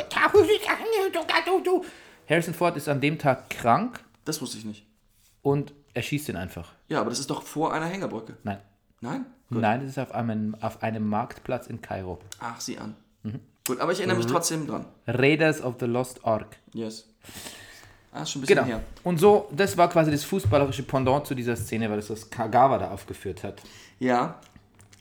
Harrison 2.29 2.55
Ford 2.55 2.77
ist 2.77 2.89
an 2.89 3.01
dem 3.01 3.19
Tag 3.19 3.49
krank 3.51 4.01
Das 4.25 4.41
wusste 4.43 4.59
ich 4.59 4.65
nicht. 4.65 4.87
und 5.43 5.73
er 5.95 6.03
schießt 6.03 6.29
ihn 6.29 6.37
einfach. 6.37 6.73
Ja, 6.89 7.01
aber 7.01 7.11
das 7.11 7.19
ist 7.19 7.31
doch 7.31 7.43
vor 7.43 7.73
einer 7.73 7.87
Hängerbrücke. 7.87 8.37
Nein. 8.45 8.59
Nein? 9.01 9.27
Gut. 9.49 9.61
Nein, 9.63 9.81
das 9.81 9.91
ist 9.91 9.99
auf 9.99 10.13
einem, 10.13 10.55
auf 10.61 10.83
einem 10.83 11.09
Marktplatz 11.09 11.67
in 11.69 11.81
Kairo. 11.81 12.19
Ach, 12.41 12.61
sieh 12.61 12.79
an. 12.79 12.95
Mhm. 13.23 13.41
Gut, 13.69 13.81
aber 13.81 13.93
ich 13.93 13.99
erinnere 13.99 14.17
mich 14.17 14.27
trotzdem 14.27 14.67
dran. 14.67 14.85
Raiders 15.07 15.61
of 15.63 15.77
the 15.79 15.87
Lost 15.87 16.25
Ark. 16.25 16.57
Yes. 16.73 17.05
Ah, 18.13 18.25
schon 18.25 18.41
ein 18.41 18.47
bisschen 18.47 18.57
Genau. 18.57 18.67
her. 18.67 18.81
Und 19.05 19.21
so, 19.21 19.49
das 19.53 19.77
war 19.77 19.89
quasi 19.91 20.11
das 20.11 20.25
fußballerische 20.25 20.83
Pendant 20.83 21.27
zu 21.27 21.35
dieser 21.35 21.55
Szene, 21.55 21.89
weil 21.91 21.97
das 21.99 22.09
was 22.11 22.29
Kagawa 22.31 22.79
da 22.79 22.91
aufgeführt 22.91 23.45
hat. 23.45 23.63
Ja, 24.01 24.41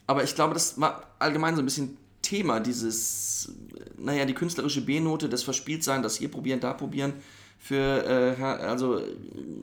aber 0.06 0.22
ich 0.22 0.34
glaube, 0.34 0.54
das 0.54 0.78
war 0.80 1.02
allgemein 1.18 1.56
so 1.56 1.62
ein 1.62 1.64
bisschen 1.64 1.96
Thema, 2.20 2.60
dieses, 2.60 3.50
naja, 3.96 4.26
die 4.26 4.34
künstlerische 4.34 4.82
B-Note, 4.82 5.28
das 5.30 5.42
Verspieltsein, 5.42 6.02
das 6.02 6.16
hier 6.16 6.30
probieren, 6.30 6.60
da 6.60 6.74
probieren. 6.74 7.14
Für, 7.60 8.36
äh, 8.38 8.42
also, 8.42 9.00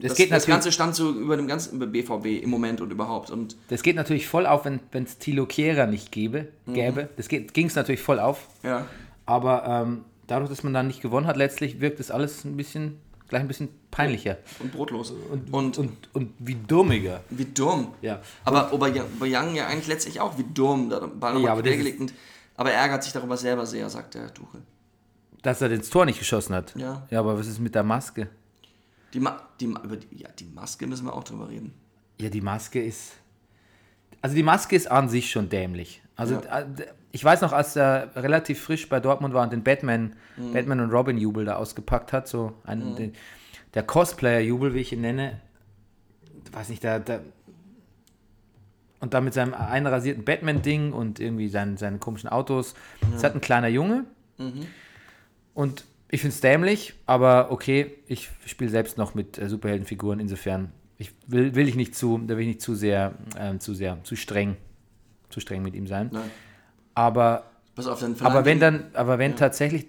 das, 0.00 0.14
geht 0.16 0.30
das 0.30 0.42
natürlich- 0.42 0.46
Ganze 0.46 0.70
stand 0.72 0.94
so 0.94 1.10
über 1.12 1.36
dem 1.36 1.48
ganzen 1.48 1.78
BVB 1.78 2.42
im 2.42 2.50
Moment 2.50 2.80
und 2.80 2.90
überhaupt. 2.92 3.30
Und 3.30 3.56
Das 3.68 3.82
geht 3.82 3.96
natürlich 3.96 4.28
voll 4.28 4.46
auf, 4.46 4.64
wenn 4.64 4.80
es 5.04 5.18
Tilo 5.18 5.46
Kehrer 5.46 5.86
nicht 5.86 6.12
gäbe. 6.12 6.48
Mhm. 6.66 6.74
gäbe. 6.74 7.08
Das 7.16 7.28
ging 7.28 7.66
es 7.66 7.74
natürlich 7.74 8.02
voll 8.02 8.20
auf. 8.20 8.48
ja, 8.62 8.86
Aber 9.24 9.64
ähm, 9.66 10.04
dadurch, 10.26 10.50
dass 10.50 10.62
man 10.62 10.72
dann 10.74 10.86
nicht 10.86 11.00
gewonnen 11.02 11.26
hat, 11.26 11.36
letztlich 11.36 11.80
wirkt 11.80 11.98
das 11.98 12.10
alles 12.10 12.44
ein 12.44 12.56
bisschen, 12.56 13.00
gleich 13.28 13.40
ein 13.40 13.48
bisschen 13.48 13.70
peinlicher. 13.90 14.36
und 14.60 14.72
brotlos. 14.72 15.12
Und, 15.32 15.52
Und, 15.52 15.78
und, 15.78 15.90
und 16.12 16.32
wie 16.38 16.54
dummiger. 16.54 17.22
wie 17.30 17.46
dumm. 17.46 17.94
Ja. 18.02 18.20
Aber 18.44 18.72
Aubameyang 18.72 19.54
ja 19.56 19.66
eigentlich 19.66 19.88
letztlich 19.88 20.20
auch 20.20 20.38
wie 20.38 20.44
dumm. 20.54 20.90
Da 20.90 21.00
Ball 21.06 21.40
Ja, 21.40 21.52
aber 21.52 21.62
das 21.62 21.74
aber 22.58 22.70
er 22.72 22.80
ärgert 22.82 23.02
sich 23.04 23.12
darüber 23.12 23.36
selber 23.36 23.66
sehr, 23.66 23.88
sagt 23.90 24.14
der 24.14 24.32
Tuchel. 24.32 24.60
Dass 25.46 25.60
er 25.62 25.68
das 25.68 25.88
Tor 25.90 26.04
nicht 26.06 26.18
geschossen 26.18 26.56
hat. 26.56 26.74
Ja. 26.76 27.06
Ja, 27.08 27.20
aber 27.20 27.38
was 27.38 27.46
ist 27.46 27.60
mit 27.60 27.74
der 27.76 27.84
Maske? 27.84 28.28
Die, 29.12 29.20
Ma 29.20 29.40
die, 29.60 29.66
über 29.66 29.96
die, 29.96 30.08
ja, 30.16 30.28
die 30.36 30.44
Maske 30.46 30.86
müssen 30.88 31.06
wir 31.06 31.14
auch 31.14 31.22
drüber 31.22 31.48
reden. 31.48 31.72
Ja, 32.20 32.28
die 32.30 32.40
Maske 32.40 32.82
ist. 32.82 33.12
Also 34.20 34.34
die 34.34 34.42
Maske 34.42 34.74
ist 34.74 34.90
an 34.90 35.08
sich 35.08 35.30
schon 35.30 35.48
dämlich. 35.48 36.02
Also 36.16 36.34
Ja. 36.34 36.60
äh, 36.62 36.66
ich 37.12 37.24
weiß 37.24 37.42
noch, 37.42 37.52
als 37.52 37.76
er 37.76 38.10
relativ 38.16 38.60
frisch 38.60 38.88
bei 38.88 38.98
Dortmund 38.98 39.34
war 39.34 39.44
und 39.44 39.52
den 39.52 39.62
Batman, 39.62 40.16
Mhm. 40.36 40.52
Batman 40.52 40.80
und 40.80 40.90
Robin 40.90 41.16
Jubel 41.16 41.44
da 41.44 41.54
ausgepackt 41.56 42.12
hat, 42.12 42.26
so 42.26 42.52
ein, 42.64 42.96
den, 42.96 43.12
der 43.74 43.84
Cosplayer 43.84 44.40
Jubel, 44.40 44.74
wie 44.74 44.80
ich 44.80 44.92
ihn 44.92 45.00
nenne, 45.02 45.40
weiß 46.52 46.70
nicht, 46.70 46.82
da, 46.82 46.98
da 46.98 47.20
und 48.98 49.14
da 49.14 49.20
mit 49.20 49.32
seinem 49.34 49.54
einrasierten 49.54 50.24
Batman-Ding 50.24 50.92
und 50.92 51.20
irgendwie 51.20 51.48
seinen, 51.48 51.76
seinen 51.76 52.00
komischen 52.00 52.28
Autos. 52.30 52.74
Das 53.12 53.22
hat 53.22 53.34
ein 53.36 53.40
kleiner 53.40 53.68
Junge. 53.68 54.06
Mhm. 54.38 54.66
Und 55.56 55.84
ich 56.10 56.20
finde 56.20 56.34
es 56.34 56.40
dämlich, 56.42 56.94
aber 57.06 57.50
okay, 57.50 57.94
ich 58.06 58.28
spiele 58.44 58.70
selbst 58.70 58.98
noch 58.98 59.14
mit 59.14 59.38
äh, 59.38 59.48
Superheldenfiguren, 59.48 60.20
insofern 60.20 60.70
ich 60.98 61.12
will, 61.26 61.54
will 61.54 61.66
ich 61.66 61.74
nicht 61.74 61.94
zu, 61.96 62.18
da 62.18 62.34
will 62.36 62.42
ich 62.42 62.46
nicht 62.48 62.62
zu 62.62 62.74
sehr, 62.74 63.14
ähm, 63.38 63.58
zu 63.58 63.74
sehr, 63.74 63.98
zu 64.04 64.16
streng, 64.16 64.56
zu 65.30 65.40
streng 65.40 65.62
mit 65.62 65.74
ihm 65.74 65.86
sein. 65.86 66.10
Nein. 66.12 66.30
Aber, 66.94 67.44
Pass 67.74 67.86
auf, 67.86 68.00
dann 68.00 68.16
aber 68.20 68.44
wenn 68.44 68.60
dann, 68.60 68.84
aber 68.92 69.18
wenn 69.18 69.34
tatsächlich, 69.34 69.86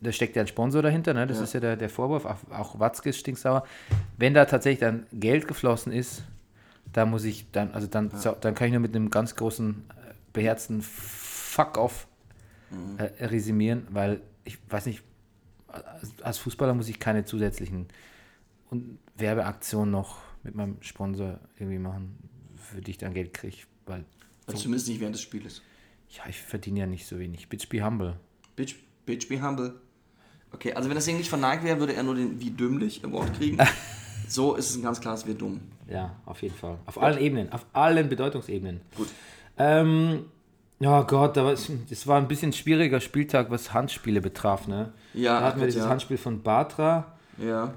da 0.00 0.12
steckt 0.12 0.36
ja 0.36 0.42
ein 0.42 0.48
Sponsor 0.48 0.82
dahinter, 0.82 1.14
ne? 1.14 1.26
das 1.26 1.38
Ja. 1.38 1.44
ist 1.44 1.52
ja 1.54 1.60
der, 1.60 1.76
der 1.76 1.90
Vorwurf, 1.90 2.24
auch, 2.24 2.38
auch 2.50 2.78
Watzke 2.80 3.10
ist 3.10 3.18
stinksauer. 3.18 3.64
Wenn 4.16 4.34
da 4.34 4.44
tatsächlich 4.44 4.80
dann 4.80 5.06
Geld 5.12 5.46
geflossen 5.48 5.92
ist, 5.92 6.22
da 6.92 7.06
muss 7.06 7.24
ich 7.24 7.50
dann, 7.50 7.72
also 7.72 7.86
dann, 7.88 8.10
so, 8.14 8.36
dann 8.40 8.54
kann 8.54 8.68
ich 8.68 8.72
nur 8.72 8.80
mit 8.82 8.94
einem 8.94 9.10
ganz 9.10 9.34
großen, 9.34 9.84
äh, 9.90 10.14
beherzten 10.32 10.80
Fuck 10.82 11.76
off 11.76 12.06
Mhm. 12.70 12.98
äh, 12.98 13.24
resümieren, 13.24 13.86
weil 13.90 14.20
ich 14.44 14.58
weiß 14.68 14.86
nicht, 14.86 15.02
als, 16.22 16.38
Fußballer 16.38 16.74
muss 16.74 16.88
ich 16.88 16.98
keine 16.98 17.24
zusätzlichen 17.24 17.86
und 18.70 18.98
Werbeaktionen 19.16 19.90
noch 19.90 20.18
mit 20.42 20.54
meinem 20.54 20.76
Sponsor 20.80 21.38
irgendwie 21.58 21.78
machen, 21.78 22.16
für 22.56 22.80
die 22.80 22.92
ich 22.92 22.98
dann 22.98 23.14
Geld 23.14 23.34
kriege, 23.34 23.56
weil 23.86 24.04
die, 24.50 24.54
zumindest 24.54 24.88
nicht 24.88 25.00
während 25.00 25.14
des 25.14 25.22
Spieles. 25.22 25.62
ja, 26.10 26.22
ich 26.28 26.40
verdiene 26.40 26.80
ja 26.80 26.86
nicht 26.86 27.06
so 27.06 27.18
wenig. 27.18 27.48
Bitch 27.48 27.68
be 27.68 27.84
humble. 27.84 28.18
Bitch, 28.56 28.76
bitch 29.04 29.28
be 29.28 29.42
humble. 29.42 29.74
Okay, 30.52 30.72
also 30.72 30.88
wenn 30.88 30.94
das 30.94 31.04
Ding 31.04 31.18
nicht 31.18 31.28
verneigt 31.28 31.64
wäre, 31.64 31.78
würde 31.78 31.94
er 31.94 32.02
nur 32.02 32.14
den 32.14 32.40
wie 32.40 32.50
dümmlich 32.50 33.04
Award 33.04 33.34
kriegen. 33.34 33.58
so 34.28 34.54
ist 34.54 34.70
es 34.70 34.76
ein 34.76 34.82
ganz 34.82 35.00
klares 35.00 35.26
Wir 35.26 35.34
dumm. 35.34 35.60
Ja, 35.88 36.16
auf 36.24 36.42
jeden 36.42 36.54
Fall. 36.54 36.78
Auf 36.86 37.00
allen 37.00 37.18
Ebenen, 37.18 37.52
auf 37.52 37.66
allen 37.72 38.08
Bedeutungsebenen. 38.08 38.80
Gut. 38.96 39.08
Ähm, 39.58 40.26
ja 40.80 41.02
Gott, 41.02 41.36
aber 41.38 41.52
es, 41.52 41.70
es 41.90 42.06
war 42.06 42.18
ein 42.18 42.28
bisschen 42.28 42.52
schwieriger 42.52 43.00
Spieltag, 43.00 43.50
was 43.50 43.72
Handspiele 43.72 44.20
betraf, 44.20 44.68
ne? 44.68 44.92
Ja, 45.14 45.40
da 45.40 45.46
hatten 45.46 45.56
wir 45.60 45.66
Gott, 45.66 45.74
dieses 45.74 45.84
ja. 45.84 45.90
Handspiel 45.90 46.18
von 46.18 46.42
Batra. 46.42 47.12
Ja. 47.38 47.72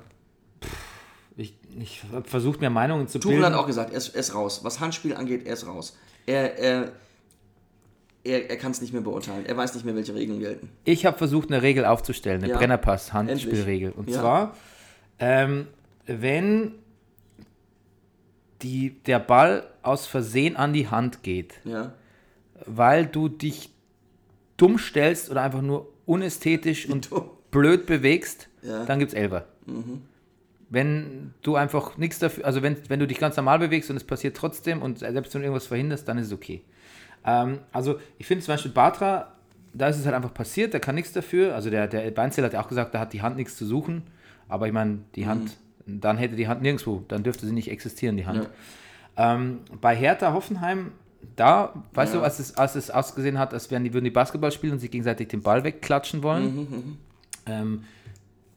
Ich, 1.38 1.56
ich 1.80 2.04
habe 2.12 2.28
versucht, 2.28 2.62
mir 2.62 2.70
Meinungen 2.70 3.08
zu 3.08 3.20
Tuchel 3.20 3.38
bilden. 3.40 3.54
hat 3.54 3.60
auch 3.60 3.68
gesagt, 3.68 3.92
er 3.92 3.98
ist, 3.98 4.10
er 4.10 4.20
ist 4.20 4.36
raus. 4.36 4.64
Was 4.64 4.80
Handspiel 4.80 5.16
angeht, 5.16 5.46
er 5.46 5.54
ist 5.54 5.66
raus. 5.66 5.98
Er, 6.26 6.58
er, 6.60 6.92
er, 8.24 8.50
er 8.50 8.58
kann 8.58 8.72
es 8.72 8.82
nicht 8.82 8.94
mehr 8.94 9.02
beurteilen. 9.02 9.46
Er 9.46 9.58
weiß 9.58 9.74
nicht 9.74 9.86
mehr, 9.86 9.96
welche 9.96 10.14
Regeln 10.14 10.40
gelten. 10.40 10.70
Ich 10.84 11.06
habe 11.06 11.18
versucht, 11.18 11.50
eine 11.52 11.62
Regel 11.64 11.86
aufzustellen, 11.86 12.44
eine 12.44 12.52
Ja. 12.52 12.58
Brennerpass-Handspielregel. 12.58 13.92
Und 13.94 14.10
Ja. 14.10 14.20
zwar, 14.20 14.56
ähm, 15.20 15.68
wenn 16.06 16.74
die, 18.62 19.00
der 19.06 19.20
Ball 19.20 19.64
aus 19.82 20.06
Versehen 20.06 20.56
an 20.56 20.74
die 20.74 20.88
Hand 20.90 21.24
geht, 21.24 21.56
Ja. 21.64 21.94
Weil 22.66 23.06
du 23.06 23.28
dich 23.30 23.70
dumm 24.58 24.78
stellst 24.78 25.30
oder 25.30 25.42
einfach 25.42 25.62
nur 25.62 25.92
unästhetisch 26.06 26.88
und 26.90 27.10
blöd 27.52 27.86
bewegst, 27.86 28.50
Ja. 28.62 28.86
dann 28.86 29.00
gibt's 29.00 29.14
Elfer. 29.14 29.46
Wenn 30.70 31.34
du 31.42 31.56
einfach 31.58 31.98
nichts 31.98 32.20
dafür, 32.20 32.46
also 32.46 32.62
wenn, 32.62 32.78
wenn 32.88 33.00
du 33.00 33.08
dich 33.08 33.20
ganz 33.20 33.36
normal 33.36 33.60
bewegst 33.60 33.90
und 33.90 33.98
es 33.98 34.06
passiert 34.06 34.38
trotzdem 34.38 34.82
und 34.82 35.00
selbst 35.00 35.34
wenn 35.34 35.42
du 35.42 35.48
irgendwas 35.48 35.68
verhinderst, 35.68 36.08
dann 36.08 36.18
ist 36.18 36.28
es 36.28 36.34
okay. 36.34 36.62
Ähm, 37.26 37.60
also 37.74 38.00
ich 38.18 38.26
finde 38.26 38.44
zum 38.46 38.54
Beispiel 38.54 38.72
Batra, 38.72 39.34
da 39.74 39.88
ist 39.90 39.98
es 40.00 40.06
halt 40.06 40.16
einfach 40.16 40.34
passiert, 40.34 40.72
der 40.74 40.80
kann 40.80 40.96
nichts 40.96 41.12
dafür. 41.12 41.56
Also 41.56 41.70
der, 41.70 41.88
der 41.88 42.10
Beinzel 42.12 42.44
hat 42.46 42.54
ja 42.54 42.62
auch 42.62 42.70
gesagt, 42.70 42.94
da 42.96 43.00
hat 43.00 43.12
die 43.12 43.22
Hand 43.22 43.36
nichts 43.36 43.58
zu 43.58 43.66
suchen. 43.66 44.04
Aber 44.48 44.68
ich 44.68 44.74
meine, 44.74 45.00
die 45.16 45.28
Hand, 45.28 45.58
dann 45.86 46.18
hätte 46.18 46.36
die 46.36 46.48
Hand 46.48 46.62
nirgendwo, 46.62 47.04
dann 47.08 47.24
dürfte 47.24 47.46
sie 47.46 47.54
nicht 47.54 47.70
existieren, 47.70 48.16
die 48.18 48.26
Hand. 48.26 48.50
Ähm, 49.18 49.60
bei 49.82 49.94
Hertha 49.96 50.32
Hoffenheim, 50.34 50.92
da, 51.36 51.74
weißt 51.94 52.14
Ja. 52.14 52.20
du, 52.20 52.24
als 52.26 52.40
es, 52.40 52.58
als 52.58 52.76
es 52.76 52.90
ausgesehen 52.92 53.38
hat, 53.40 53.54
als 53.54 53.70
wären 53.72 53.84
die, 53.84 53.94
würden 53.94 54.06
die 54.06 54.12
Basketball 54.12 54.52
spielen 54.52 54.74
und 54.74 54.80
sich 54.80 54.92
gegenseitig 54.92 55.28
den 55.30 55.42
Ball 55.42 55.64
wegklatschen 55.64 56.24
wollen, 56.24 56.56
Mhm, 56.56 56.98
ähm, 57.46 57.84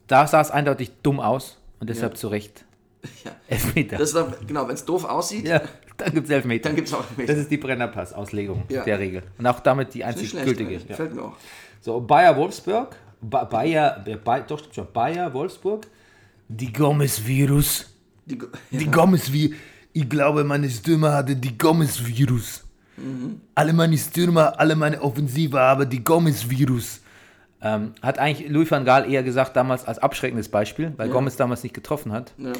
da 0.07 0.27
sah 0.27 0.41
es 0.41 0.51
eindeutig 0.51 0.91
dumm 1.03 1.19
aus 1.19 1.57
und 1.79 1.89
deshalb 1.89 2.17
zu 2.17 2.27
Recht 2.27 2.65
ja. 3.23 3.31
Elfmeter. 3.47 3.97
Das 3.97 4.11
doch, 4.13 4.27
genau, 4.47 4.67
wenn 4.67 4.75
es 4.75 4.85
doof 4.85 5.05
aussieht, 5.05 5.47
ja, 5.47 5.61
dann 5.97 6.13
gibt 6.13 6.25
es 6.27 6.31
Elfmeter. 6.31 6.69
dann 6.69 6.75
gibt 6.75 6.87
es 6.87 6.93
auch 6.93 6.99
das 7.01 7.09
Elfmeter. 7.11 7.33
ist 7.39 7.51
die 7.51 7.57
Brennerpass-Auslegung 7.57 8.63
Ja. 8.69 8.83
der 8.83 8.99
Regel. 8.99 9.23
Und 9.37 9.47
auch 9.47 9.59
damit 9.61 9.93
die 9.93 10.03
einzig 10.03 10.29
schlecht, 10.29 10.45
gültige. 10.45 10.69
eigentlich. 10.69 10.83
Ja. 10.83 10.87
Gefällt 10.89 11.15
mir 11.15 11.23
auch. 11.23 11.33
So, 11.81 12.01
Bayer 12.01 12.35
Wolfsburg, 12.35 12.95
ba 13.21 13.43
Bayer, 13.45 14.03
äh, 14.05 14.15
Bay, 14.15 14.43
doch 14.47 14.59
stimmt 14.59 14.75
schon, 14.75 14.87
Bayer 14.91 15.33
Wolfsburg, 15.33 15.87
die 16.47 16.71
Gomez-Virus. 16.73 17.91
Die, 18.25 18.37
Go- 18.37 18.47
Die 18.71 18.85
Gomez-Virus. 18.91 19.55
Ich 19.97 20.09
glaube, 20.09 20.43
meine 20.43 20.69
Stürmer 20.69 21.13
hatte 21.13 21.37
die 21.37 21.57
Gomez-Virus. 21.57 22.63
Alle 23.55 23.71
meine 23.71 23.97
Stürmer, 23.97 24.59
alle 24.59 24.75
meine 24.75 25.01
Offensive 25.01 25.57
haben 25.57 25.89
die 25.89 26.03
Gomez-Virus. 26.03 26.99
Ähm, 27.61 27.93
hat 28.01 28.19
eigentlich 28.19 28.49
Louis 28.49 28.69
van 28.69 28.83
Gaal 28.83 29.09
eher 29.09 29.23
gesagt 29.23 29.55
damals 29.55 29.85
als 29.85 29.99
abschreckendes 29.99 30.49
Beispiel, 30.49 30.93
weil 30.97 31.07
Ja. 31.07 31.13
Gomez 31.13 31.37
damals 31.37 31.63
nicht 31.63 31.73
getroffen 31.73 32.11
hat. 32.11 32.33
ja. 32.37 32.51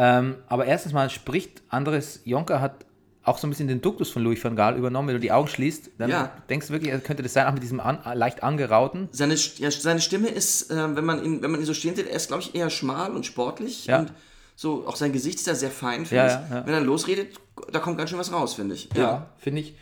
Ähm, 0.00 0.36
aber 0.46 0.64
erstens 0.64 0.92
mal 0.92 1.10
spricht 1.10 1.60
Andres 1.70 2.20
Jonker 2.24 2.60
hat 2.60 2.86
auch 3.24 3.36
so 3.36 3.46
ein 3.46 3.50
bisschen 3.50 3.66
den 3.68 3.80
Duktus 3.82 4.08
von 4.10 4.22
Louis 4.22 4.42
van 4.42 4.56
Gaal 4.56 4.76
übernommen. 4.78 5.08
Wenn 5.08 5.16
du 5.16 5.20
die 5.20 5.32
Augen 5.32 5.48
schließt, 5.48 5.90
dann 5.98 6.08
Ja. 6.08 6.32
denkst 6.48 6.68
du 6.68 6.72
wirklich, 6.72 6.90
er 6.92 7.00
könnte 7.00 7.22
das 7.22 7.34
sein, 7.34 7.46
auch 7.48 7.52
mit 7.52 7.62
diesem 7.62 7.80
an, 7.80 7.98
leicht 8.14 8.42
angerauten. 8.42 9.08
Seine, 9.12 9.34
ja, 9.34 9.70
seine 9.70 10.00
Stimme 10.00 10.28
ist, 10.28 10.70
äh, 10.70 10.96
wenn, 10.96 11.04
man 11.04 11.22
ihn, 11.22 11.42
wenn 11.42 11.50
man 11.50 11.60
ihn 11.60 11.66
so 11.66 11.74
stehen 11.74 11.94
sieht, 11.96 12.06
er 12.08 12.16
ist, 12.16 12.28
glaube 12.28 12.42
ich, 12.44 12.54
eher 12.54 12.70
schmal 12.70 13.10
und 13.10 13.26
sportlich. 13.26 13.84
Ja. 13.86 13.98
Und 14.00 14.12
so, 14.60 14.88
auch 14.88 14.96
sein 14.96 15.12
Gesicht 15.12 15.36
ist 15.38 15.46
ja 15.46 15.54
sehr 15.54 15.70
fein, 15.70 16.04
finde 16.04 16.26
Ja, 16.26 16.26
ich. 16.44 16.50
ja. 16.50 16.66
Wenn 16.66 16.74
er 16.74 16.80
losredet, 16.80 17.38
da 17.70 17.78
kommt 17.78 17.96
ganz 17.96 18.10
schön 18.10 18.18
was 18.18 18.32
raus, 18.32 18.54
finde 18.54 18.74
ich. 18.74 18.88
Ja, 18.92 19.28
finde 19.38 19.60
ich, 19.60 19.76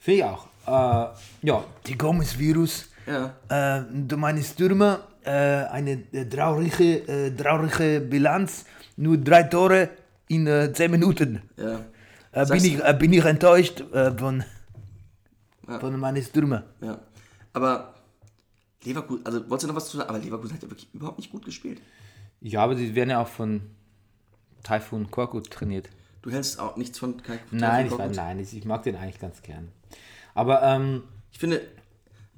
finde 0.00 0.18
ich 0.18 0.24
auch. 0.24 0.46
Äh, 0.66 1.46
ja, 1.46 1.64
Die 1.86 1.96
Gomez-Virus. 1.96 2.86
Ja. 3.06 3.36
Äh, 3.48 3.82
meine 4.16 4.42
Stürmer, 4.42 4.98
äh, 5.22 5.30
eine 5.30 5.92
äh, 6.12 6.24
traurige, 6.28 7.06
äh, 7.06 7.30
traurige 7.36 8.00
Bilanz. 8.00 8.64
Nur 8.96 9.16
drei 9.16 9.44
Tore 9.44 9.90
in 10.26 10.48
äh, 10.48 10.72
zehn 10.72 10.90
Minuten. 10.90 11.40
Ja. 11.56 11.84
Äh, 12.32 12.46
bin, 12.46 12.64
ich, 12.64 12.82
bin 12.98 13.12
ich 13.12 13.24
enttäuscht 13.24 13.84
von, 14.18 14.42
von 15.80 16.00
meinen 16.00 16.22
Stürmer. 16.24 16.64
Ja. 16.80 16.98
Aber 17.52 17.94
Leverkusen, 18.82 19.24
also 19.24 19.38
wolltest 19.48 19.62
du 19.64 19.68
noch 19.68 19.76
was 19.76 19.88
zu 19.88 19.98
sagen? 19.98 20.08
Aber 20.10 20.18
Leverkusen 20.18 20.54
hat 20.54 20.62
ja 20.64 20.68
wirklich 20.68 20.88
überhaupt 20.92 21.18
nicht 21.18 21.30
gut 21.30 21.44
gespielt. 21.44 21.80
Ja, 22.40 22.64
aber 22.64 22.74
sie 22.74 22.92
werden 22.92 23.10
ja 23.10 23.20
auch 23.22 23.28
von 23.28 23.62
Taifun 24.66 25.10
Korkut 25.10 25.50
trainiert. 25.50 25.88
Du 26.22 26.30
hältst 26.30 26.58
auch 26.58 26.76
nichts 26.76 26.98
von 26.98 27.22
Kai 27.22 27.38
Nein, 27.52 27.86
ich, 27.86 27.92
Korkut? 27.92 28.16
nein 28.16 28.40
ich, 28.40 28.56
ich 28.56 28.64
mag 28.64 28.82
den 28.82 28.96
eigentlich 28.96 29.20
ganz 29.20 29.42
gern. 29.42 29.68
Aber 30.34 30.62
ähm, 30.62 31.04
Ich 31.30 31.38
finde, 31.38 31.60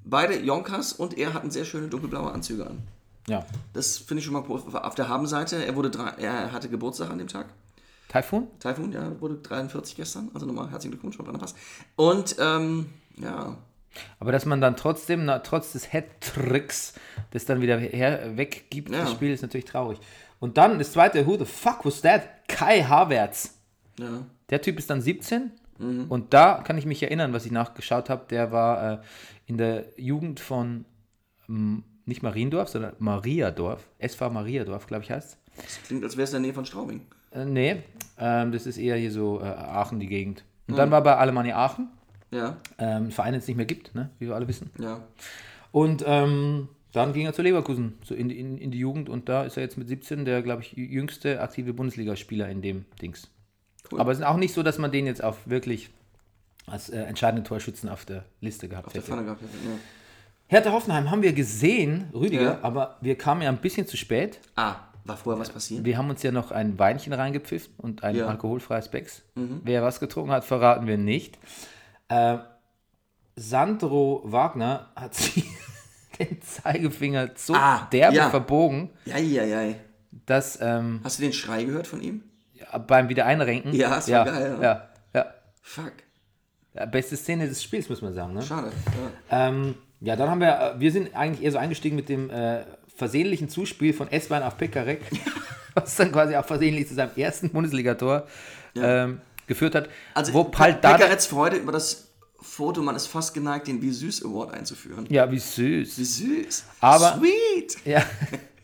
beide 0.05 0.39
Jonkas 0.39 0.93
und 0.93 1.17
er 1.17 1.33
hatten 1.33 1.51
sehr 1.51 1.65
schöne 1.65 1.89
dunkelblaue 1.89 2.31
Anzüge 2.31 2.67
an. 2.67 2.83
ja, 3.29 3.47
Das 3.73 3.97
finde 3.99 4.19
ich 4.21 4.27
schon 4.27 4.35
mal 4.35 4.43
auf 4.45 4.95
der 4.95 5.09
Habenseite. 5.09 5.65
Er, 5.65 5.75
wurde 5.75 5.91
drei, 5.91 6.11
er 6.19 6.53
hatte 6.53 6.69
Geburtstag 6.69 7.11
an 7.11 7.19
dem 7.19 7.29
Tag. 7.29 7.47
Taifun? 8.09 8.49
Taifun, 8.61 8.93
ja, 8.93 9.19
wurde 9.21 9.37
43 9.37 9.97
gestern. 9.97 10.31
Also 10.35 10.45
nochmal 10.47 10.71
herzlichen 10.71 10.93
Glückwunsch, 10.93 11.17
Frau 11.17 11.25
Pass. 11.25 11.55
Und, 11.97 12.37
ähm, 12.39 12.87
ja, 13.17 13.57
Aber 14.21 14.33
dass 14.33 14.45
man 14.47 14.61
dann 14.61 14.77
trotzdem, 14.77 15.25
na, 15.25 15.39
trotz 15.41 15.73
des 15.73 15.93
Hattricks, 15.93 16.95
das 17.33 17.45
dann 17.47 17.61
wieder 17.61 17.79
her, 17.79 18.37
weggibt, 18.37 18.91
Ja. 18.91 19.01
das 19.01 19.13
Spiel 19.13 19.33
ist 19.33 19.43
natürlich 19.43 19.65
traurig. 19.67 19.99
Und 20.41 20.57
dann 20.57 20.79
das 20.79 20.93
zweite, 20.93 21.27
who 21.27 21.37
the 21.37 21.45
fuck 21.45 21.85
was 21.85 22.01
that? 22.03 22.23
Kai 22.49 22.83
Havertz. 22.83 23.59
ja. 23.99 24.25
Der 24.51 24.63
Typ 24.63 24.79
ist 24.79 24.89
dann 24.89 25.01
17 25.03 25.51
Mhm. 25.79 26.07
und 26.09 26.33
da 26.35 26.63
kann 26.65 26.77
ich 26.79 26.87
mich 26.87 27.03
erinnern, 27.05 27.33
was 27.33 27.45
ich 27.47 27.53
nachgeschaut 27.53 28.09
habe, 28.11 28.25
der 28.31 28.51
war 28.51 28.93
äh, 28.95 28.99
in 29.47 29.59
der 29.59 29.85
Jugend 29.97 30.41
von 30.41 30.85
ähm, 31.49 31.85
nicht 32.05 32.23
Mariendorf, 32.23 32.69
sondern 32.71 32.95
Mariadorf, 32.99 33.87
SV 33.99 34.31
Mariadorf, 34.31 34.87
glaube 34.89 35.05
ich 35.05 35.11
heißt 35.13 35.39
Das 35.57 35.83
klingt, 35.87 36.03
als 36.03 36.17
wäre 36.17 36.25
es 36.25 36.31
in 36.31 36.35
der 36.35 36.41
Nähe 36.41 36.55
von 36.55 36.65
Straubing. 36.65 37.03
äh, 37.31 37.45
Nee, 37.45 37.83
ähm, 38.19 38.51
das 38.53 38.67
ist 38.67 38.79
eher 38.79 38.97
hier 38.97 39.13
so 39.13 39.41
äh, 39.41 39.45
Aachen, 39.45 40.01
die 40.01 40.09
Gegend. 40.09 40.43
Und 40.67 40.75
Mhm. 40.75 40.79
dann 40.79 40.91
war 40.91 41.03
bei 41.03 41.15
Alemannia 41.17 41.57
Aachen, 41.57 41.89
Ja, 42.33 42.57
ähm, 42.79 43.05
ein 43.05 43.11
Verein, 43.13 43.33
den 43.35 43.41
es 43.41 43.47
nicht 43.47 43.57
mehr 43.57 43.67
gibt, 43.67 43.95
ne, 43.95 44.11
wie 44.19 44.27
wir 44.29 44.35
alle 44.35 44.49
wissen. 44.49 44.71
ja. 44.79 45.03
Und 45.71 46.03
ähm, 46.07 46.69
dann 46.99 47.13
ging 47.15 47.27
er 47.27 47.33
zu 47.33 47.43
Leverkusen, 47.43 47.99
so 48.05 48.15
in, 48.15 48.31
in, 48.31 48.59
in 48.59 48.71
die 48.71 48.79
Jugend 48.79 49.09
und 49.09 49.29
da 49.29 49.45
ist 49.45 49.57
er 49.57 49.63
jetzt 49.63 49.79
mit 49.79 49.89
17 49.89 50.25
der, 50.25 50.43
glaube 50.43 50.63
ich, 50.63 50.73
jüngste 50.73 51.41
aktive 51.41 51.73
Bundesligaspieler 51.73 52.49
in 52.49 52.61
dem 52.63 52.85
Dings. 53.01 53.31
Cool. 53.91 54.01
Aber 54.01 54.13
es 54.13 54.19
ist 54.19 54.25
auch 54.25 54.37
nicht 54.37 54.53
so, 54.55 54.63
dass 54.63 54.79
man 54.79 54.93
den 54.93 55.07
jetzt 55.07 55.25
auf 55.25 55.37
wirklich 55.49 55.91
als 56.67 56.91
äh, 56.91 57.01
entscheidenden 57.03 57.45
Torschützen 57.45 57.89
auf 57.89 58.05
der 58.05 58.25
Liste 58.43 58.69
gehabt 58.69 58.89
Auf 58.89 58.93
der 58.93 59.01
hätte. 59.03 59.11
Pfanne 59.13 59.25
gehabt. 59.25 59.41
Ja. 59.43 59.49
Hertha 60.49 60.73
Hoffenheim 60.73 61.11
haben 61.11 61.23
wir 61.23 61.33
gesehen, 61.33 62.11
Rüdiger, 62.15 62.43
Ja. 62.43 62.59
aber 62.63 62.97
wir 63.01 63.17
kamen 63.17 63.41
ja 63.43 63.49
ein 63.49 63.59
bisschen 63.59 63.87
zu 63.87 63.97
spät. 63.97 64.41
Ah, 64.57 64.77
war 65.05 65.17
vorher 65.17 65.41
was 65.41 65.49
passiert? 65.51 65.85
Wir 65.85 65.97
haben 65.97 66.11
uns 66.11 66.23
ja 66.23 66.33
noch 66.33 66.51
ein 66.51 66.79
Weinchen 66.79 67.13
reingepfiffen 67.15 67.73
und 67.79 68.05
ein 68.05 68.17
Ja. 68.17 68.25
Mhm. 68.25 68.31
alkoholfreies 68.33 68.91
Becks. 68.91 69.23
Wer 69.35 69.83
was 69.83 70.01
getrunken 70.01 70.31
hat, 70.33 70.45
verraten 70.45 70.87
wir 70.87 70.99
nicht. 70.99 71.39
Äh, 72.09 72.39
Sandro 73.37 74.23
Wagner 74.25 74.89
hat 74.97 75.15
sich 75.15 75.45
den 76.19 76.41
Zeigefinger 76.43 77.31
so 77.37 77.55
Ah, 77.55 77.89
derbe 77.93 78.17
ja. 78.17 78.31
verbogen, 78.31 78.91
Ja, 79.05 79.19
ja, 79.19 79.45
ja. 79.45 79.75
dass 80.27 80.59
ähm, 80.61 81.01
Hast 81.05 81.19
du 81.19 81.23
den 81.23 81.33
Schrei 81.33 81.65
gehört 81.65 81.87
von 81.87 82.01
ihm? 82.01 82.23
beim 82.87 83.09
Wiedereinrenken. 83.09 83.73
Ja, 83.73 83.91
das 83.91 84.11
war 84.11 84.27
ja, 84.27 84.33
geil, 84.33 84.57
ja. 84.61 84.63
Ja, 84.63 84.89
ja. 85.15 85.27
Fuck. 85.63 85.93
Ja, 86.75 86.85
Beste 86.87 87.17
Szene 87.17 87.49
des 87.49 87.63
Spiels, 87.63 87.89
muss 87.89 88.03
man 88.03 88.13
sagen. 88.13 88.35
Ne? 88.35 88.43
Schade. 88.43 88.71
Ja. 89.31 89.49
Ähm, 89.49 89.75
ja, 90.01 90.17
dann 90.17 90.29
haben 90.29 90.41
wir, 90.41 90.75
äh, 90.77 90.81
wir 90.81 90.93
sind 90.93 91.15
eigentlich 91.17 91.45
eher 91.45 91.53
so 91.53 91.59
eingestiegen 91.59 91.97
mit 91.97 92.09
dem 92.09 92.29
äh, 92.31 92.65
versehentlichen 92.95 93.49
Zuspiel 93.49 93.93
von 93.95 94.11
Eswein 94.11 94.43
auf 94.43 94.59
Pekarek, 94.59 95.01
was 95.75 95.97
dann 95.97 96.13
quasi 96.13 96.37
auch 96.37 96.45
versehentlich 96.45 96.89
zu 96.89 96.95
seinem 96.95 97.11
ersten 97.17 97.51
Bundesligator 97.51 98.27
ähm, 98.77 99.21
geführt 99.47 99.75
hat. 99.75 99.89
Also, 100.15 100.35
wo 100.35 100.45
Pe- 100.45 100.75
Pekaretz 100.75 101.27
Freude 101.27 101.57
über 101.57 101.73
das 101.73 102.08
Foto, 102.41 102.83
man 102.83 102.95
ist 102.97 103.07
fast 103.09 103.35
geneigt, 103.35 103.67
den 103.67 103.83
Wie 103.83 103.91
Süß 103.91 104.25
Award 104.25 104.55
einzuführen. 104.55 105.07
ja, 105.11 105.31
wie 105.31 105.39
süß. 105.39 105.99
Wie 105.99 106.05
süß. 106.05 106.65
Aber- 106.81 107.19
Sweet. 107.19 107.77
Ja, 107.85 108.05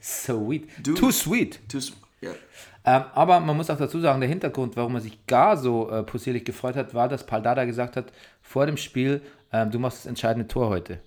sweet. 0.00 0.68
Dude. 0.82 1.00
Too 1.00 1.10
sweet. 1.10 1.60
Too 1.68 1.78
s- 1.78 1.92
Ja. 2.20 2.30
Ähm, 2.86 3.04
aber 3.14 3.40
man 3.40 3.56
muss 3.56 3.70
auch 3.70 3.78
dazu 3.78 3.98
sagen, 4.00 4.20
der 4.20 4.28
Hintergrund, 4.28 4.76
warum 4.76 4.94
er 4.94 5.00
sich 5.00 5.26
gar 5.26 5.56
so 5.56 5.90
äh, 5.90 6.02
possierlich 6.02 6.44
gefreut 6.44 6.76
hat, 6.76 6.92
war, 6.94 7.08
dass 7.08 7.24
Paldada 7.26 7.64
gesagt 7.64 7.96
hat, 7.96 8.12
vor 8.42 8.66
dem 8.66 8.76
Spiel, 8.76 9.22
ähm, 9.52 9.70
du 9.70 9.78
machst 9.78 9.98
das 10.00 10.06
entscheidende 10.06 10.46
Tor 10.46 10.68
heute. 10.68 11.00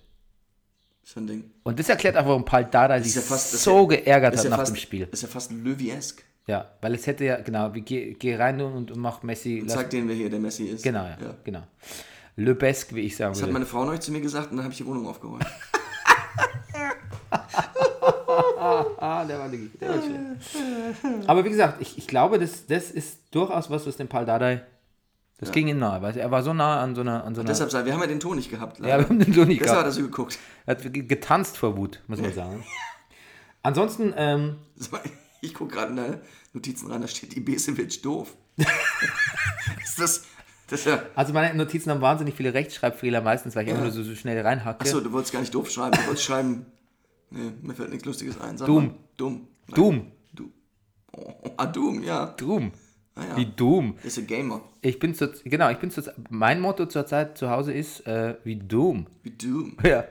So 1.04 1.20
ein 1.20 1.26
Ding. 1.26 1.50
Und 1.62 1.78
das 1.78 1.88
erklärt 1.88 2.16
auch, 2.16 2.26
warum 2.26 2.44
Paldada 2.44 3.00
sich 3.00 3.14
ja 3.14 3.20
fast- 3.22 3.52
so 3.62 3.82
ja- 3.90 3.96
geärgert 3.96 4.34
Ist 4.34 4.40
hat 4.40 4.44
ja 4.44 4.50
nach 4.50 4.58
fast, 4.58 4.72
dem 4.72 4.76
Spiel. 4.76 5.08
Ist 5.10 5.22
ja 5.22 5.28
fast 5.28 5.52
Löwiesk. 5.52 6.22
Ja, 6.46 6.70
weil 6.80 6.94
es 6.94 7.06
hätte 7.06 7.24
ja, 7.24 7.40
genau, 7.40 7.72
wie, 7.74 7.82
geh, 7.82 8.14
geh 8.14 8.34
rein 8.36 8.60
und, 8.60 8.90
und 8.90 8.98
mach 8.98 9.22
Messi. 9.22 9.62
lass- 9.64 9.74
Zeig 9.76 9.90
den, 9.90 10.08
wer 10.08 10.14
hier 10.16 10.28
der 10.30 10.40
Messi 10.40 10.64
ist. 10.64 10.82
Genau, 10.82 11.04
ja. 11.04 11.16
genau. 11.44 11.62
Lebesque, 12.40 12.94
wie 12.94 13.00
ich 13.00 13.16
sagen 13.16 13.32
Das 13.32 13.38
hat 13.42 13.48
würde. 13.48 13.52
meine 13.54 13.66
Frau 13.66 13.84
neulich 13.84 14.00
zu 14.00 14.12
mir 14.12 14.20
gesagt 14.20 14.50
und 14.50 14.56
dann 14.58 14.64
habe 14.64 14.72
ich 14.72 14.78
die 14.78 14.86
Wohnung 14.86 15.06
aufgeräumt. 15.06 15.44
Ah, 19.00 19.24
der 19.24 19.38
war, 19.38 19.48
der 19.48 19.88
war 19.88 20.02
schlecht. 20.02 21.28
Aber 21.28 21.44
wie 21.44 21.48
gesagt, 21.50 21.80
ich, 21.80 21.96
ich 21.98 22.06
glaube, 22.06 22.38
das, 22.38 22.66
das 22.66 22.90
ist 22.90 23.20
durchaus 23.30 23.70
was, 23.70 23.86
was 23.86 23.96
dem 23.96 24.08
Pal 24.08 24.26
Dardai, 24.26 24.64
das 25.38 25.52
ging 25.52 25.68
ihm 25.68 25.78
nahe. 25.78 26.02
Weißt 26.02 26.16
du? 26.16 26.20
Er 26.20 26.30
war 26.30 26.42
so 26.42 26.52
nah 26.52 26.80
an 26.82 26.94
so 26.94 27.00
einer... 27.02 27.24
An 27.24 27.34
so 27.34 27.40
einer 27.40 27.48
Deshalb, 27.48 27.70
sei- 27.70 27.84
wir 27.84 27.92
haben 27.92 28.00
ja 28.00 28.06
den 28.08 28.20
Ton 28.20 28.36
nicht 28.36 28.50
gehabt. 28.50 28.80
ja, 28.80 28.98
wir 28.98 29.08
haben 29.08 29.18
den 29.18 29.32
so 29.32 29.44
nicht 29.44 29.60
Deshalb 29.60 29.78
hat 29.78 29.84
gehabt. 29.84 29.86
er 29.86 29.92
so 29.92 30.02
geguckt. 30.02 30.38
Er 30.66 30.76
hat 30.76 30.92
ge- 30.92 31.02
getanzt 31.04 31.56
vor 31.56 31.76
Wut, 31.76 32.00
muss 32.08 32.20
man 32.20 32.32
sagen. 32.34 32.64
Ansonsten, 33.62 34.12
ähm, 34.16 34.56
Das 34.76 34.90
Ich 35.40 35.54
gucke 35.54 35.74
gerade 35.74 35.90
in 35.90 35.96
deine 35.96 36.20
Notizen 36.52 36.90
rein, 36.90 37.00
da 37.00 37.08
steht 37.08 37.36
Ibisevic 37.36 38.02
doof. 38.02 38.34
ist 38.56 39.98
das, 40.00 40.24
das 40.24 40.24
ja, 40.70 41.02
also 41.14 41.32
meine 41.32 41.54
Notizen 41.56 41.90
haben 41.90 42.00
wahnsinnig 42.00 42.34
viele 42.34 42.52
Rechtschreibfehler, 42.54 43.20
meistens, 43.20 43.56
weil 43.56 43.64
ich 43.66 43.70
immer 43.72 43.82
nur 43.82 43.90
so, 43.90 44.02
so 44.02 44.14
schnell 44.14 44.40
reinhacke. 44.40 44.80
achso, 44.80 45.00
du 45.00 45.12
wolltest 45.12 45.32
gar 45.32 45.40
nicht 45.40 45.54
doof 45.54 45.70
schreiben, 45.70 45.92
du 45.96 46.06
wolltest 46.06 46.24
schreiben, 46.24 46.66
nee, 47.30 47.52
mir 47.62 47.74
fällt 47.74 47.90
nichts 47.90 48.04
Lustiges 48.04 48.40
ein. 48.40 48.58
Sag 48.58 48.66
Dumm. 48.66 48.86
mal. 48.86 48.94
Dumm. 49.16 49.48
Nein. 49.66 49.74
Doom. 49.74 50.12
Du. 50.34 50.50
Oh, 51.12 51.34
ah, 51.56 51.66
Doom, 51.66 52.02
ja. 52.02 52.26
Doom. 52.26 52.72
Ah, 53.14 53.22
ja. 53.30 53.36
Wie 53.36 53.46
Doom. 53.46 53.96
Ist 54.04 54.18
ein 54.18 54.26
Gamer. 54.26 54.60
Ich 54.80 54.98
bin 54.98 55.14
zu, 55.14 55.32
genau, 55.44 55.70
ich 55.70 55.78
bin 55.78 55.90
zu, 55.90 56.02
mein 56.30 56.60
Motto 56.60 56.86
zurzeit 56.86 57.36
zu 57.36 57.50
Hause 57.50 57.72
ist 57.72 58.06
äh, 58.06 58.36
wie 58.44 58.56
Doom. 58.56 59.06
Wie 59.22 59.30
Doom. 59.30 59.76
Ja. 59.84 60.04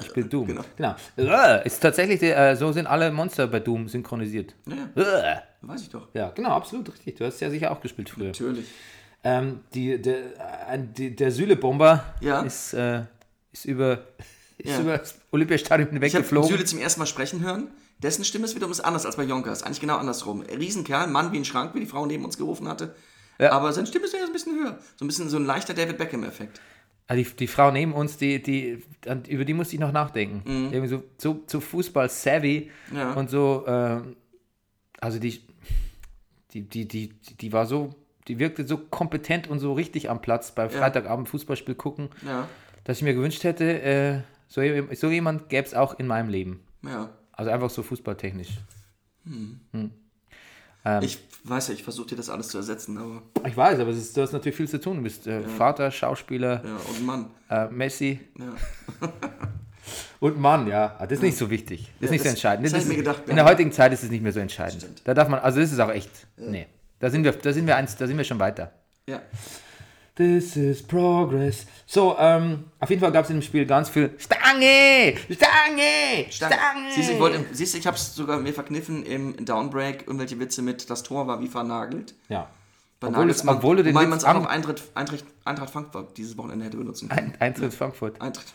Ich 0.00 0.12
bin 0.14 0.30
Doom. 0.30 0.46
Genau. 0.46 0.62
Genau. 0.76 0.94
Äh, 1.18 1.66
Ist 1.66 1.80
tatsächlich, 1.80 2.22
äh, 2.22 2.54
so 2.56 2.72
sind 2.72 2.86
alle 2.86 3.10
Monster 3.12 3.46
bei 3.46 3.60
Doom 3.60 3.88
synchronisiert. 3.88 4.54
Ja, 4.66 5.02
Äh. 5.02 5.40
weiß 5.60 5.82
ich 5.82 5.90
doch. 5.90 6.08
Ja, 6.14 6.30
genau, 6.30 6.52
absolut 6.52 6.90
richtig. 6.90 7.16
Du 7.16 7.26
hast 7.26 7.38
ja 7.40 7.50
sicher 7.50 7.70
auch 7.70 7.82
gespielt 7.82 8.08
früher. 8.08 8.28
Natürlich. 8.28 8.64
Ähm, 9.22 9.60
die, 9.74 10.00
der, 10.00 10.66
ein- 10.68 10.92
die, 10.94 11.14
der 11.14 11.30
Süle-Bomber 11.30 12.14
Ja. 12.20 12.40
ist, 12.42 12.72
äh, 12.72 13.02
ist 13.52 13.66
über, 13.66 14.06
ist 14.58 14.70
Ja. 14.70 14.80
über 14.80 14.98
das 14.98 15.14
Olympiastadion 15.30 15.88
Ich 15.88 15.94
habe 15.94 16.06
hinweggeflogen. 16.06 16.48
Süle 16.50 16.64
zum 16.64 16.78
ersten 16.78 17.00
Mal 17.00 17.06
sprechen 17.06 17.40
hören. 17.42 17.68
Dessen 17.98 18.24
Stimme 18.24 18.46
ist 18.46 18.54
wiederum 18.54 18.72
ist 18.72 18.80
anders 18.80 19.04
als 19.04 19.16
bei 19.16 19.24
Jonkers. 19.24 19.62
Eigentlich 19.62 19.80
genau 19.80 19.98
andersrum. 19.98 20.40
Riesenkerl, 20.40 21.06
Mann 21.08 21.32
wie 21.32 21.36
ein 21.36 21.44
Schrank, 21.44 21.74
wie 21.74 21.80
die 21.80 21.86
Frau 21.86 22.06
neben 22.06 22.24
uns 22.24 22.38
gerufen 22.38 22.66
hatte. 22.66 22.94
Ja. 23.38 23.52
Aber 23.52 23.72
seine 23.74 23.86
Stimme 23.86 24.06
ist 24.06 24.14
ja 24.14 24.24
ein 24.24 24.32
bisschen 24.32 24.54
höher. 24.54 24.78
So 24.96 25.04
ein 25.04 25.08
bisschen 25.08 25.28
so 25.28 25.36
ein 25.36 25.44
leichter 25.44 25.74
David 25.74 25.98
Beckham-Effekt. 25.98 26.60
Ah, 27.08 27.14
die, 27.16 27.24
die 27.24 27.46
Frau 27.46 27.70
neben 27.72 27.92
uns, 27.92 28.16
die, 28.16 28.40
die, 28.42 28.82
über 29.28 29.44
die 29.44 29.52
musste 29.52 29.74
ich 29.74 29.80
noch 29.80 29.92
nachdenken. 29.92 30.42
Irgendwie 30.72 30.88
so, 30.88 31.02
so, 31.18 31.42
so 31.46 31.60
Fußball-savvy 31.60 32.70
Mhm. 32.90 32.96
Ja. 32.96 33.12
und 33.14 33.28
so, 33.28 33.64
ähm, 33.66 34.16
also 35.00 35.18
die, 35.18 35.42
die, 36.52 36.62
die, 36.62 36.86
die, 36.88 37.08
die 37.38 37.52
war 37.52 37.66
so, 37.66 37.90
die 38.30 38.38
wirkte 38.38 38.66
so 38.66 38.78
kompetent 38.78 39.48
und 39.48 39.58
so 39.58 39.72
richtig 39.74 40.08
am 40.08 40.22
Platz 40.22 40.52
bei 40.52 40.68
Freitagabend 40.68 41.28
Fußballspiel 41.28 41.74
gucken, 41.74 42.08
Ja, 42.26 42.48
dass 42.84 42.96
ich 42.98 43.02
mir 43.02 43.14
gewünscht 43.14 43.44
hätte, 43.44 43.82
äh, 43.82 44.20
so, 44.48 44.62
so 44.94 45.10
jemand 45.10 45.48
gäbe 45.48 45.66
es 45.66 45.74
auch 45.74 45.98
in 45.98 46.06
meinem 46.06 46.28
Leben. 46.30 46.64
ja. 46.82 47.10
Also 47.32 47.50
einfach 47.52 47.70
so 47.70 47.82
fußballtechnisch. 47.82 48.48
Ich 51.02 51.18
weiß 51.44 51.68
ja, 51.68 51.74
ich 51.74 51.82
versuche 51.82 52.08
dir 52.08 52.16
das 52.16 52.28
alles 52.30 52.48
zu 52.48 52.58
ersetzen, 52.58 52.96
aber 52.98 53.22
Ich 53.46 53.56
weiß, 53.56 53.78
aber 53.80 53.90
es 53.90 53.98
ist, 53.98 54.16
du 54.16 54.22
hast 54.22 54.32
natürlich 54.32 54.56
viel 54.56 54.68
zu 54.68 54.80
tun. 54.80 54.98
Du 54.98 55.02
bist 55.02 55.26
äh, 55.26 55.42
Vater, 55.42 55.90
Schauspieler, 55.90 56.62
ja, 56.64 56.76
und 56.88 57.06
Mann. 57.06 57.26
äh, 57.50 57.68
Messi 57.68 58.20
Ja. 58.38 58.52
und 60.20 60.38
Mann, 60.38 60.66
ja. 60.66 60.96
Ah, 60.98 61.06
Das 61.06 61.18
ist 61.18 61.22
nicht 61.22 61.36
so 61.38 61.48
wichtig. 61.50 61.90
Das 62.00 62.06
ist 62.06 62.10
nicht 62.12 62.20
so 62.20 62.24
das- 62.24 62.32
entscheidend. 62.34 62.66
das 62.66 62.72
Das 62.72 62.84
ist, 62.84 62.94
gedacht, 62.96 63.22
in 63.26 63.36
der 63.36 63.44
ja. 63.44 63.50
heutigen 63.50 63.72
Zeit 63.72 63.92
ist 63.92 64.02
es 64.04 64.10
nicht 64.10 64.22
mehr 64.22 64.32
so 64.32 64.40
entscheidend. 64.40 64.86
Da 65.04 65.14
darf 65.14 65.28
man, 65.28 65.40
also 65.40 65.60
das 65.60 65.70
ist 65.72 65.78
auch 65.80 65.90
echt, 65.90 66.10
nee. 66.36 66.66
Da 67.00 67.10
sind 67.10 67.24
wir, 67.24 67.32
da 67.32 67.52
sind 67.52 67.66
wir 67.66 67.76
eins, 67.76 67.96
da 67.96 68.06
sind 68.06 68.16
wir 68.16 68.24
schon 68.24 68.38
weiter. 68.38 68.72
Ja. 69.08 69.20
This 70.14 70.56
is 70.56 70.82
progress. 70.82 71.64
So, 71.86 72.16
ähm, 72.18 72.64
auf 72.78 72.90
jeden 72.90 73.00
Fall 73.00 73.10
gab 73.10 73.24
es 73.24 73.30
in 73.30 73.38
dem 73.38 73.42
Spiel 73.42 73.64
ganz 73.64 73.88
viel 73.88 74.10
Stange! 74.18 75.14
Stange! 75.32 76.26
Stange! 76.30 76.90
Siehst 76.94 77.08
du, 77.08 77.12
ich, 77.14 77.18
wollte- 77.18 77.44
siehst 77.52 77.74
du, 77.74 77.78
ich 77.78 77.86
habe 77.86 77.96
es 77.96 78.14
sogar 78.14 78.38
mir 78.38 78.52
verkniffen 78.52 79.04
im 79.06 79.42
Downbreak, 79.44 80.02
irgendwelche 80.06 80.38
Witze 80.38 80.60
mit, 80.62 80.90
das 80.90 81.02
Tor 81.02 81.26
war 81.26 81.40
wie 81.40 81.48
vernagelt. 81.48 82.14
Ja. 82.28 82.48
Bei 82.98 83.08
Obwohl, 83.08 83.30
es, 83.30 83.46
obwohl 83.48 83.76
du 83.76 83.82
den 83.84 83.94
wobei 83.94 84.06
man 84.06 84.18
es 84.18 84.24
auch 84.24 84.34
auf 84.34 84.46
Eintritt, 84.46 84.82
Eintritt, 84.94 85.24
Eintracht 85.46 85.70
Frankfurt 85.70 86.18
dieses 86.18 86.36
Wochenende 86.36 86.66
hätte 86.66 86.76
benutzen 86.76 87.08
können. 87.08 87.32
ein, 87.38 87.40
Eintritt 87.40 87.72
Frankfurt. 87.72 88.20
Eintritt. 88.20 88.46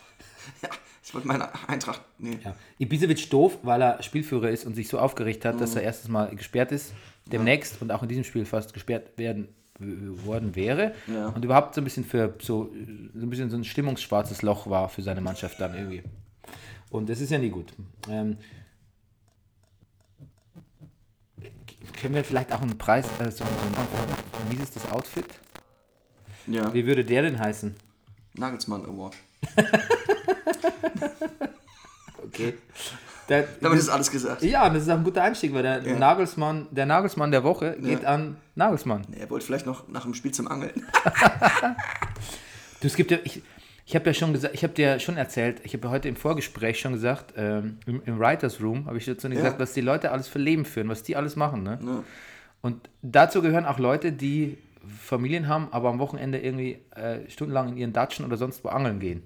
Ja, 0.61 0.69
ich 1.03 1.11
wollte 1.15 1.27
meine 1.27 1.49
Eintracht. 1.67 2.01
Nee. 2.19 2.37
Ja. 2.43 2.55
Ibisevic 2.77 3.27
doof, 3.31 3.57
weil 3.63 3.81
er 3.81 4.03
Spielführer 4.03 4.49
ist 4.51 4.63
und 4.67 4.75
sich 4.75 4.87
so 4.87 4.99
aufgeregt 4.99 5.43
hat, 5.45 5.59
dass 5.59 5.75
er 5.75 5.81
erstes 5.81 6.07
Mal 6.07 6.27
gesperrt 6.35 6.71
ist, 6.71 6.93
demnächst 7.31 7.81
und 7.81 7.91
auch 7.91 8.03
in 8.03 8.09
diesem 8.09 8.23
Spiel 8.23 8.45
fast 8.45 8.73
gesperrt 8.73 9.17
werden 9.17 9.47
worden 9.79 10.55
wäre 10.55 10.93
Ja. 11.07 11.27
und 11.29 11.43
überhaupt 11.43 11.75
so 11.75 11.81
ein 11.81 11.83
bisschen 11.83 12.05
für 12.05 12.33
so, 12.41 12.71
so 13.13 13.25
ein 13.25 13.29
bisschen 13.29 13.49
so 13.49 13.57
ein 13.57 13.65
stimmungsschwarzes 13.65 14.41
Loch 14.41 14.67
war 14.69 14.87
für 14.87 15.01
seine 15.01 15.19
Mannschaft 15.19 15.59
dann 15.59 15.75
irgendwie. 15.75 16.01
Und 16.89 17.09
das 17.09 17.19
ist 17.19 17.29
ja 17.29 17.37
nie 17.37 17.49
gut. 17.49 17.73
Ähm, 18.09 18.37
können 21.99 22.15
wir 22.15 22.23
vielleicht 22.23 22.53
auch 22.53 22.61
einen 22.61 22.77
Preis, 22.77 23.05
äh, 23.19 23.29
so, 23.31 23.43
ein, 23.43 23.49
wie 24.49 24.61
ist 24.63 24.75
das 24.77 24.89
Outfit? 24.91 25.25
Ja. 26.47 26.73
Wie 26.73 26.85
würde 26.85 27.03
der 27.03 27.23
denn 27.23 27.39
heißen? 27.39 27.75
Nagelsmann 28.35 28.85
Award. 28.85 29.15
Okay. 32.23 32.53
Der, 33.29 33.47
Damit 33.61 33.79
ist 33.79 33.89
alles 33.89 34.11
gesagt. 34.11 34.43
Ja, 34.43 34.69
das 34.69 34.83
ist 34.83 34.89
auch 34.89 34.97
ein 34.97 35.03
guter 35.03 35.23
Einstieg, 35.23 35.53
weil 35.53 35.63
der 35.63 35.81
Ja. 35.83 35.97
Nagelsmann, 35.97 36.67
der 36.71 36.85
Nagelsmann 36.85 37.31
der 37.31 37.43
Woche 37.43 37.75
geht 37.81 38.05
an 38.05 38.37
Nagelsmann. 38.55 39.01
Er 39.17 39.29
wollte 39.29 39.45
vielleicht 39.45 39.65
noch 39.65 39.87
nach 39.87 40.03
dem 40.03 40.13
Spiel 40.13 40.31
zum 40.31 40.47
Angeln. 40.47 40.85
Du, 42.81 42.87
es 42.87 42.95
gibt 42.95 43.09
ja, 43.09 43.17
ich, 43.23 43.41
ich 43.85 43.95
habe 43.95 44.05
ja 44.07 44.13
schon 44.13 44.33
gesagt, 44.33 44.53
ich 44.53 44.63
habe 44.63 44.73
dir 44.73 44.85
ja 44.87 44.99
schon 44.99 45.15
erzählt, 45.17 45.61
ich 45.63 45.73
habe 45.73 45.85
ja 45.87 45.91
heute 45.91 46.09
im 46.09 46.15
Vorgespräch 46.15 46.79
schon 46.79 46.91
gesagt, 46.93 47.33
ähm, 47.37 47.77
im, 47.85 48.01
im 48.05 48.19
Writers 48.19 48.61
Room 48.61 48.85
habe 48.85 48.97
ich 48.97 49.05
dazu 49.05 49.29
gesagt, 49.29 49.59
was 49.59 49.73
die 49.73 49.81
Leute 49.81 50.11
alles 50.11 50.27
für 50.27 50.39
Leben 50.39 50.65
führen, 50.65 50.89
was 50.89 51.01
die 51.01 51.15
alles 51.15 51.35
machen. 51.35 51.63
Ne? 51.63 51.79
Ja. 51.83 52.03
Und 52.61 52.89
dazu 53.01 53.41
gehören 53.41 53.65
auch 53.65 53.79
Leute, 53.79 54.11
die 54.11 54.57
Familien 55.01 55.47
haben, 55.47 55.69
aber 55.71 55.89
am 55.89 55.99
Wochenende 55.99 56.39
irgendwie 56.39 56.79
äh, 56.95 57.27
stundenlang 57.29 57.69
in 57.69 57.77
ihren 57.77 57.93
Datschen 57.93 58.25
oder 58.25 58.37
sonst 58.37 58.63
wo 58.63 58.69
angeln 58.69 58.99
gehen. 58.99 59.23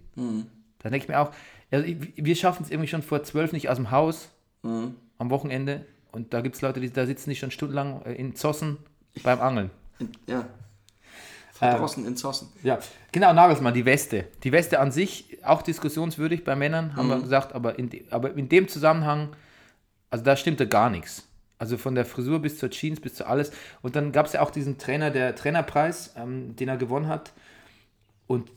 Da 0.80 0.90
denke 0.90 1.04
ich 1.04 1.10
mir 1.10 1.20
auch, 1.20 1.32
also 1.72 1.86
ich, 1.86 1.98
wir 2.16 2.36
schaffen 2.36 2.64
es 2.64 2.72
irgendwie 2.72 2.88
schon 2.88 3.02
vor 3.02 3.24
zwölf 3.24 3.52
nicht 3.52 3.70
aus 3.70 3.78
dem 3.78 3.92
Haus 3.92 4.30
am 4.64 5.30
Wochenende. 5.30 5.86
Und 6.12 6.34
da 6.34 6.42
gibt 6.42 6.56
es 6.56 6.62
Leute, 6.62 6.80
die 6.80 6.92
da 6.92 7.06
sitzen, 7.06 7.30
die 7.30 7.36
schon 7.36 7.52
stundenlang 7.52 8.02
äh, 8.04 8.14
in 8.14 8.36
Zossen 8.36 8.78
beim 9.24 9.40
Angeln. 9.40 9.70
Ja. 10.28 10.46
Ähm. 11.62 11.78
Draußen 11.78 12.06
in 12.06 12.16
Zossen. 12.16 12.50
Ja, 12.64 12.80
genau, 13.12 13.34
Nagelsmann, 13.34 13.74
die 13.74 13.86
Weste. 13.86 14.26
Die 14.44 14.52
Weste 14.52 14.80
an 14.80 14.92
sich, 14.92 15.38
auch 15.44 15.62
diskussionswürdig 15.62 16.44
bei 16.44 16.56
Männern, 16.56 16.96
haben 16.96 17.10
wir 17.10 17.20
gesagt, 17.20 17.54
aber 17.54 17.78
in, 17.78 17.90
aber 18.10 18.34
in 18.34 18.48
dem 18.50 18.68
Zusammenhang, 18.68 19.36
also 20.10 20.24
da 20.24 20.36
stimmte 20.36 20.68
gar 20.68 20.90
nichts. 20.90 21.28
Also 21.58 21.78
von 21.78 21.96
der 21.96 22.06
Frisur 22.06 22.40
bis 22.40 22.58
zur 22.58 22.70
Jeans, 22.70 23.02
bis 23.02 23.16
zu 23.16 23.28
alles. 23.28 23.52
Und 23.82 23.98
dann 23.98 24.14
gab 24.14 24.26
es 24.26 24.34
ja 24.34 24.42
auch 24.42 24.52
diesen 24.52 24.78
Trainer, 24.78 25.12
der 25.12 25.36
Trainerpreis, 25.36 26.14
ähm, 26.16 26.56
den 26.56 26.70
er 26.70 26.78
gewonnen 26.78 27.08
hat. 27.08 27.34
Und 28.26 28.50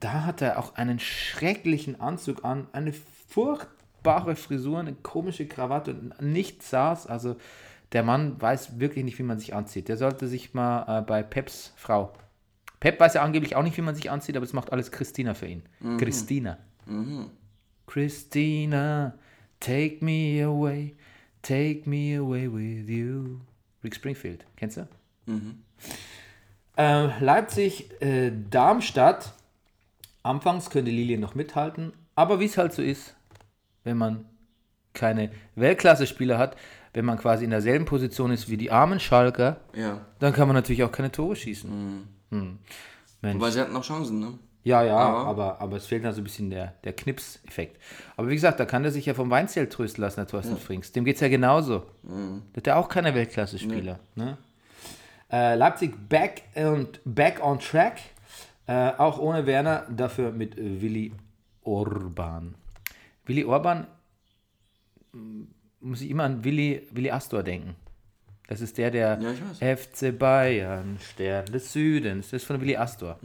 da 0.00 0.24
hat 0.24 0.42
er 0.42 0.58
auch 0.58 0.74
einen 0.74 0.98
schrecklichen 0.98 2.00
Anzug 2.00 2.44
an, 2.44 2.66
eine 2.72 2.92
furchtbare 3.28 4.34
Frisur, 4.34 4.78
eine 4.80 4.94
komische 4.94 5.46
Krawatte 5.46 5.94
und 5.94 6.20
nichts 6.22 6.70
saß. 6.70 7.06
Also 7.06 7.36
der 7.92 8.02
Mann 8.02 8.40
weiß 8.40 8.80
wirklich 8.80 9.04
nicht, 9.04 9.18
wie 9.18 9.24
man 9.24 9.38
sich 9.38 9.54
anzieht. 9.54 9.88
Der 9.88 9.96
sollte 9.96 10.26
sich 10.26 10.54
mal 10.54 11.00
äh, 11.00 11.02
bei 11.02 11.22
Peps 11.22 11.72
Frau. 11.76 12.12
Pep 12.80 12.98
weiß 12.98 13.14
ja 13.14 13.22
angeblich 13.22 13.56
auch 13.56 13.62
nicht, 13.62 13.76
wie 13.76 13.82
man 13.82 13.94
sich 13.94 14.10
anzieht, 14.10 14.36
aber 14.36 14.44
es 14.44 14.54
macht 14.54 14.72
alles 14.72 14.90
Christina 14.90 15.34
für 15.34 15.46
ihn. 15.46 15.62
Christina. 15.98 16.56
Christina, 17.86 19.14
take 19.58 20.02
me 20.02 20.42
away, 20.42 20.94
take 21.42 21.88
me 21.88 22.16
away 22.16 22.50
with 22.50 22.88
you. 22.88 23.40
Rick 23.84 23.94
Springfield, 23.94 24.46
kennst 24.56 24.78
du? 24.78 24.88
Äh, 26.76 27.22
Leipzig, 27.22 27.90
äh, 28.00 28.32
Darmstadt. 28.48 29.34
Anfangs 30.22 30.70
könnte 30.70 30.90
Lilien 30.90 31.20
noch 31.20 31.34
mithalten, 31.34 31.92
aber 32.14 32.40
wie 32.40 32.44
es 32.46 32.58
halt 32.58 32.72
so 32.72 32.82
ist, 32.82 33.14
wenn 33.84 33.96
man 33.96 34.26
keine 34.92 35.30
Weltklasse-Spieler 35.54 36.36
hat, 36.36 36.56
wenn 36.92 37.04
man 37.04 37.16
quasi 37.18 37.44
in 37.44 37.50
derselben 37.50 37.84
Position 37.84 38.30
ist 38.32 38.48
wie 38.50 38.56
die 38.56 38.70
armen 38.70 39.00
Schalker, 39.00 39.60
Ja. 39.74 40.00
dann 40.18 40.32
kann 40.32 40.48
man 40.48 40.56
natürlich 40.56 40.82
auch 40.82 40.92
keine 40.92 41.10
Tore 41.12 41.36
schießen. 41.36 42.06
Hm. 42.30 42.58
Mensch. 43.22 43.36
Wobei 43.36 43.50
sie 43.50 43.60
hatten 43.60 43.72
noch 43.72 43.84
Chancen, 43.84 44.18
ne? 44.20 44.38
Ja, 44.62 44.82
ja, 44.82 44.96
Aber- 44.98 45.26
aber, 45.26 45.60
aber 45.62 45.76
es 45.78 45.86
fehlt 45.86 46.04
da 46.04 46.12
so 46.12 46.20
ein 46.20 46.24
bisschen 46.24 46.50
der, 46.50 46.74
der 46.84 46.92
Knips-Effekt. 46.92 47.80
Aber 48.16 48.28
wie 48.28 48.34
gesagt, 48.34 48.60
da 48.60 48.66
kann 48.66 48.82
der 48.82 48.92
sich 48.92 49.06
ja 49.06 49.14
vom 49.14 49.30
Weinzelt 49.30 49.72
trösten 49.72 50.02
lassen, 50.02 50.16
der 50.16 50.26
Thorsten 50.26 50.56
Frings. 50.58 50.92
Dem 50.92 51.04
geht 51.06 51.14
es 51.14 51.20
ja 51.22 51.28
genauso. 51.28 51.84
Der 52.02 52.56
hat 52.58 52.66
ja 52.66 52.76
auch 52.76 52.88
keine 52.90 53.14
Weltklasse-Spieler. 53.14 54.00
Ne? 54.16 54.36
Äh, 55.32 55.54
Leipzig 55.54 55.94
back, 56.08 56.42
und 56.56 57.00
back 57.06 57.42
on 57.42 57.58
track. 57.60 57.98
Äh, 58.70 58.92
auch 58.98 59.18
ohne 59.18 59.46
Werner, 59.46 59.84
dafür 59.90 60.30
mit 60.30 60.56
Willi 60.56 61.12
Orban. 61.62 62.54
Willi 63.26 63.44
Orban 63.44 63.88
mm, 65.12 65.42
muss 65.80 66.00
ich 66.02 66.10
immer 66.10 66.22
an 66.22 66.44
Willi, 66.44 66.86
Willi 66.92 67.10
Astor 67.10 67.42
denken. 67.42 67.74
Das 68.46 68.60
ist 68.60 68.78
der, 68.78 68.92
der 68.92 69.18
Ja. 69.20 69.76
FC 69.76 70.16
Bayern, 70.16 70.98
Stern 71.00 71.46
des 71.46 71.72
Südens. 71.72 72.30
Das 72.30 72.42
ist 72.42 72.46
von 72.46 72.60
Willi 72.60 72.76
Astor. 72.76 73.18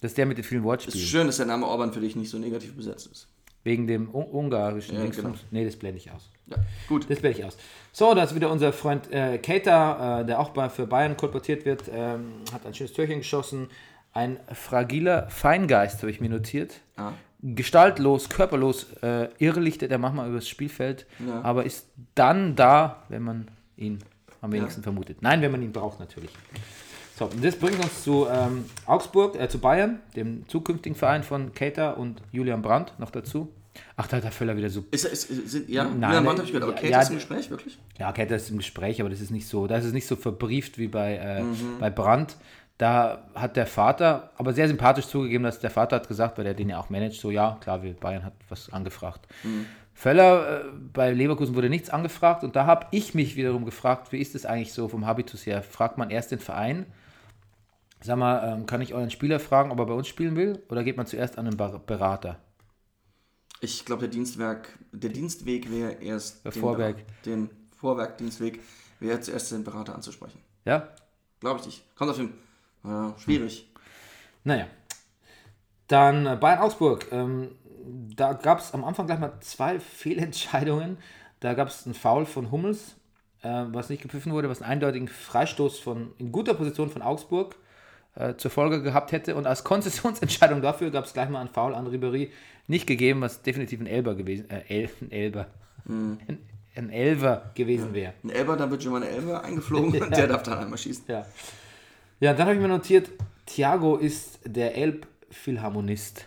Das 0.00 0.12
ist 0.12 0.16
der 0.18 0.24
mit 0.24 0.38
den 0.38 0.44
vielen 0.44 0.60
Es 0.60 0.64
ist 0.64 0.66
Wortspielen. 0.68 1.06
schön, 1.06 1.26
dass 1.26 1.36
der 1.36 1.46
Name 1.46 1.66
Orban 1.66 1.92
für 1.92 2.00
dich 2.00 2.16
nicht 2.16 2.30
so 2.30 2.38
negativ 2.38 2.74
besetzt 2.76 3.08
ist. 3.08 3.28
Wegen 3.62 3.86
dem 3.86 4.08
Un 4.14 4.24
ungarischen 4.24 4.96
Ja, 4.96 5.04
genau. 5.06 5.34
Nee, 5.50 5.66
das 5.66 5.76
blende 5.76 5.98
ich 5.98 6.10
aus. 6.10 6.30
Ja, 6.46 6.56
gut. 6.88 7.10
Das 7.10 7.20
blende 7.20 7.38
ich 7.40 7.44
aus. 7.44 7.56
So, 7.92 8.14
da 8.14 8.22
ist 8.24 8.34
wieder 8.34 8.50
unser 8.50 8.72
Freund 8.72 9.10
äh, 9.12 9.38
Keita, 9.38 10.20
äh, 10.20 10.24
der 10.26 10.38
auch 10.38 10.50
bei, 10.50 10.68
für 10.68 10.86
Bayern 10.86 11.16
kolportiert 11.16 11.64
wird. 11.64 11.84
Ähm, 11.92 12.34
hat 12.52 12.66
ein 12.66 12.74
schönes 12.74 12.92
Türchen 12.92 13.18
geschossen. 13.18 13.68
Ein 14.12 14.38
fragiler 14.52 15.28
Feingeist, 15.28 16.00
habe 16.02 16.10
ich 16.10 16.20
mir 16.20 16.30
notiert. 16.30 16.80
Ah. 16.96 17.12
Gestaltlos, 17.42 18.28
körperlos, 18.28 18.86
äh, 19.02 19.28
irrlichtet 19.38 19.90
er 19.90 19.98
manchmal 19.98 20.28
übers 20.30 20.48
Spielfeld, 20.48 21.06
Ja. 21.26 21.42
aber 21.42 21.64
ist 21.64 21.88
dann 22.14 22.56
da, 22.56 23.02
wenn 23.08 23.22
man 23.22 23.48
ihn 23.76 23.98
am 24.40 24.52
wenigsten 24.52 24.82
vermutet. 24.82 25.18
Nein, 25.20 25.42
wenn 25.42 25.52
man 25.52 25.62
ihn 25.62 25.72
braucht 25.72 26.00
natürlich. 26.00 26.30
So, 27.18 27.26
und 27.26 27.44
das 27.44 27.56
bringt 27.56 27.82
uns 27.82 28.02
zu 28.04 28.26
ähm, 28.30 28.64
Augsburg, 28.86 29.38
äh, 29.40 29.48
zu 29.48 29.58
Bayern, 29.58 30.00
dem 30.16 30.48
zukünftigen 30.48 30.96
Verein 30.96 31.22
von 31.22 31.52
Keita 31.54 31.92
und 31.92 32.20
Julian 32.32 32.62
Brandt 32.62 32.92
noch 32.98 33.10
dazu. 33.10 33.48
Ach, 33.96 34.06
da 34.06 34.16
hat 34.18 34.24
der 34.24 34.32
Völler 34.32 34.56
wieder 34.56 34.68
so 34.70 34.84
Ist, 34.90 35.04
ist, 35.04 35.50
sind, 35.50 35.68
ja, 35.68 35.84
Nein, 35.84 36.24
äh, 36.24 36.28
habe 36.28 36.42
ich 36.42 36.46
gehört, 36.48 36.62
aber 36.64 36.72
ja, 36.72 36.78
Kate 36.78 36.90
ja, 36.92 37.00
ist 37.02 37.10
im 37.10 37.16
Gespräch, 37.16 37.50
wirklich? 37.50 37.78
Ja, 37.98 38.12
Kette 38.12 38.34
ist 38.34 38.50
im 38.50 38.58
Gespräch, 38.58 39.00
aber 39.00 39.10
das 39.10 39.20
ist 39.20 39.30
nicht 39.30 39.48
so, 39.48 39.66
das 39.66 39.84
ist 39.84 39.92
nicht 39.92 40.06
so 40.06 40.16
verbrieft 40.16 40.78
wie 40.78 40.88
bei, 40.88 41.16
äh, 41.16 41.42
Mhm. 41.42 41.78
bei 41.80 41.90
Brandt. 41.90 42.36
Da 42.78 43.26
hat 43.34 43.56
der 43.56 43.66
Vater, 43.66 44.30
aber 44.36 44.52
sehr 44.52 44.68
sympathisch 44.68 45.06
zugegeben, 45.06 45.44
dass 45.44 45.58
der 45.60 45.70
Vater 45.70 45.96
hat 45.96 46.08
gesagt, 46.08 46.36
weil 46.36 46.44
der 46.44 46.52
den 46.54 46.68
ja 46.68 46.78
auch 46.78 46.90
managt, 46.90 47.18
so 47.20 47.30
ja, 47.30 47.56
klar, 47.60 47.82
wir 47.82 47.94
Bayern 47.94 48.22
hat 48.24 48.34
was 48.50 48.70
angefragt. 48.72 49.26
Mhm. 49.44 49.64
Völler, 49.94 50.60
äh, 50.60 50.64
bei 50.92 51.10
Leverkusen 51.12 51.54
wurde 51.54 51.70
nichts 51.70 51.88
angefragt 51.88 52.44
und 52.44 52.54
da 52.54 52.66
habe 52.66 52.86
ich 52.90 53.14
mich 53.14 53.34
wiederum 53.36 53.64
gefragt, 53.64 54.12
wie 54.12 54.18
ist 54.18 54.34
es 54.34 54.44
eigentlich 54.44 54.74
so 54.74 54.88
vom 54.88 55.06
Habitus 55.06 55.46
her? 55.46 55.62
Fragt 55.62 55.96
man 55.96 56.10
erst 56.10 56.32
den 56.32 56.38
Verein, 56.38 56.84
sag 58.02 58.18
mal, 58.18 58.46
ähm, 58.52 58.66
kann 58.66 58.82
ich 58.82 58.92
euren 58.92 59.10
Spieler 59.10 59.40
fragen, 59.40 59.70
ob 59.70 59.78
er 59.78 59.86
bei 59.86 59.94
uns 59.94 60.06
spielen 60.06 60.36
will 60.36 60.62
oder 60.68 60.84
geht 60.84 60.98
man 60.98 61.06
zuerst 61.06 61.38
an 61.38 61.46
einen 61.46 61.56
Berater? 61.56 62.36
Ich 63.60 63.84
glaube, 63.84 64.00
der 64.00 64.10
Dienstwerk, 64.10 64.78
der 64.92 65.10
Dienstweg 65.10 65.70
wäre 65.70 65.92
erst 65.92 66.44
Der 66.44 66.52
den 66.52 66.60
Vorwerk. 66.60 67.22
Den 67.24 67.50
Vorwerk-Dienstweg 67.78 68.60
wäre 69.00 69.20
zuerst 69.20 69.52
den 69.52 69.64
Berater 69.64 69.94
anzusprechen. 69.94 70.40
Ja? 70.64 70.88
Glaube 71.40 71.60
ich 71.60 71.66
nicht. 71.66 71.96
Kommt 71.96 72.10
auf 72.10 72.16
den. 72.16 72.34
Ja, 72.84 73.14
schwierig. 73.18 73.68
Naja. 74.44 74.66
Dann 75.88 76.26
äh, 76.26 76.36
Bayern 76.36 76.60
Augsburg. 76.60 77.06
Ähm, 77.12 77.52
da 78.14 78.32
gab 78.32 78.58
es 78.58 78.74
am 78.74 78.84
Anfang 78.84 79.06
gleich 79.06 79.18
mal 79.18 79.38
zwei 79.40 79.80
Fehlentscheidungen. 79.80 80.98
Da 81.40 81.54
gab 81.54 81.68
es 81.68 81.84
einen 81.84 81.94
Foul 81.94 82.26
von 82.26 82.50
Hummels, 82.50 82.96
äh, 83.42 83.64
was 83.68 83.88
nicht 83.88 84.02
gepfiffen 84.02 84.32
wurde, 84.32 84.48
was 84.48 84.62
einen 84.62 84.72
eindeutigen 84.72 85.08
Freistoß 85.08 85.78
von 85.78 86.12
in 86.18 86.32
guter 86.32 86.54
Position 86.54 86.90
von 86.90 87.02
Augsburg 87.02 87.56
äh, 88.16 88.34
zur 88.36 88.50
Folge 88.50 88.82
gehabt 88.82 89.12
hätte. 89.12 89.34
Und 89.36 89.46
als 89.46 89.62
Konzessionsentscheidung 89.64 90.60
dafür 90.62 90.90
gab 90.90 91.04
es 91.04 91.12
gleich 91.12 91.28
mal 91.28 91.40
einen 91.40 91.48
Foul 91.50 91.74
an 91.74 91.86
Ribéry 91.86 92.30
nicht 92.66 92.86
gegeben, 92.86 93.20
was 93.20 93.42
definitiv 93.42 93.80
ein 93.80 93.86
Elber 93.86 94.14
gewesen, 94.14 94.50
äh, 94.50 94.62
El, 94.68 94.90
ein 95.00 95.12
Elber, 95.12 95.46
ein, 95.88 96.38
ein 96.74 96.90
Elver 96.90 97.50
gewesen 97.54 97.94
wäre. 97.94 98.12
Ein 98.24 98.30
Elber, 98.30 98.56
dann 98.56 98.70
wird 98.70 98.82
schon 98.82 98.92
mal 98.92 99.02
eine 99.02 99.10
Elber 99.10 99.44
eingeflogen 99.44 100.02
und 100.02 100.16
der 100.16 100.26
darf 100.26 100.42
dann 100.42 100.58
einmal 100.58 100.76
schießen. 100.78 101.04
Ja. 101.06 101.24
Ja, 102.18 102.32
dann 102.34 102.46
habe 102.46 102.56
ich 102.56 102.60
mir 102.60 102.68
notiert, 102.68 103.10
Thiago 103.46 103.96
ist 103.96 104.40
der 104.44 104.74
Elbphilharmonist 104.76 106.26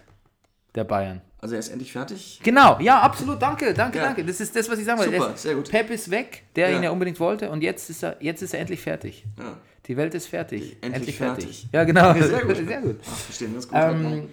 der 0.76 0.84
Bayern. 0.84 1.22
Also 1.42 1.56
er 1.56 1.60
ist 1.60 1.70
endlich 1.70 1.92
fertig. 1.92 2.40
Genau, 2.44 2.78
ja, 2.80 3.00
absolut, 3.02 3.42
danke, 3.42 3.74
danke, 3.74 3.98
Ja. 3.98 4.06
danke. 4.06 4.26
Das 4.26 4.40
ist 4.42 4.56
das, 4.56 4.70
was 4.70 4.78
ich 4.78 4.86
sagen 4.86 5.00
wollte. 5.00 5.14
Super, 5.16 5.30
Er 5.32 5.38
sehr 5.38 5.56
gut. 5.56 5.70
Pep 5.70 5.90
ist 5.90 6.12
weg, 6.12 6.44
der 6.56 6.70
Ja. 6.70 6.78
ihn 6.78 6.84
ja 6.84 6.92
unbedingt 6.92 7.20
wollte 7.20 7.50
und 7.50 7.62
jetzt 7.64 7.90
ist 7.90 8.04
er, 8.04 8.18
jetzt 8.20 8.42
ist 8.42 8.54
er 8.54 8.60
endlich 8.60 8.82
fertig. 8.82 9.26
Ja. 9.38 9.58
Die 9.90 9.98
Welt 9.98 10.14
ist 10.14 10.28
fertig. 10.28 10.78
Endlich 10.82 11.18
fertig. 11.18 11.68
Ja, 11.72 11.84
genau. 11.84 12.14
Sehr 12.20 12.46
gut. 12.46 12.56
Sehr 12.56 12.82
gut. 12.82 13.00
Ach, 13.04 13.16
verstehen, 13.18 13.56
das 13.56 13.66
ist 13.66 13.72
gut. 13.72 13.80
Ähm, 13.82 14.30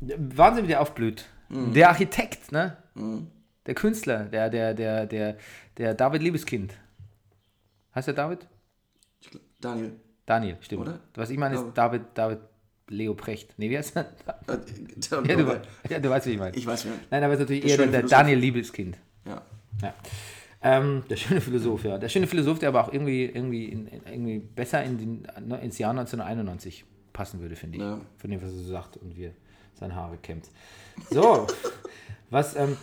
Wahnsinn, 0.00 0.64
wie 0.64 0.68
der 0.68 0.80
aufblüht. 0.80 1.24
Mhm. 1.48 1.74
Der 1.74 1.88
Architekt, 1.88 2.52
ne? 2.52 2.76
Der 3.66 3.74
Künstler, 3.74 4.24
der, 4.26 4.48
der, 4.48 4.74
der, 4.74 5.06
der, 5.06 5.36
der 5.76 5.94
David 5.94 6.22
Liebeskind. 6.22 6.74
Heißt 7.94 8.06
der 8.06 8.14
David? 8.14 8.46
Glaub, 9.28 9.42
Daniel. 9.60 9.92
Daniel, 10.24 10.56
stimmt. 10.60 10.82
Oder? 10.82 11.00
Was 11.14 11.30
ich 11.30 11.38
meine 11.38 11.56
ist. 11.56 11.64
David, 11.74 12.02
David 12.14 12.38
Leo 12.88 13.14
Precht. 13.14 13.54
Nee, 13.58 13.70
wie 13.70 13.78
heißt 13.78 13.96
er? 13.96 14.06
Ja, 15.26 15.36
du, 15.36 15.60
ja, 15.88 15.98
du 15.98 16.10
weißt, 16.10 16.26
wie 16.26 16.30
ich 16.32 16.38
meine. 16.38 16.56
Ich 16.56 16.66
weiß, 16.66 16.84
wer. 16.84 16.92
Nein, 17.10 17.24
aber 17.24 17.34
es 17.34 17.40
ist 17.40 17.44
natürlich 17.44 17.62
Der 17.62 17.70
eher 17.70 17.86
der, 17.88 18.00
der. 18.02 18.08
Daniel 18.08 18.38
Liebeskind. 18.38 18.98
Ja. 19.26 19.42
Ja. 19.82 19.94
Ähm, 20.62 21.02
der 21.10 21.16
schöne 21.16 21.40
Philosoph, 21.40 21.84
ja. 21.84 21.98
Der 21.98 22.08
schöne 22.08 22.26
Philosoph, 22.26 22.58
der 22.58 22.68
aber 22.68 22.84
auch 22.84 22.92
irgendwie, 22.92 23.24
irgendwie, 23.24 23.66
in, 23.66 23.88
irgendwie 24.06 24.38
besser 24.38 24.82
in 24.84 24.98
den, 24.98 25.24
ins 25.60 25.78
Jahr 25.78 25.90
1991 25.90 26.84
passen 27.12 27.40
würde, 27.40 27.56
finde 27.56 27.78
ich. 27.78 27.82
Ja. 27.82 28.00
Von 28.18 28.30
dem, 28.30 28.40
was 28.40 28.50
er 28.50 28.58
so 28.58 28.70
sagt 28.70 28.96
und 28.96 29.16
wie 29.16 29.26
er 29.26 29.32
seine 29.74 29.94
Haare 29.94 30.16
kämmt. 30.18 30.48
So, 31.10 31.46
was, 32.30 32.54
ähm, 32.56 32.76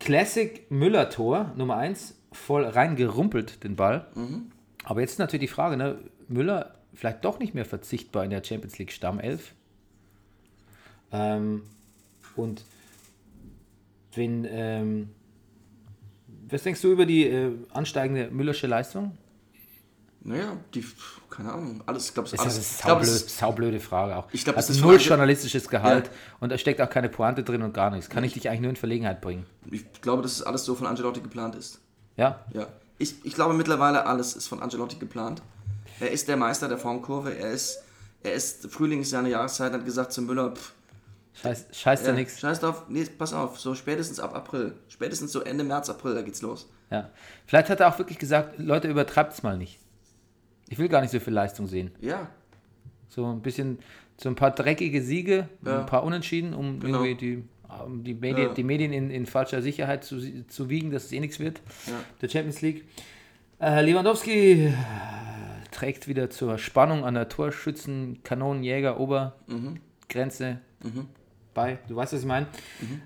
Classic 0.00 0.68
Müller-Tor, 0.70 1.52
Nummer 1.56 1.76
1, 1.76 2.16
voll 2.32 2.64
reingerumpelt, 2.64 3.62
den 3.62 3.76
Ball. 3.76 4.06
Mhm. 4.14 4.50
Aber 4.84 5.00
jetzt 5.00 5.12
ist 5.12 5.18
natürlich 5.18 5.48
die 5.48 5.54
Frage, 5.54 5.76
ne? 5.76 5.98
Müller 6.28 6.74
vielleicht 6.94 7.24
doch 7.24 7.38
nicht 7.38 7.54
mehr 7.54 7.64
verzichtbar 7.64 8.24
in 8.24 8.30
der 8.30 8.42
Champions 8.42 8.78
League 8.78 8.92
Stammelf. 8.92 9.54
Ähm, 11.12 11.62
und 12.34 12.64
wenn, 14.14 14.46
ähm, 14.48 15.10
was 16.50 16.62
denkst 16.62 16.80
du 16.82 16.92
über 16.92 17.06
die 17.06 17.26
äh, 17.26 17.52
ansteigende 17.72 18.30
Müllersche 18.30 18.66
Leistung? 18.66 19.16
Naja, 20.22 20.54
die, 20.74 20.84
keine 21.30 21.50
Ahnung, 21.52 21.82
alles, 21.86 22.08
ich 22.08 22.14
glaube, 22.14 22.26
es 22.26 22.32
Das 22.32 22.40
alles. 22.40 22.58
ist 22.58 22.80
ich 22.80 22.84
eine 22.84 22.92
glaub, 22.94 23.04
saublöd, 23.04 23.16
ist- 23.26 23.38
saublöde 23.38 23.80
Frage 23.80 24.16
auch. 24.16 24.28
Ich 24.32 24.44
glaub, 24.44 24.56
Hat 24.56 24.64
es 24.64 24.70
ist 24.70 24.82
null 24.82 24.96
journalistisches 25.00 25.66
Gehalt 25.68 26.06
Ja. 26.08 26.12
und 26.40 26.52
da 26.52 26.58
steckt 26.58 26.80
auch 26.82 26.90
keine 26.90 27.08
Pointe 27.08 27.42
drin 27.42 27.62
und 27.62 27.72
gar 27.72 27.90
nichts. 27.90 28.10
Kann 28.10 28.22
ich 28.22 28.34
dich 28.34 28.48
eigentlich 28.48 28.60
nur 28.60 28.70
in 28.70 28.76
Verlegenheit 28.76 29.22
bringen? 29.22 29.46
ich 29.70 29.84
glaube, 30.02 30.22
dass 30.22 30.32
es 30.32 30.42
alles 30.42 30.64
so 30.66 30.74
von 30.74 30.86
Angelotti 30.86 31.20
geplant 31.20 31.54
ist. 31.54 31.80
Ja? 32.16 32.44
Ja. 32.52 32.66
Ich, 32.98 33.14
ich 33.24 33.34
glaube 33.34 33.54
mittlerweile, 33.54 34.04
alles 34.04 34.34
ist 34.36 34.46
von 34.48 34.60
Angelotti 34.60 34.96
geplant. 34.96 35.40
Er 36.00 36.10
ist 36.10 36.28
der 36.28 36.36
Meister 36.36 36.68
der 36.68 36.76
Formkurve. 36.76 37.34
Er 37.34 37.50
ist, 37.52 37.78
er 38.22 38.34
ist 38.34 38.70
Frühling 38.70 39.00
ist 39.00 39.10
seine 39.10 39.30
Jahreszeit, 39.30 39.72
hat 39.72 39.86
gesagt 39.86 40.12
zu 40.12 40.20
Müller, 40.20 40.50
pff, 40.54 40.72
Scheiß, 41.34 41.66
scheiß 41.72 42.02
da 42.02 42.08
ja, 42.10 42.14
nichts. 42.16 42.40
scheiß 42.40 42.60
drauf, 42.60 42.84
nee, 42.88 43.04
pass 43.04 43.32
auf, 43.32 43.58
so 43.58 43.74
spätestens 43.74 44.20
ab 44.20 44.34
April. 44.34 44.74
Spätestens 44.88 45.32
so 45.32 45.40
Ende 45.42 45.64
März, 45.64 45.88
April, 45.88 46.14
da 46.14 46.22
geht's 46.22 46.42
los. 46.42 46.68
Ja. 46.90 47.10
Vielleicht 47.46 47.70
hat 47.70 47.80
er 47.80 47.88
auch 47.88 47.98
wirklich 47.98 48.18
gesagt, 48.18 48.58
Leute, 48.58 48.88
übertreibt 48.88 49.32
es 49.32 49.42
mal 49.42 49.56
nicht. 49.56 49.78
Ich 50.68 50.78
will 50.78 50.88
gar 50.88 51.00
nicht 51.00 51.10
so 51.10 51.20
viel 51.20 51.32
Leistung 51.32 51.66
sehen. 51.66 51.92
Ja, 52.00 52.28
So 53.08 53.26
ein 53.26 53.42
bisschen, 53.42 53.78
so 54.20 54.28
ein 54.28 54.34
paar 54.36 54.50
dreckige 54.52 55.02
Siege, 55.02 55.48
Ja. 55.64 55.80
ein 55.80 55.86
paar 55.86 56.02
Unentschieden, 56.04 56.52
um 56.54 56.78
Genau. 56.80 57.02
irgendwie 57.04 57.14
die, 57.36 57.44
um 57.84 58.04
die, 58.04 58.14
Medien, 58.14 58.48
Ja. 58.48 58.54
die 58.54 58.64
Medien 58.64 58.92
in, 58.92 59.10
in 59.10 59.26
falscher 59.26 59.62
Sicherheit 59.62 60.04
zu, 60.04 60.44
zu 60.48 60.68
wiegen, 60.68 60.90
dass 60.90 61.04
es 61.06 61.12
eh 61.12 61.20
nichts 61.20 61.38
wird. 61.40 61.60
Ja. 61.86 61.92
Der 62.20 62.28
Champions 62.28 62.60
League. 62.60 62.84
Äh, 63.60 63.82
Lewandowski 63.82 64.66
äh, 64.66 64.72
trägt 65.70 66.06
wieder 66.08 66.28
zur 66.30 66.58
Spannung 66.58 67.04
an 67.04 67.14
der 67.14 67.28
Torschützen, 67.28 68.22
Kanonenjäger, 68.24 68.98
Obergrenze 69.00 70.58
bei. 71.54 71.78
Du 71.88 71.96
weißt, 71.96 72.12
was 72.12 72.20
ich 72.20 72.26
meine? 72.26 72.46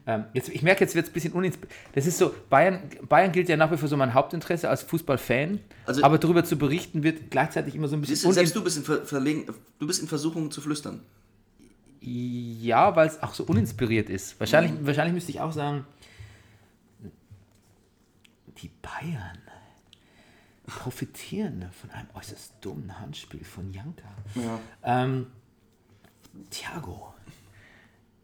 Ähm, 0.06 0.24
jetzt, 0.34 0.48
ich 0.48 0.62
merke, 0.62 0.84
jetzt 0.84 0.94
wird 0.94 1.06
es 1.06 1.10
ein 1.10 1.14
bisschen 1.14 1.32
uninspiriert. 1.32 1.74
Das 1.94 2.06
ist 2.06 2.18
so, 2.18 2.34
Bayern, 2.50 2.82
Bayern 3.08 3.32
gilt 3.32 3.48
ja 3.48 3.56
nach 3.56 3.70
wie 3.72 3.76
vor 3.76 3.88
so 3.88 3.96
mein 3.96 4.12
Hauptinteresse 4.14 4.68
als 4.68 4.82
Fußballfan, 4.82 5.60
Also- 5.86 6.02
aber 6.04 6.18
darüber 6.18 6.44
zu 6.44 6.56
berichten 6.56 7.02
wird 7.02 7.30
gleichzeitig 7.30 7.74
immer 7.74 7.88
so 7.88 7.96
ein 7.96 8.00
bisschen 8.02 8.28
du, 8.28 8.32
selbst 8.34 8.54
du 8.54 8.62
bist 8.62 8.76
in 8.76 8.84
Ver 8.84 9.04
Verlegen, 9.06 9.46
du 9.78 9.86
bist 9.86 10.00
in 10.02 10.08
Versuchung 10.08 10.50
zu 10.50 10.60
flüstern. 10.60 11.00
Ja, 12.00 12.94
weil 12.96 13.08
es 13.08 13.22
auch 13.22 13.32
so 13.32 13.44
uninspiriert 13.44 14.10
ist. 14.10 14.38
Wahrscheinlich, 14.38 14.72
Mhm. 14.72 14.86
wahrscheinlich 14.86 15.14
müsste 15.14 15.30
ich 15.30 15.40
auch 15.40 15.52
sagen, 15.52 15.86
die 18.58 18.70
Bayern 18.82 19.38
profitieren 20.66 21.66
von 21.80 21.90
einem 21.90 22.08
äußerst 22.14 22.54
dummen 22.60 22.98
Handspiel 23.00 23.44
von 23.44 23.72
Janka. 23.72 24.04
Ja. 24.34 24.60
Ähm, 24.82 25.26
Thiago, 26.50 27.13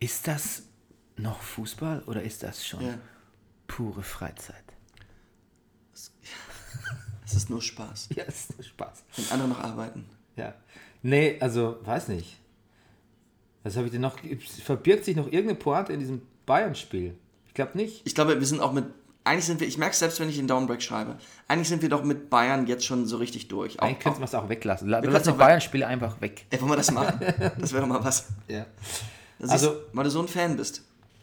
ist 0.01 0.27
das 0.27 0.63
noch 1.17 1.41
Fußball 1.41 2.03
oder 2.07 2.23
ist 2.23 2.43
das 2.43 2.67
schon 2.67 2.81
Ja. 2.85 2.95
pure 3.67 4.03
Freizeit? 4.03 4.65
Es 5.93 6.13
ist 7.37 7.51
nur 7.51 7.63
Spaß. 7.63 8.09
Ja, 8.17 8.25
ist 8.25 8.57
nur 8.57 8.65
Spaß. 8.65 9.05
Wenn 9.17 9.31
andere 9.31 9.49
noch 9.49 9.61
arbeiten. 9.61 10.07
Ja. 10.37 10.55
Nee, 11.03 11.37
also, 11.41 11.79
weiß 11.85 12.09
nicht. 12.09 12.37
Was 13.63 13.77
habe 13.77 13.87
ich 13.87 13.93
denn 13.93 14.01
noch? 14.01 14.17
Verbirgt 14.65 15.05
sich 15.05 15.17
noch 15.17 15.27
irgendeine 15.27 15.55
Pointe 15.57 15.93
in 15.93 16.01
diesem 16.01 16.23
Bayern-Spiel? 16.47 17.17
Ich 17.47 17.55
glaube 17.55 17.77
nicht. 17.77 18.03
Ich 18.07 18.15
glaube, 18.15 18.39
wir 18.39 18.47
sind 18.47 18.61
auch 18.61 18.73
mit. 18.73 18.87
Eigentlich 19.23 19.45
sind 19.45 19.61
wir, 19.61 19.69
ich 19.69 19.77
merke 19.77 19.93
es 19.93 19.99
selbst, 19.99 20.19
wenn 20.19 20.31
ich 20.31 20.37
den 20.37 20.49
Downbreak 20.49 20.81
schreibe. 20.83 21.19
Eigentlich 21.47 21.69
sind 21.69 21.83
wir 21.83 21.91
doch 21.91 22.03
mit 22.03 22.31
Bayern 22.31 22.67
jetzt 22.67 22.87
schon 22.87 23.05
so 23.07 23.19
richtig 23.19 23.49
durch. 23.49 23.79
Auch, 23.79 23.85
Eigentlich 23.87 23.99
könnten 24.01 24.21
wir 24.21 24.25
es 24.25 24.35
auch 24.35 24.49
weglassen. 24.49 24.89
La- 24.89 25.03
Wir 25.03 25.11
lassen 25.11 25.33
die 25.33 25.39
Bayern-Spiele 25.39 25.87
einfach 25.87 26.19
weg. 26.23 26.47
Ey, 26.49 26.59
wollen 26.61 26.71
wir 26.73 26.77
das 26.77 26.91
machen? 26.91 27.21
Das 27.59 27.73
wäre 27.75 27.83
doch 27.83 27.89
mal 27.89 28.03
was. 28.03 28.29
Ja. 28.49 28.65
Das 29.41 29.51
Also- 29.51 29.71
ist, 29.73 29.79
weil 29.93 30.05
du 30.05 30.11
so 30.11 30.21
ein 30.21 30.29
Fan 30.29 30.57
bist. 30.57 30.83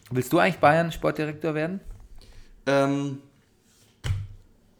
Willst 0.09 0.31
du 0.33 0.39
eigentlich 0.39 0.57
Bayern-Sportdirektor 0.59 1.53
werden? 1.53 1.79
Ähm, 2.65 3.19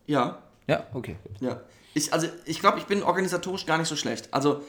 ja, 0.06 0.40
Ja, 0.68 0.86
okay. 0.94 1.16
ja. 1.40 1.62
Ich, 1.94 2.14
also, 2.14 2.28
ich 2.46 2.60
glaube, 2.60 2.78
ich 2.80 2.86
bin 2.86 3.02
organisatorisch 3.04 3.66
gar 3.66 3.78
nicht 3.78 3.88
so 3.88 3.96
schlecht. 3.96 4.34
Also, 4.34 4.62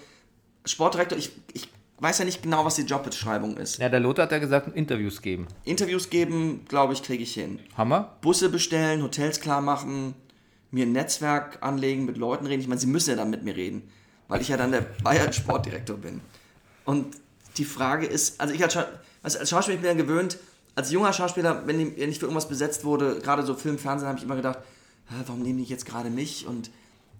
Sportdirektor, 0.64 1.18
ich, 1.18 1.30
ich 1.52 1.68
weiß 1.98 2.18
ja 2.18 2.24
nicht 2.24 2.42
genau, 2.42 2.64
was 2.64 2.76
die 2.76 2.82
Jobbeschreibung 2.82 3.56
ist. 3.56 3.78
Ja, 3.78 3.88
der 3.88 4.00
Lothar 4.00 4.24
hat 4.24 4.32
ja 4.32 4.38
gesagt, 4.38 4.74
Interviews 4.76 5.20
geben. 5.22 5.46
Interviews 5.64 6.10
geben, 6.10 6.64
glaube 6.68 6.92
ich, 6.92 7.02
kriege 7.02 7.22
ich 7.22 7.34
hin. 7.34 7.58
Hammer. 7.76 8.16
Busse 8.20 8.48
bestellen, 8.48 9.02
Hotels 9.02 9.40
klar 9.40 9.60
machen, 9.60 10.14
mir 10.70 10.86
ein 10.86 10.92
Netzwerk 10.92 11.58
anlegen, 11.60 12.04
mit 12.04 12.16
Leuten 12.16 12.46
reden. 12.46 12.60
Ich 12.62 12.68
meine, 12.68 12.80
sie 12.80 12.86
müssen 12.86 13.10
ja 13.10 13.16
dann 13.16 13.30
mit 13.30 13.42
mir 13.44 13.56
reden, 13.56 13.90
weil 14.28 14.40
ich 14.40 14.48
ja 14.48 14.56
dann 14.56 14.72
der 14.72 14.82
Bayern-Sportdirektor 15.02 15.96
bin. 15.96 16.20
Und 16.84 17.16
die 17.58 17.64
Frage 17.64 18.06
ist, 18.06 18.40
also 18.40 18.54
ich 18.54 18.62
als, 18.62 18.72
Scha 18.72 18.86
also 19.22 19.38
als 19.38 19.50
Schauspieler 19.50 19.76
ich 19.76 19.82
bin 19.82 19.96
ja 19.96 20.02
gewöhnt, 20.02 20.38
als 20.74 20.90
junger 20.90 21.12
Schauspieler, 21.12 21.66
wenn 21.66 21.80
ich, 21.80 21.98
wenn 21.98 22.10
ich 22.10 22.18
für 22.18 22.26
irgendwas 22.26 22.48
besetzt 22.48 22.84
wurde, 22.84 23.18
gerade 23.18 23.44
so 23.44 23.54
Film, 23.54 23.78
Fernsehen, 23.78 24.08
habe 24.08 24.18
ich 24.18 24.24
immer 24.24 24.36
gedacht, 24.36 24.58
"Hä, 25.08 25.16
warum 25.26 25.42
nehmen 25.42 25.58
die 25.58 25.64
jetzt 25.64 25.86
gerade 25.86 26.08
mich? 26.08 26.46
Und 26.46 26.70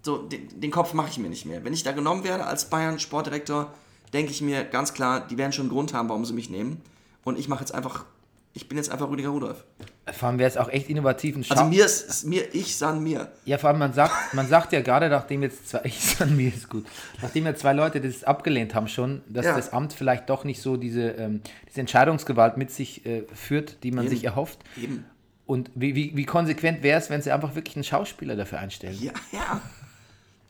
so, 0.01 0.17
den, 0.17 0.61
den 0.61 0.71
Kopf 0.71 0.93
mache 0.93 1.09
ich 1.09 1.17
mir 1.17 1.29
nicht 1.29 1.45
mehr. 1.45 1.63
Wenn 1.63 1.73
ich 1.73 1.83
da 1.83 1.91
genommen 1.91 2.23
werde 2.23 2.45
als 2.45 2.69
Bayern-Sportdirektor, 2.69 3.73
denke 4.13 4.31
ich 4.31 4.41
mir 4.41 4.63
ganz 4.63 4.93
klar, 4.93 5.27
die 5.27 5.37
werden 5.37 5.51
schon 5.51 5.63
einen 5.63 5.71
Grund 5.71 5.93
haben, 5.93 6.09
warum 6.09 6.25
sie 6.25 6.33
mich 6.33 6.49
nehmen. 6.49 6.81
Und 7.23 7.37
ich 7.37 7.47
mache 7.47 7.59
jetzt 7.59 7.73
einfach, 7.73 8.05
ich 8.53 8.67
bin 8.67 8.77
jetzt 8.77 8.89
einfach 8.91 9.09
Rüdiger 9.09 9.29
Rudolf. 9.29 9.63
Vor 10.11 10.27
allem 10.29 10.39
wäre 10.39 10.49
es 10.49 10.57
auch 10.57 10.69
echt 10.69 10.89
innovativ. 10.89 11.35
Ein 11.35 11.43
Also 11.49 11.55
Schau- 11.55 11.69
mir 11.69 11.85
ist, 11.85 12.09
ist 12.09 12.25
mir, 12.25 12.53
ich 12.55 12.75
san 12.75 13.01
mir. 13.03 13.31
ja, 13.45 13.57
vor 13.59 13.69
allem 13.69 13.79
man 13.79 13.93
sagt, 13.93 14.33
man 14.33 14.47
sagt 14.47 14.73
ja 14.73 14.81
gerade, 14.81 15.07
nachdem 15.09 15.43
jetzt 15.43 15.69
zwei, 15.69 15.81
ich 15.83 15.99
sag 16.03 16.29
mir 16.31 16.47
ist 16.53 16.67
gut, 16.69 16.85
nachdem 17.21 17.45
ja 17.45 17.55
zwei 17.55 17.73
Leute 17.73 18.01
das 18.01 18.23
abgelehnt 18.23 18.73
haben 18.73 18.87
schon, 18.87 19.21
dass 19.29 19.45
Ja. 19.45 19.55
das 19.55 19.71
Amt 19.71 19.93
vielleicht 19.93 20.29
doch 20.29 20.43
nicht 20.45 20.61
so 20.61 20.77
diese, 20.77 21.09
ähm, 21.11 21.41
diese 21.69 21.81
Entscheidungsgewalt 21.81 22.57
mit 22.57 22.71
sich 22.71 23.05
äh, 23.05 23.23
führt, 23.33 23.83
die 23.83 23.91
man 23.91 24.05
Eben. 24.05 24.15
sich 24.15 24.23
erhofft. 24.25 24.59
Eben. 24.81 25.05
Und 25.45 25.71
wie, 25.75 25.95
wie, 25.95 26.15
wie 26.15 26.25
konsequent 26.25 26.83
wäre 26.83 26.99
es, 26.99 27.09
wenn 27.09 27.21
sie 27.21 27.31
einfach 27.31 27.55
wirklich 27.55 27.75
einen 27.75 27.83
Schauspieler 27.83 28.35
dafür 28.35 28.59
einstellen? 28.59 28.97
Ja, 28.99 29.13
ja. 29.31 29.61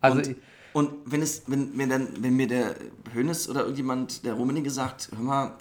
also, 0.02 0.18
Und, 0.20 0.36
und 0.74 0.91
wenn 1.06 1.22
es, 1.22 1.43
wenn, 1.47 1.78
wenn 1.78 1.89
dann, 1.89 2.08
wenn 2.22 2.36
mir 2.36 2.47
der 2.47 2.76
Hönes 3.14 3.50
oder 3.50 3.62
irgendjemand, 3.62 4.26
der 4.26 4.34
Rummenigge 4.34 4.70
sagt, 4.70 5.10
hör 5.16 5.24
mal, 5.24 5.52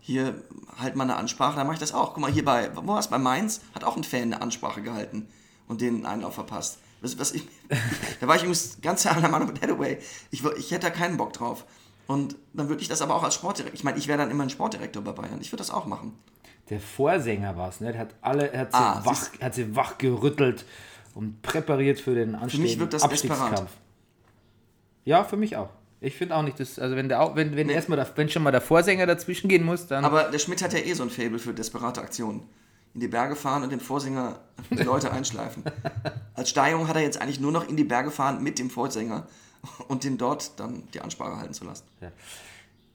hier 0.00 0.42
halt 0.78 0.96
mal 0.96 1.04
eine 1.04 1.16
Ansprache, 1.16 1.56
dann 1.56 1.66
mache 1.66 1.74
ich 1.74 1.80
das 1.80 1.92
auch. 1.92 2.14
Guck 2.14 2.18
mal, 2.22 2.30
hier 2.30 2.44
bei, 2.44 2.74
wo 2.74 2.86
war 2.86 2.98
es, 2.98 3.08
bei 3.08 3.18
Mainz, 3.18 3.60
hat 3.74 3.84
auch 3.84 3.96
ein 3.96 4.04
Fan 4.04 4.22
eine 4.22 4.42
Ansprache 4.42 4.82
gehalten 4.82 5.28
und 5.68 5.80
den 5.80 6.06
Einlauf 6.06 6.34
verpasst. 6.34 6.78
Was, 7.02 7.18
was 7.18 7.32
ich, 7.32 7.46
da 8.20 8.26
war 8.26 8.36
ich 8.36 8.42
übrigens 8.42 8.78
ganz 8.82 9.06
einer 9.06 9.28
Meinung 9.28 9.48
mit 9.48 9.62
Hathaway. 9.62 9.98
Ich, 10.30 10.44
ich 10.44 10.70
hätte 10.70 10.88
da 10.88 10.90
keinen 10.90 11.16
Bock 11.16 11.32
drauf. 11.32 11.64
Und 12.06 12.34
dann 12.54 12.68
würde 12.68 12.82
ich 12.82 12.88
das 12.88 13.02
aber 13.02 13.14
auch 13.14 13.22
als 13.22 13.34
Sportdirektor, 13.34 13.74
ich 13.74 13.84
meine, 13.84 13.96
ich 13.98 14.08
wäre 14.08 14.18
dann 14.18 14.30
immer 14.30 14.42
ein 14.42 14.50
Sportdirektor 14.50 15.02
bei 15.02 15.12
Bayern. 15.12 15.40
Ich 15.40 15.52
würde 15.52 15.60
das 15.60 15.70
auch 15.70 15.86
machen. 15.86 16.18
der 16.68 16.80
Vorsänger 16.80 17.56
war 17.56 17.68
es, 17.68 17.80
ne? 17.80 17.92
Der 17.92 18.00
hat 18.00 18.14
alle, 18.20 18.50
er 18.50 18.60
hat 18.62 18.72
sie, 18.72 18.78
Ah, 18.78 19.00
wach, 19.04 19.28
hat 19.40 19.54
sie 19.54 19.76
wach 19.76 19.96
gerüttelt 19.98 20.64
und 21.14 21.40
präpariert 21.42 22.00
für 22.00 22.14
den 22.14 22.34
anstehenden 22.34 22.80
wirkt 22.80 22.94
das 22.94 23.08
desperat. 23.08 23.66
Ja, 25.04 25.22
für 25.24 25.36
mich 25.36 25.56
auch. 25.56 25.70
Ich 26.02 26.16
finde 26.16 26.34
auch 26.36 26.42
nicht, 26.42 26.58
dass, 26.58 26.78
also 26.78 26.96
wenn 26.96 27.08
der, 27.08 27.32
wenn, 27.34 27.56
wenn 27.56 27.68
erstmal, 27.68 27.96
der, 27.96 28.08
wenn 28.16 28.28
schon 28.28 28.42
mal 28.42 28.52
der 28.52 28.62
Vorsänger 28.62 29.06
dazwischen 29.06 29.48
gehen 29.48 29.64
muss, 29.64 29.86
dann. 29.86 30.04
Aber 30.04 30.24
der 30.24 30.38
Schmidt 30.38 30.62
hat 30.62 30.72
ja 30.72 30.78
eh 30.78 30.94
so 30.94 31.02
ein 31.02 31.10
Faible 31.10 31.38
für 31.38 31.52
desperate 31.52 32.00
Aktionen. 32.00 32.42
In 32.94 33.00
die 33.00 33.08
Berge 33.08 33.36
fahren 33.36 33.62
und 33.62 33.70
den 33.70 33.80
Vorsänger 33.80 34.40
die 34.70 34.82
Leute 34.82 35.12
einschleifen. 35.12 35.62
Als 36.34 36.50
Steigerung 36.50 36.88
hat 36.88 36.96
er 36.96 37.02
jetzt 37.02 37.20
eigentlich 37.20 37.38
nur 37.38 37.52
noch 37.52 37.68
in 37.68 37.76
die 37.76 37.84
Berge 37.84 38.10
fahren 38.10 38.42
mit 38.42 38.58
dem 38.58 38.70
Vorsänger 38.70 39.28
und 39.88 40.04
den 40.04 40.18
dort 40.18 40.58
dann 40.58 40.88
die 40.94 41.00
Ansprache 41.00 41.36
halten 41.36 41.54
zu 41.54 41.64
lassen. 41.64 41.84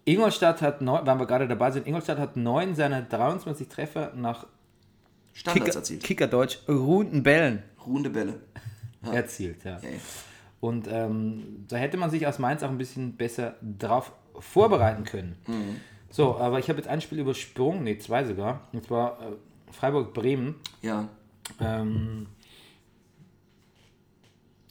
Ingolstadt 0.03 0.61
hat 0.61 0.81
neun, 0.81 1.05
weil 1.05 1.17
wir 1.19 1.25
gerade 1.25 1.47
dabei 1.47 1.71
sind, 1.71 1.87
Ingolstadt 1.87 2.17
hat 2.17 2.35
neun 2.35 2.75
seiner 2.75 3.01
23 3.03 3.67
Treffer 3.67 4.11
nach 4.15 4.47
Standards 5.33 5.65
Kicker, 5.65 5.77
erzielt. 5.77 6.03
Kickerdeutsch 6.03 6.57
ruhenden 6.67 7.23
Bällen 7.23 7.63
Ruhende 7.85 8.09
Bälle. 8.09 8.39
erzielt. 9.11 9.63
Ja. 9.63 9.77
Ey. 9.81 9.99
Und 10.59 10.87
ähm, 10.89 11.65
da 11.67 11.75
hätte 11.77 11.97
man 11.97 12.09
sich 12.09 12.25
aus 12.27 12.39
Mainz 12.39 12.63
auch 12.63 12.69
ein 12.69 12.77
bisschen 12.77 13.15
besser 13.17 13.55
drauf 13.61 14.11
vorbereiten 14.39 15.03
können. 15.03 15.35
Mhm. 15.47 15.75
So, 16.09 16.37
aber 16.37 16.59
ich 16.59 16.69
habe 16.69 16.77
jetzt 16.79 16.87
ein 16.87 17.01
Spiel 17.01 17.19
übersprungen, 17.19 17.83
nee, 17.83 17.97
zwei 17.97 18.23
sogar. 18.23 18.61
Und 18.71 18.85
zwar 18.85 19.19
äh, 19.21 19.71
Freiburg-Bremen. 19.71 20.55
Ja. 20.81 21.09
Ähm, 21.59 22.27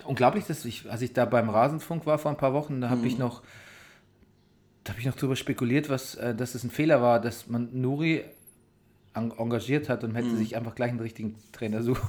unglaublich, 0.04 0.44
dass 0.46 0.64
ich, 0.64 0.90
als 0.90 1.02
ich 1.02 1.12
da 1.12 1.24
beim 1.24 1.48
Rasenfunk 1.50 2.06
war 2.06 2.18
vor 2.18 2.30
ein 2.30 2.36
paar 2.36 2.52
Wochen, 2.54 2.80
da 2.80 2.90
habe 2.90 3.00
Mhm. 3.02 3.06
ich 3.06 3.18
noch 3.18 3.42
da 4.84 4.92
habe 4.92 5.00
ich 5.00 5.06
noch 5.06 5.16
drüber 5.16 5.34
spekuliert, 5.34 5.88
was, 5.88 6.14
äh, 6.16 6.34
dass 6.34 6.54
es 6.54 6.62
ein 6.62 6.70
Fehler 6.70 7.00
war, 7.00 7.18
dass 7.18 7.48
man 7.48 7.70
Nuri 7.80 8.22
en 9.14 9.30
engagiert 9.30 9.88
hat 9.88 10.04
und 10.04 10.14
hätte 10.14 10.36
sich 10.36 10.56
einfach 10.56 10.74
gleich 10.74 10.90
einen 10.90 11.00
richtigen 11.00 11.36
Trainer 11.52 11.82
suchen 11.82 12.06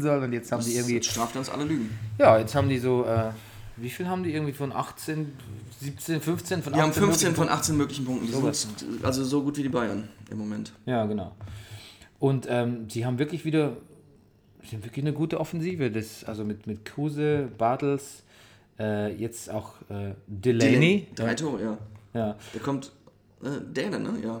sollen. 0.00 0.24
Und 0.24 0.32
jetzt 0.32 0.52
haben 0.52 0.64
die 0.64 0.74
irgendwie. 0.74 0.98
Das 0.98 1.06
straft 1.06 1.36
uns 1.36 1.48
alle 1.48 1.64
Lügen. 1.64 1.90
Ja, 2.18 2.38
jetzt 2.38 2.54
haben 2.54 2.68
die 2.68 2.78
so, 2.78 3.04
äh, 3.04 3.30
wie 3.76 3.90
viel 3.90 4.06
haben 4.06 4.22
die 4.22 4.32
irgendwie 4.32 4.52
von 4.52 4.72
18, 4.72 5.32
17, 5.80 6.20
15 6.20 6.62
von 6.62 6.72
Die 6.72 6.80
haben 6.80 6.92
15 6.92 7.06
möglichen 7.08 7.34
von 7.34 7.48
18 7.48 7.76
möglichen 7.76 8.04
Punkten. 8.04 8.26
Die 8.26 8.32
Sowas. 8.32 8.62
sind 8.78 9.04
also 9.04 9.24
so 9.24 9.42
gut 9.42 9.56
wie 9.56 9.62
die 9.62 9.68
Bayern 9.68 10.08
im 10.30 10.38
Moment. 10.38 10.72
Ja, 10.86 11.04
genau. 11.06 11.34
Und 12.18 12.46
ähm, 12.48 12.88
sie 12.88 13.04
haben 13.04 13.18
wirklich 13.18 13.44
wieder, 13.44 13.76
sie 14.62 14.76
haben 14.76 14.84
wirklich 14.84 15.04
eine 15.04 15.12
gute 15.12 15.40
Offensive. 15.40 15.90
Das, 15.90 16.24
also 16.24 16.44
mit, 16.44 16.66
mit 16.66 16.84
Kruse, 16.84 17.50
Bartels, 17.58 18.22
äh, 18.78 19.14
jetzt 19.14 19.50
auch 19.50 19.74
äh, 19.90 20.14
Delaney. 20.26 21.08
Drei 21.14 21.34
Tore, 21.34 21.62
ja. 21.62 21.78
Ja, 22.14 22.36
Der 22.54 22.60
kommt 22.60 22.92
äh, 23.42 23.48
Däne, 23.72 23.98
ne? 23.98 24.14
Ja. 24.22 24.40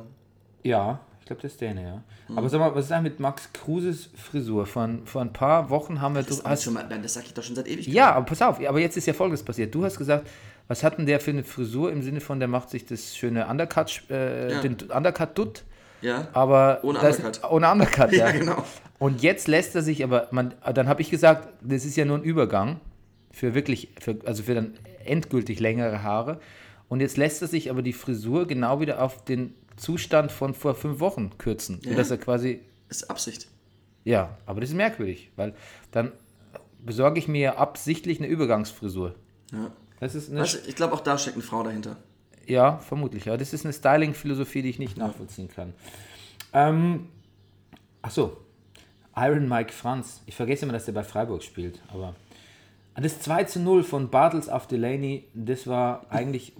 ja 0.62 1.00
ich 1.24 1.26
glaube, 1.26 1.40
das 1.40 1.52
ist 1.52 1.60
Däne, 1.62 1.82
ja. 1.82 2.02
Aber 2.36 2.50
sag 2.50 2.58
mal, 2.60 2.74
was 2.74 2.84
ist 2.84 2.92
eigentlich 2.92 3.12
mit 3.12 3.20
Max 3.20 3.50
Kruses 3.54 4.10
Frisur? 4.14 4.66
Vor, 4.66 4.82
ein- 4.82 5.06
vor 5.06 5.22
ein 5.22 5.32
paar 5.32 5.70
Wochen 5.70 6.02
haben 6.02 6.14
wir... 6.14 6.22
Das, 6.22 6.42
du, 6.42 6.44
hast, 6.46 6.64
schon 6.64 6.74
mal, 6.74 6.86
das 6.86 7.14
sag 7.14 7.24
ich 7.24 7.32
doch 7.32 7.42
schon 7.42 7.56
seit 7.56 7.66
ewig. 7.66 7.86
ja, 7.86 8.12
aber 8.12 8.26
pass 8.26 8.42
auf, 8.42 8.60
aber 8.62 8.78
jetzt 8.78 8.98
ist 8.98 9.06
ja 9.06 9.14
Folgendes 9.14 9.42
passiert. 9.42 9.74
Du 9.74 9.82
hast 9.86 9.96
gesagt, 9.96 10.28
was 10.68 10.84
hat 10.84 10.98
denn 10.98 11.06
der 11.06 11.20
für 11.20 11.30
eine 11.30 11.42
Frisur 11.42 11.90
im 11.90 12.02
Sinne 12.02 12.20
von, 12.20 12.40
der 12.40 12.48
macht 12.48 12.68
sich 12.68 12.84
das 12.84 13.16
schöne 13.16 13.46
Undercut, 13.46 14.02
äh, 14.10 14.52
Ja. 14.52 14.60
den 14.60 14.76
Undercut-Dutt, 14.90 15.64
Ja. 16.02 16.28
aber... 16.34 16.80
Ohne 16.82 16.98
das- 16.98 17.16
Undercut. 17.20 17.50
Ohne 17.50 17.72
Undercut, 17.72 18.12
ja. 18.12 18.26
Ja, 18.26 18.32
genau. 18.32 18.62
Und 18.98 19.22
jetzt 19.22 19.48
lässt 19.48 19.74
er 19.74 19.80
sich 19.82 20.04
aber, 20.04 20.28
man, 20.30 20.52
dann 20.74 20.88
habe 20.88 21.00
ich 21.00 21.10
gesagt, 21.10 21.48
das 21.62 21.86
ist 21.86 21.96
ja 21.96 22.04
nur 22.04 22.18
ein 22.18 22.22
Übergang 22.22 22.80
für 23.32 23.54
wirklich, 23.54 23.88
für, 23.98 24.18
also 24.26 24.42
für 24.42 24.54
dann 24.54 24.74
endgültig 25.06 25.58
längere 25.58 26.02
Haare. 26.02 26.38
Und 26.90 27.00
jetzt 27.00 27.16
lässt 27.16 27.40
er 27.40 27.48
sich 27.48 27.70
aber 27.70 27.80
die 27.80 27.94
Frisur 27.94 28.46
genau 28.46 28.78
wieder 28.80 29.02
auf 29.02 29.24
den 29.24 29.54
Zustand 29.76 30.30
von 30.32 30.54
vor 30.54 30.74
fünf 30.74 31.00
Wochen 31.00 31.30
kürzen. 31.38 31.80
Ja. 31.82 31.90
Sodass 31.92 32.10
er 32.10 32.18
quasi, 32.18 32.60
Ist 32.88 33.10
Absicht. 33.10 33.48
ja, 34.04 34.36
aber 34.46 34.60
das 34.60 34.70
ist 34.70 34.76
merkwürdig, 34.76 35.30
weil 35.36 35.54
dann 35.90 36.12
besorge 36.84 37.18
ich 37.18 37.28
mir 37.28 37.58
absichtlich 37.58 38.18
eine 38.18 38.28
Übergangsfrisur. 38.28 39.14
Ja. 39.52 39.70
Das 40.00 40.14
ist 40.14 40.30
eine, 40.30 40.40
Weißt 40.42 40.66
ich 40.68 40.76
glaube, 40.76 40.92
auch 40.94 41.00
da 41.00 41.16
steckt 41.18 41.36
eine 41.36 41.42
Frau 41.44 41.62
dahinter. 41.62 41.96
ja, 42.46 42.78
vermutlich. 42.78 43.28
Aber 43.28 43.38
das 43.38 43.52
ist 43.52 43.64
eine 43.64 43.72
Styling-Philosophie, 43.72 44.62
die 44.62 44.68
ich 44.70 44.78
nicht 44.78 44.96
nachvollziehen 44.98 45.48
kann. 45.48 45.72
Ähm, 46.52 47.08
ach 48.02 48.10
so, 48.10 48.36
Iron 49.16 49.48
Mike 49.48 49.72
Franz. 49.72 50.20
Ich 50.26 50.34
vergesse 50.34 50.64
immer, 50.64 50.72
dass 50.72 50.84
der 50.84 50.92
bei 50.92 51.04
Freiburg 51.04 51.42
spielt. 51.42 51.80
Aber 51.92 52.14
das 52.96 53.20
2 53.20 53.44
zu 53.44 53.60
0 53.60 53.82
von 53.82 54.10
Bartels 54.10 54.48
auf 54.48 54.66
Delaney, 54.66 55.24
das 55.34 55.66
war 55.66 56.04
eigentlich 56.10 56.52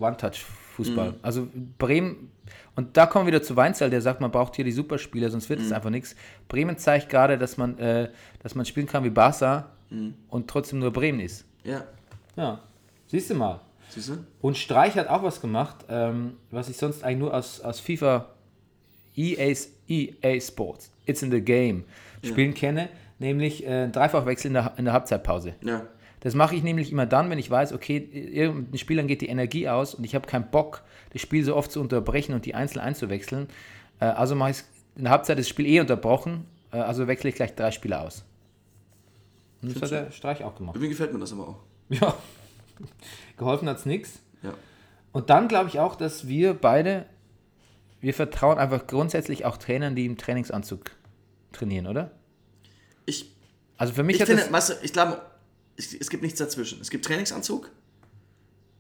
One-Touch-Fußball. 0.79 1.15
Also 1.23 1.49
Bremen, 1.79 2.31
und 2.77 2.97
da 2.97 3.07
kommen 3.07 3.27
wir 3.27 3.33
wieder 3.33 3.43
zu 3.43 3.57
Weinzell, 3.57 3.91
der 3.91 4.01
sagt, 4.01 4.21
man 4.21 4.31
braucht 4.31 4.57
hier 4.57 4.65
die 4.65 4.73
Superspieler, 4.73 5.31
sonst 5.31 5.49
wird 5.49 5.61
es 5.61 5.73
einfach 5.73 5.91
nichts. 5.91 6.15
Bremen 6.49 6.77
zeigt 6.79 7.09
gerade, 7.09 7.39
dass 7.39 7.57
man, 7.57 7.79
äh, 7.79 8.11
dass 8.43 8.55
man 8.55 8.65
spielen 8.67 8.87
kann 8.87 9.05
wie 9.05 9.11
Barca 9.11 9.71
und 10.29 10.49
trotzdem 10.49 10.81
nur 10.81 10.93
Bremen 10.93 11.21
ist. 11.21 11.45
Ja. 11.63 11.85
Ja, 12.37 12.61
siehst 13.07 13.31
du 13.31 13.35
mal. 13.35 13.61
Siehst 13.91 14.09
du? 14.09 14.17
Und 14.41 14.57
Streich 14.57 14.97
hat 14.97 15.09
auch 15.09 15.23
was 15.23 15.41
gemacht, 15.41 15.85
ähm, 15.89 16.35
was 16.51 16.69
ich 16.69 16.77
sonst 16.77 17.05
eigentlich 17.05 17.19
nur 17.19 17.35
aus, 17.35 17.61
aus 17.61 17.79
FIFA 17.79 18.27
EA, 19.17 19.55
EA 19.87 20.41
Sports, 20.41 20.91
It's 21.07 21.23
in 21.23 21.31
the 21.31 21.41
Game, 21.41 21.85
Spielen 22.25 22.55
kenne, 22.55 22.89
nämlich 23.19 23.65
äh, 23.67 23.89
Dreifachwechsel 23.89 24.49
in 24.49 24.55
der, 24.55 24.73
in 24.77 24.87
der 24.87 24.95
Halbzeitpause. 24.95 25.55
Ja. 25.61 25.83
Das 26.25 26.35
mache 26.35 26.57
ich 26.57 26.63
nämlich 26.63 26.91
immer 26.91 27.05
dann, 27.05 27.29
wenn 27.29 27.39
ich 27.39 27.51
weiß, 27.51 27.75
okay, 27.75 27.99
irgendeinen 27.99 28.79
Spielern 28.79 29.07
geht 29.07 29.21
die 29.21 29.29
Energie 29.29 29.69
aus 29.69 29.95
und 29.95 30.05
ich 30.05 30.15
habe 30.15 30.27
keinen 30.27 30.51
Bock, 30.51 30.83
das 31.13 31.21
Spiel 31.21 31.45
so 31.45 31.55
oft 31.55 31.71
zu 31.71 31.83
unterbrechen 31.83 32.35
und 32.35 32.47
die 32.47 32.55
einzeln 32.55 32.81
einzuwechseln. 32.81 33.47
Äh, 34.01 34.07
also 34.07 34.35
mache 34.35 34.53
ich 34.53 34.57
in 34.97 35.05
der 35.05 35.13
Halbzeit 35.13 35.39
das 35.39 35.47
Spiel 35.47 35.67
eh 35.67 35.81
unterbrochen, 35.81 36.47
äh, 36.73 36.79
also 36.79 37.07
wechsle 37.09 37.29
ich 37.29 37.37
gleich 37.37 37.55
drei 37.55 37.71
Spieler 37.71 38.01
aus. 38.01 38.25
Und 39.61 39.77
das 39.77 39.83
hat 39.83 39.91
der 39.91 40.11
Streich 40.13 40.43
auch 40.43 40.55
gemacht. 40.55 40.77
Irgendwie 40.77 40.89
gefällt 40.89 41.13
mir 41.13 41.19
das 41.19 41.33
aber 41.33 41.49
auch. 41.49 41.59
Ja, 41.91 42.15
geholfen 43.37 43.69
hat 43.69 43.77
es 43.77 43.85
nichts. 43.85 44.21
Ja. 44.43 44.55
Und 45.13 45.29
dann 45.29 45.47
glaube 45.47 45.69
ich 45.69 45.79
auch, 45.79 45.95
dass 45.95 46.27
wir 46.27 46.55
beide, 46.55 47.05
wir 48.01 48.15
vertrauen 48.15 48.57
einfach 48.57 48.87
grundsätzlich 48.87 49.45
auch 49.45 49.59
Trainern, 49.59 49.95
die 49.95 50.07
im 50.07 50.17
Trainingsanzug 50.17 50.91
trainieren, 51.53 51.87
oder? 51.87 52.13
Ich, 53.05 53.31
Also 53.77 53.93
für 53.93 54.03
mich 54.03 54.17
ich 54.17 54.23
hat 54.23 54.29
finde, 54.29 54.45
das, 54.45 54.53
weißt 54.53 54.71
du, 54.71 54.75
ich 54.83 54.95
glaube, 54.95 55.21
es, 55.77 56.11
gibt 56.11 56.23
nichts 56.23 56.39
dazwischen. 56.39 56.81
Es 56.81 56.91
gibt 56.91 57.05
Trainingsanzug 57.05 57.71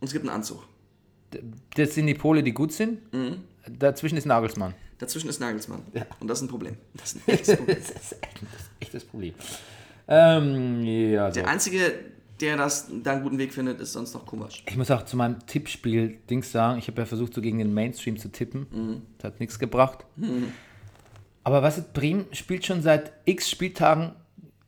und 0.00 0.06
es 0.06 0.12
gibt 0.12 0.24
einen 0.24 0.34
Anzug. 0.34 0.62
das 1.76 1.94
sind 1.94 2.06
die 2.06 2.14
Pole, 2.14 2.42
die 2.42 2.52
gut 2.52 2.72
sind. 2.72 3.00
Dazwischen 3.68 4.16
ist 4.16 4.26
Nagelsmann. 4.26 4.74
Dazwischen 4.98 5.28
ist 5.28 5.40
Nagelsmann. 5.40 5.82
Und 6.20 6.28
das 6.28 6.38
ist 6.38 6.42
ein 6.42 6.48
Problem. 6.48 6.76
Das 6.94 7.14
ist 7.14 7.16
ein 7.16 7.22
echtes 7.32 7.56
Problem. 7.56 7.76
das 7.78 7.90
ist 7.90 8.12
echt, 8.12 8.42
das 8.42 8.60
ist 8.60 8.70
echt 8.80 8.94
das 8.94 9.04
Problem. 9.04 9.34
Ähm, 10.06 10.82
ja, 10.82 11.30
so. 11.30 11.40
Der 11.40 11.48
Einzige, 11.48 11.92
der 12.40 12.56
das 12.56 12.88
da 13.02 13.12
einen 13.12 13.22
guten 13.22 13.38
Weg 13.38 13.52
findet, 13.52 13.80
ist 13.80 13.92
sonst 13.92 14.14
noch 14.14 14.26
Kovac. 14.26 14.52
Ich 14.68 14.76
muss 14.76 14.90
auch 14.90 15.04
zu 15.04 15.16
meinem 15.16 15.44
Tippspiel-Dings 15.46 16.52
sagen, 16.52 16.78
ich 16.78 16.88
habe 16.88 17.00
ja 17.00 17.06
versucht, 17.06 17.34
so 17.34 17.40
gegen 17.40 17.58
den 17.58 17.72
Mainstream 17.72 18.18
zu 18.18 18.30
tippen. 18.30 19.02
Das 19.18 19.32
hat 19.32 19.40
nichts 19.40 19.58
gebracht. 19.58 20.04
Aber 21.42 21.62
was 21.62 21.78
ist, 21.78 21.92
Bremen 21.92 22.26
spielt 22.32 22.64
schon 22.64 22.82
seit 22.82 23.12
x 23.24 23.50
Spieltagen 23.50 24.12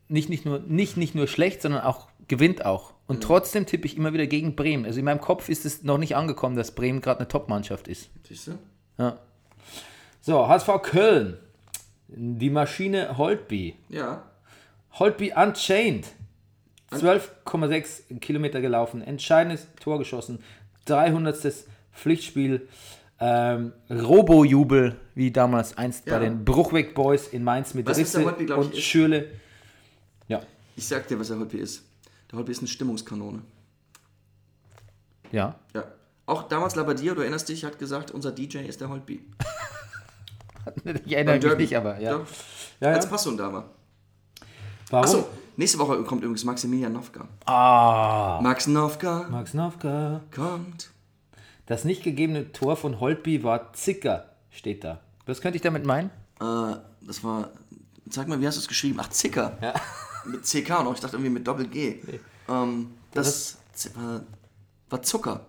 nicht, 0.08 0.28
nicht, 0.28 0.44
nur, 0.44 0.60
nicht, 0.60 0.96
nicht 0.96 1.14
nur 1.14 1.26
schlecht, 1.26 1.62
sondern 1.62 1.82
auch 1.82 2.08
gewinnt 2.28 2.64
auch. 2.64 2.92
Und 3.06 3.22
trotzdem 3.22 3.66
tippe 3.66 3.86
ich 3.86 3.96
immer 3.96 4.12
wieder 4.12 4.26
gegen 4.26 4.56
Bremen. 4.56 4.84
Also 4.84 4.98
in 4.98 5.04
meinem 5.04 5.20
Kopf 5.20 5.48
ist 5.48 5.64
es 5.64 5.82
noch 5.84 5.98
nicht 5.98 6.16
angekommen, 6.16 6.56
dass 6.56 6.72
Bremen 6.72 7.00
gerade 7.00 7.20
eine 7.20 7.28
Top-Mannschaft 7.28 7.86
ist. 7.88 8.10
Siehst 8.26 8.48
du? 8.48 8.58
Ja. 8.98 9.18
So, 10.20 10.48
HSV 10.48 10.68
Köln. 10.82 11.36
Die 12.08 12.50
Maschine 12.50 13.16
Holtby. 13.16 13.76
Ja. 13.88 14.24
Holtby 14.92 15.32
Unchained. 15.36 16.06
12,6 16.92 18.20
Kilometer 18.20 18.60
gelaufen, 18.60 19.02
entscheidendes 19.02 19.66
Tor 19.80 19.98
geschossen, 19.98 20.38
300. 20.86 21.36
Pflichtspiel, 21.92 22.68
ähm, 23.18 23.72
Robo-Jubel, 23.90 24.96
wie 25.14 25.30
damals 25.30 25.76
einst 25.78 26.06
Ja. 26.06 26.18
bei 26.18 26.24
den 26.26 26.44
Bruchweg 26.44 26.94
Boys 26.94 27.28
in 27.28 27.42
Mainz 27.42 27.72
mit 27.72 27.86
was 27.86 27.96
Risse 27.96 28.22
Holtby, 28.24 28.52
und? 28.52 28.76
Schürle. 28.76 29.30
Ja, 30.28 30.42
Ich 30.76 30.86
sag 30.86 31.08
dir, 31.08 31.18
was 31.18 31.28
der 31.28 31.38
Holpi 31.38 31.56
ist. 31.56 31.85
Der 32.30 32.38
Holpi 32.38 32.52
ist 32.52 32.58
eine 32.58 32.68
Stimmungskanone. 32.68 33.42
ja. 35.32 35.54
Ja. 35.74 35.84
Auch 36.28 36.42
damals 36.48 36.74
Labadier, 36.74 37.14
du 37.14 37.20
erinnerst 37.20 37.48
dich, 37.48 37.64
hat 37.64 37.78
gesagt, 37.78 38.10
unser 38.10 38.32
DJ 38.32 38.58
ist 38.58 38.80
der 38.80 38.88
Holpi. 38.88 39.24
Ich 41.04 41.12
erinnere 41.14 41.38
mich 41.38 41.56
nicht, 41.58 41.76
aber 41.76 42.00
ja. 42.00 42.18
Doch, 42.18 42.26
ja, 42.80 42.88
Als 42.88 43.04
ja. 43.04 43.10
Passun 43.10 43.36
da 43.36 43.52
war. 43.52 43.70
Warum? 44.90 45.04
Achso, 45.04 45.28
nächste 45.56 45.78
Woche 45.78 46.02
kommt 46.02 46.22
übrigens 46.24 46.42
Maximilian 46.42 46.92
Nowka. 46.92 47.28
Ah, 47.44 48.40
Max 48.42 48.66
Nowka 48.66 49.28
Max 49.30 49.54
Nowka. 49.54 50.22
kommt. 50.34 50.90
Das 51.66 51.84
nicht 51.84 52.02
gegebene 52.02 52.50
Tor 52.50 52.76
von 52.76 52.98
Holtby 52.98 53.44
war 53.44 53.72
Zicker, 53.74 54.30
steht 54.50 54.82
da. 54.82 55.00
Was 55.24 55.40
könnte 55.40 55.54
ich 55.56 55.62
damit 55.62 55.84
meinen? 55.86 56.10
Äh, 56.40 56.74
das 57.00 57.22
war, 57.22 57.50
sag 58.10 58.26
mal, 58.26 58.40
wie 58.40 58.46
hast 58.48 58.56
du 58.56 58.60
es 58.60 58.66
geschrieben? 58.68 58.98
Ach, 59.00 59.08
Zicker. 59.10 59.56
Ja. 59.60 59.74
Mit 60.26 60.44
CK 60.44 60.82
noch, 60.84 60.94
ich 60.94 61.00
dachte 61.00 61.16
irgendwie 61.16 61.30
mit 61.30 61.46
Doppel-G. 61.46 62.00
Ähm, 62.48 62.92
das 63.12 63.58
war, 63.94 64.22
war 64.90 65.02
Zucker. 65.02 65.46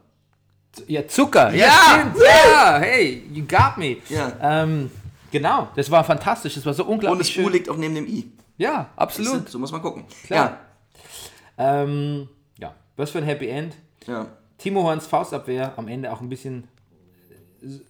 Ja, 0.88 1.08
Zucker. 1.08 1.54
Ja, 1.54 1.68
Ja! 1.68 2.14
Ja, 2.52 2.78
hey, 2.80 3.24
you 3.34 3.46
got 3.46 3.78
me. 3.78 3.98
Ja. 4.10 4.38
Ähm, 4.42 4.92
genau, 5.32 5.70
das 5.76 5.90
war 5.90 6.04
fantastisch. 6.04 6.56
Das 6.56 6.66
war 6.66 6.74
so 6.74 6.84
Und 6.84 6.94
unglaublich 6.94 7.28
das 7.28 7.34
schön. 7.34 7.46
U 7.46 7.50
liegt 7.50 7.70
auch 7.70 7.78
neben 7.78 7.96
dem 7.96 8.08
I. 8.08 8.32
Ja, 8.58 8.90
absolut. 8.96 9.50
So 9.50 9.60
muss 9.60 9.72
man 9.72 9.82
gucken. 9.82 10.06
Klar. 10.26 10.60
Ähm, 11.58 12.28
ja, 12.60 12.74
was 12.96 13.12
für 13.12 13.20
ein 13.20 13.24
Happy 13.24 13.48
End. 13.48 13.76
Ja. 14.06 14.14
ja. 14.14 14.28
Timo 14.58 14.84
Horns 14.84 15.06
Faustabwehr 15.06 15.74
am 15.78 15.88
Ende 15.88 16.12
auch 16.12 16.22
ein 16.22 16.30
bisschen. 16.30 16.68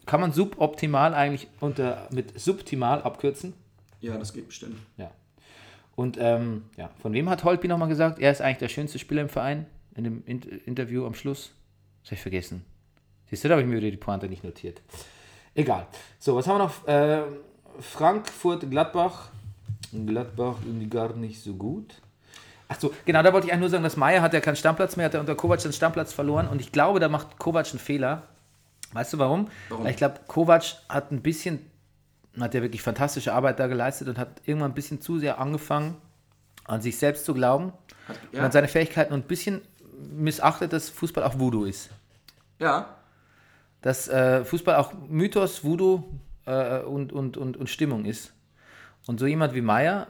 Kann 0.05 0.21
man 0.21 0.31
suboptimal 0.31 1.13
eigentlich 1.13 1.47
unter 1.59 2.07
mit 2.11 2.39
subtimal 2.39 3.01
abkürzen? 3.01 3.53
Ja, 3.99 4.17
das 4.17 4.33
geht 4.33 4.47
bestimmt. 4.47 4.77
Ja. 4.97 5.11
Und 5.97 6.17
ähm, 6.19 6.65
ja, 6.77 6.91
von 7.01 7.11
wem 7.11 7.27
hat 7.27 7.43
Holpi 7.43 7.67
nochmal 7.67 7.87
gesagt? 7.87 8.19
Er 8.19 8.31
ist 8.31 8.39
eigentlich 8.39 8.59
der 8.59 8.69
schönste 8.69 8.99
Spieler 8.99 9.23
im 9.23 9.29
Verein 9.29 9.65
in 9.95 10.03
dem 10.03 10.23
In 10.27 10.41
Interview 10.43 11.07
am 11.07 11.15
Schluss. 11.15 11.51
Das 12.03 12.11
habe 12.11 12.15
ich 12.15 12.21
vergessen. 12.21 12.63
Siehst 13.31 13.43
du, 13.43 13.47
da 13.47 13.55
habe 13.55 13.63
ich 13.63 13.67
mir 13.67 13.77
wieder 13.77 13.89
die 13.89 13.97
Pointe 13.97 14.29
nicht 14.29 14.43
notiert. 14.43 14.79
Egal. 15.55 15.87
So, 16.19 16.35
was 16.35 16.47
haben 16.47 16.59
wir 16.59 16.65
noch? 16.65 16.87
Äh, 16.87 17.23
Frankfurt, 17.79 18.69
Gladbach. 18.69 19.29
Gladbach 19.91 20.57
irgendwie 20.63 20.87
gar 20.87 21.15
nicht 21.15 21.41
so 21.41 21.55
gut. 21.55 21.95
Ach 22.67 22.79
so, 22.79 22.93
genau, 23.05 23.23
da 23.23 23.33
wollte 23.33 23.47
ich 23.47 23.53
eigentlich 23.53 23.61
nur 23.61 23.69
sagen, 23.69 23.83
dass 23.83 23.97
Meier 23.97 24.21
hat 24.21 24.33
ja 24.33 24.39
keinen 24.39 24.55
Stammplatz 24.55 24.97
mehr, 24.97 25.07
hat 25.07 25.15
er 25.15 25.19
unter 25.19 25.33
Kovac 25.33 25.63
den 25.63 25.73
Stammplatz 25.73 26.13
verloren 26.13 26.47
und 26.47 26.61
ich 26.61 26.71
glaube, 26.71 26.99
da 26.99 27.09
macht 27.09 27.39
Kovac 27.39 27.71
einen 27.71 27.79
Fehler. 27.79 28.23
Weißt 28.93 29.13
du 29.13 29.17
warum? 29.17 29.47
Warum? 29.69 29.83
Weil 29.83 29.91
ich 29.91 29.97
glaube, 29.97 30.19
Kovac 30.27 30.75
hat 30.89 31.11
ein 31.11 31.21
bisschen, 31.21 31.59
hat 32.43 32.53
ja 32.53 32.61
wirklich 32.61 32.81
fantastische 32.81 33.33
Arbeit 33.33 33.59
da 33.59 33.67
geleistet 33.67 34.07
und 34.07 34.17
hat 34.17 34.41
irgendwann 34.45 34.71
ein 34.71 34.75
bisschen 34.75 35.01
zu 35.01 35.19
sehr 35.19 35.39
angefangen, 35.39 35.95
an 36.65 36.81
sich 36.81 36.97
selbst 36.97 37.25
zu 37.25 37.33
glauben 37.33 37.73
und 38.31 38.37
ja. 38.37 38.43
an 38.43 38.51
seine 38.51 38.67
Fähigkeiten 38.67 39.13
und 39.13 39.21
ein 39.25 39.27
bisschen 39.27 39.61
missachtet, 40.11 40.73
dass 40.73 40.89
Fußball 40.89 41.23
auch 41.23 41.39
Voodoo 41.39 41.65
ist. 41.65 41.89
Ja. 42.59 42.95
dass 43.81 44.07
äh, 44.07 44.43
Fußball 44.43 44.75
auch 44.75 44.91
Mythos, 45.07 45.63
Voodoo 45.63 46.03
äh, 46.45 46.79
und, 46.79 47.13
und, 47.13 47.37
und, 47.37 47.55
und 47.55 47.69
Stimmung 47.69 48.05
ist. 48.05 48.33
Und 49.05 49.19
so 49.19 49.27
jemand 49.27 49.53
wie 49.53 49.61
Meier 49.61 50.07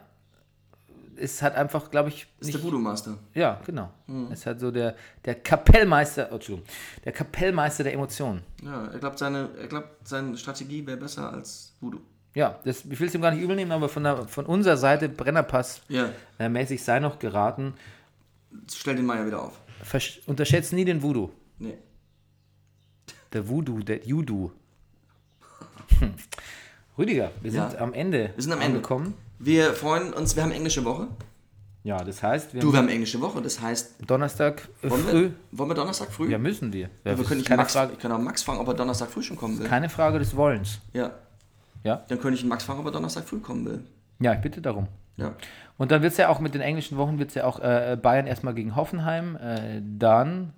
ist 1.18 1.42
halt 1.42 1.56
einfach, 1.56 1.90
glaube 1.92 2.10
ich, 2.10 2.28
Ist 2.40 2.54
der 2.54 2.64
Voodoo-Master. 2.64 3.18
ja, 3.34 3.60
genau. 3.66 3.92
Ist 4.32 4.46
halt 4.46 4.60
so 4.60 4.72
der, 4.72 4.96
der 5.26 5.36
Kapellmeister, 5.36 6.28
oh, 6.32 6.36
Entschuldigung, 6.36 6.70
der 7.04 7.12
Kapellmeister 7.12 7.84
der 7.84 7.94
Emotionen. 7.94 8.44
Ja, 8.64 8.86
er 8.88 9.00
glaubt, 9.00 9.18
seine, 9.20 9.50
er 9.60 9.68
glaubt, 9.68 10.08
seine 10.08 10.38
Strategie 10.38 10.86
wäre 10.86 10.98
besser 10.98 11.34
als 11.34 11.74
Voodoo. 11.82 12.00
Ja, 12.38 12.60
das, 12.66 12.86
ich 12.86 13.00
will 13.00 13.08
es 13.08 13.16
ihm 13.16 13.22
gar 13.22 13.32
nicht 13.32 13.42
übel 13.42 13.56
nehmen, 13.56 13.72
aber 13.72 13.90
von, 13.90 14.04
der, 14.04 14.28
von 14.28 14.46
unserer 14.46 14.78
Seite 14.78 15.10
Brennerpass 15.10 15.82
Ja, 15.90 16.10
äh, 16.38 16.50
mäßig 16.50 16.84
sei 16.84 17.00
noch 17.00 17.18
geraten. 17.18 17.74
stell 18.72 18.96
den 18.96 19.06
Meier 19.08 19.26
wieder 19.26 19.42
auf. 19.42 19.54
Versch 19.82 20.22
unterschätzt 20.28 20.72
nie 20.74 20.86
den 20.86 21.02
Voodoo. 21.02 21.32
Nee. 21.58 21.78
Der 23.34 23.48
Voodoo, 23.50 23.80
der 23.80 24.06
Judo. 24.06 24.52
Hm. 26.00 26.14
Rüdiger, 26.98 27.32
wir 27.42 27.52
sind 27.52 27.74
Ja. 27.74 27.80
am 27.80 27.94
Ende 27.94 28.32
Wir 28.36 28.44
sind 28.44 28.52
am 28.54 28.60
Ende. 28.62 28.76
angekommen. 28.78 29.14
Wir 29.40 29.74
freuen 29.74 30.14
uns, 30.14 30.36
wir 30.36 30.44
haben 30.44 30.52
englische 30.52 30.84
Woche. 30.86 31.08
Ja, 31.84 32.04
das 32.04 32.22
heißt, 32.22 32.54
wir 32.54 32.62
Du, 32.62 32.72
wir 32.72 32.78
haben 32.80 32.86
haben 32.88 32.94
englische 32.94 33.22
Woche, 33.22 33.42
das 33.42 33.62
heißt, 33.62 33.96
Donnerstag 34.06 34.68
wollen 34.84 35.04
früh. 35.04 35.22
wir, 35.24 35.32
wollen 35.60 35.70
wir 35.70 35.76
Donnerstag 35.76 36.12
früh? 36.12 36.30
Ja, 36.30 36.38
müssen 36.38 36.74
wir. 36.74 36.90
Ja, 37.06 37.18
wir 37.18 37.24
können 37.26 37.40
nicht 37.40 37.50
Max, 37.50 37.74
Frage, 37.74 37.94
ich 37.94 38.00
kann 38.00 38.12
auch 38.12 38.20
Max 38.20 38.44
fragen, 38.44 38.60
ob 38.60 38.68
er 38.68 38.74
Donnerstag 38.74 39.10
früh 39.10 39.24
schon 39.24 39.38
kommen 39.38 39.58
will. 39.58 39.68
keine 39.68 39.90
Frage 39.90 40.20
des 40.20 40.36
Wollens. 40.36 40.80
Ja. 40.94 41.12
Ja? 41.84 42.04
Dann 42.08 42.20
könnte 42.20 42.38
ich 42.38 42.44
ihn 42.44 42.50
Max 42.50 42.64
fragen, 42.64 42.80
ob 42.80 42.86
er 42.86 42.92
Donnerstag 42.92 43.24
früh 43.28 43.40
kommen 43.40 43.66
will. 43.66 43.84
Ja, 44.20 44.34
ich 44.34 44.42
bitte 44.42 44.62
darum. 44.62 44.88
Ja. 45.18 45.36
Und 45.78 45.92
dann 45.92 46.02
wird 46.02 46.12
es 46.12 46.18
ja 46.18 46.30
auch 46.30 46.40
mit 46.40 46.54
den 46.54 46.62
englischen 46.62 46.98
Wochen, 46.98 47.20
wird 47.20 47.30
es 47.30 47.36
ja 47.36 47.46
auch 47.46 47.60
äh, 47.60 47.98
Bayern 48.02 48.28
erstmal 48.28 48.54
gegen 48.54 48.76
Hoffenheim, 48.76 49.36
äh, 49.36 49.82
dann 49.98 50.54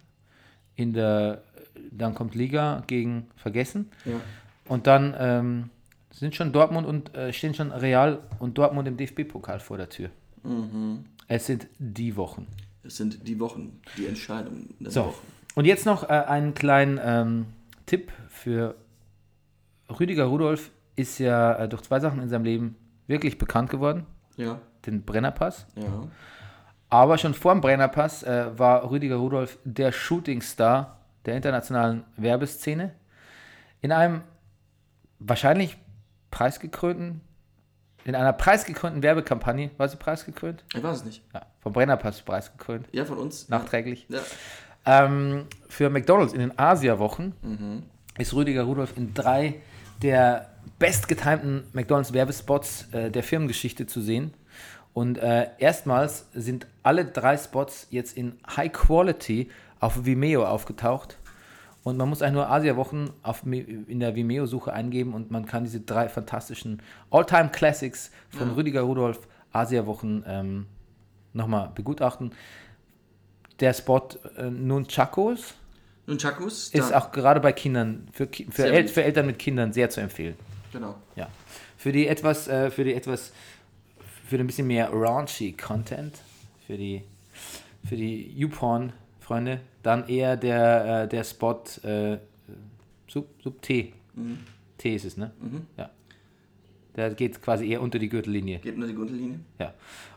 in 0.76 0.94
der, 0.94 1.42
dann 1.92 2.16
kommt 2.16 2.36
Liga 2.36 2.84
gegen 2.88 3.28
Vergessen 3.36 3.90
Ja. 4.06 4.14
und 4.68 4.88
dann 4.88 5.16
ähm, 5.18 5.70
sind 6.12 6.36
schon 6.36 6.52
Dortmund 6.54 6.88
und 6.88 7.16
äh, 7.16 7.32
stehen 7.34 7.54
schon 7.54 7.72
Real 7.72 8.20
und 8.40 8.58
Dortmund 8.58 8.88
im 8.88 8.96
DFB-Pokal 8.98 9.60
vor 9.60 9.78
der 9.78 9.90
Tür. 9.90 10.10
Es 11.28 11.46
sind 11.46 11.68
die 11.78 12.16
Wochen. 12.16 12.48
Es 12.84 12.96
sind 12.98 13.28
die 13.28 13.40
Wochen, 13.40 13.80
die 13.98 14.08
Entscheidungen 14.08 14.74
So, 14.86 15.06
Woche. 15.08 15.14
und 15.56 15.66
jetzt 15.66 15.86
noch 15.86 16.04
äh, 16.04 16.08
einen 16.14 16.54
kleinen 16.54 17.00
ähm, 17.04 17.46
Tipp 17.86 18.12
für 18.30 18.76
Rüdiger 20.00 20.26
Rudolf 20.26 20.72
ist 21.00 21.20
ja 21.20 21.54
äh, 21.56 21.70
durch 21.70 21.82
zwei 21.84 22.00
Sachen 22.00 22.22
in 22.22 22.30
seinem 22.30 22.44
Leben 22.46 22.76
wirklich 23.08 23.38
bekannt 23.38 23.70
geworden. 23.70 24.06
Ja. 24.38 24.60
Den 24.86 25.04
Brennerpass. 25.04 25.66
Ja. 25.76 26.08
Aber 26.90 27.18
schon 27.18 27.34
vor 27.34 27.54
dem 27.54 27.62
Brennerpass 27.62 28.24
äh, 28.24 28.58
war 28.58 28.90
Rüdiger 28.90 29.18
Rudolf 29.18 29.60
der 29.64 29.92
Shootingstar 29.92 30.98
der 31.26 31.36
internationalen 31.36 32.04
Werbeszene. 32.18 32.94
In 33.82 33.92
einem 33.92 34.22
wahrscheinlich 35.20 35.78
preisgekrönten, 36.32 37.22
in 38.06 38.16
einer 38.16 38.34
preisgekrönten 38.34 39.04
Werbekampagne, 39.04 39.72
war 39.78 39.88
sie 39.90 39.98
preisgekrönt? 39.98 40.64
Ich 40.74 40.82
weiß 40.84 40.98
es 40.98 41.06
nicht. 41.06 41.24
Ja, 41.34 41.42
vom 41.60 41.74
Brennerpass 41.74 42.22
preisgekrönt, 42.22 42.88
Ja, 42.92 43.06
von 43.06 43.18
uns. 43.18 43.50
nachträglich. 43.50 44.08
Ja. 44.10 44.20
Ähm, 44.86 45.46
für 45.68 45.90
McDonalds 45.90 46.34
in 46.34 46.40
den 46.40 46.58
Asia-Wochen 46.58 47.34
ist 48.18 48.34
Rüdiger 48.34 48.64
Rudolf 48.64 48.96
in 48.98 49.14
drei 49.14 49.56
der 50.02 50.50
bestgetimten 50.78 51.64
McDonalds-Werbespots 51.74 52.94
äh, 52.94 53.12
der 53.12 53.24
Firmengeschichte 53.24 53.86
zu 53.86 54.02
sehen. 54.02 54.34
Und 54.94 55.18
äh, 55.18 55.48
erstmals 55.60 56.28
sind 56.34 56.68
alle 56.84 57.06
drei 57.06 57.38
Spots 57.38 57.88
jetzt 57.90 58.18
in 58.18 58.40
High 58.56 58.72
Quality 58.72 59.50
auf 59.80 60.06
Vimeo 60.06 60.46
aufgetaucht. 60.46 61.18
Und 61.84 61.98
man 61.98 62.10
muss 62.10 62.22
eigentlich 62.22 62.34
nur 62.34 62.50
Asia-Wochen 62.50 63.10
in 63.88 64.00
der 64.00 64.16
Vimeo-Suche 64.16 64.74
eingeben 64.74 65.14
und 65.14 65.32
man 65.32 65.46
kann 65.46 65.64
diese 65.64 65.80
drei 65.80 66.10
fantastischen 66.10 66.82
All-Time-Classics 67.10 68.12
von 68.30 68.52
Rüdiger 68.52 68.82
Rudolf 68.82 69.28
Asia-Wochen 69.54 70.24
ähm, 70.28 70.66
nochmal 71.34 71.72
begutachten. 71.74 72.32
Der 73.60 73.74
Spot 73.74 74.10
äh, 74.38 74.50
Nunchakos 74.50 75.56
Nun, 76.10 76.18
Chakus. 76.18 76.70
ist 76.70 76.92
auch 76.92 77.12
gerade 77.12 77.40
bei 77.40 77.54
Kindern, 77.54 78.08
für, 78.12 78.28
für, 78.50 78.66
El 78.66 78.88
für 78.88 79.04
Eltern 79.04 79.28
mit 79.28 79.38
Kindern 79.38 79.74
sehr 79.74 79.92
zu 79.92 80.02
empfehlen. 80.02 80.36
Genau. 80.74 80.96
Ja. 81.16 81.28
Für 81.78 81.92
die 81.92 82.08
etwas, 82.08 82.48
äh, 82.48 82.72
für 82.72 82.84
die 82.84 82.96
etwas, 82.96 83.32
für 84.28 84.38
ein 84.38 84.48
bisschen 84.48 84.66
mehr 84.66 84.90
raunchy 84.90 85.54
Content, 85.54 86.18
für 86.66 86.78
die, 86.78 87.04
für 87.88 87.96
die 87.96 88.34
YouPorn-Freunde, 88.40 89.62
dann 89.84 90.08
eher 90.08 90.36
der, 90.36 91.04
äh, 91.04 91.08
der 91.08 91.24
Spot 91.24 91.62
äh, 91.84 92.18
Sub, 93.08 93.28
Sub 93.44 93.62
T. 93.62 93.94
Mhm. 94.16 94.40
T 94.80 94.96
ist 94.96 95.06
es, 95.06 95.16
ne? 95.16 95.32
Ja. 95.78 95.92
Der 96.96 97.12
geht 97.12 97.40
quasi 97.42 97.70
eher 97.70 97.82
unter 97.82 98.00
die 98.00 98.10
Gürtellinie. 98.10 98.60
Geht 98.60 98.78
nur 98.80 98.88
die 98.88 98.96
Gürtellinie. 98.96 99.42
Ja. 99.60 99.76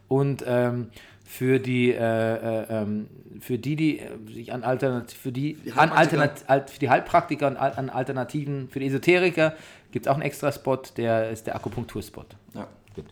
Und 0.08 0.42
ähm, 0.46 0.88
für 1.32 1.58
die, 1.60 1.90
äh, 1.92 1.96
äh, 1.96 2.66
ähm, 2.68 3.08
für 3.40 3.58
die, 3.58 3.74
die 3.74 4.00
äh, 4.00 4.10
sich 4.30 4.52
an 4.52 4.64
Alternat 4.64 5.12
für 5.12 5.32
die, 5.32 5.54
Die 5.54 5.72
an. 5.72 5.88
Alternat 5.88 6.44
Alt 6.46 6.68
für 6.68 6.78
die 6.78 6.90
Heilpraktiker 6.90 7.46
und 7.46 7.56
Al- 7.56 7.72
an 7.74 7.88
Alternativen, 7.88 8.68
für 8.68 8.80
die 8.80 8.86
Esoteriker 8.88 9.54
gibt 9.92 10.04
es 10.04 10.10
auch 10.10 10.16
einen 10.16 10.24
extra 10.24 10.52
Spot, 10.52 10.76
der 10.98 11.30
ist 11.30 11.46
der 11.46 11.56
Akupunkturspot. 11.56 12.36
Ja. 12.52 12.68
Gut. 12.94 13.06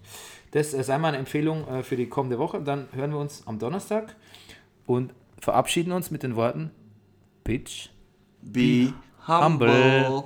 Das 0.50 0.74
äh, 0.74 0.84
sei 0.84 0.98
meine 0.98 1.16
Empfehlung 1.16 1.66
äh, 1.66 1.82
für 1.82 1.96
die 1.96 2.08
kommende 2.10 2.38
Woche. 2.38 2.60
Dann 2.60 2.88
hören 2.92 3.10
wir 3.10 3.18
uns 3.18 3.46
am 3.46 3.58
Donnerstag 3.58 4.14
und 4.84 5.14
verabschieden 5.38 5.92
uns 5.92 6.10
mit 6.10 6.22
den 6.22 6.36
Worten 6.36 6.70
Bitch. 7.42 7.88
Be 8.42 8.92
humble. 9.26 10.04
humble. 10.06 10.24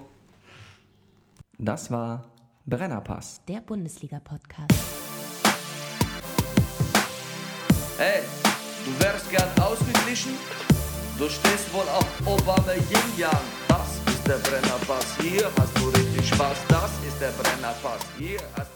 Das 1.58 1.92
war 1.92 2.24
Brennerpass. 2.66 3.40
Der 3.46 3.60
Bundesliga-Podcast. 3.60 5.03
Hey, 7.96 8.22
du 8.84 9.04
wärst 9.04 9.30
gern 9.30 9.48
ausgeglichen? 9.62 10.36
Du 11.16 11.28
stehst 11.28 11.72
wohl 11.72 11.88
auf 11.94 12.04
Obama 12.26 12.72
Yin 12.72 13.16
Yang. 13.16 13.46
Das 13.68 13.86
ist 14.12 14.26
der 14.26 14.38
Brennerpass. 14.38 15.06
Hier 15.20 15.48
hast 15.56 15.78
du 15.78 15.90
richtig 15.90 16.28
Spaß. 16.28 16.56
Das 16.66 16.90
ist 17.06 17.20
der 17.20 17.30
Brennerpass. 17.38 18.00
Hier 18.18 18.40
hast 18.58 18.73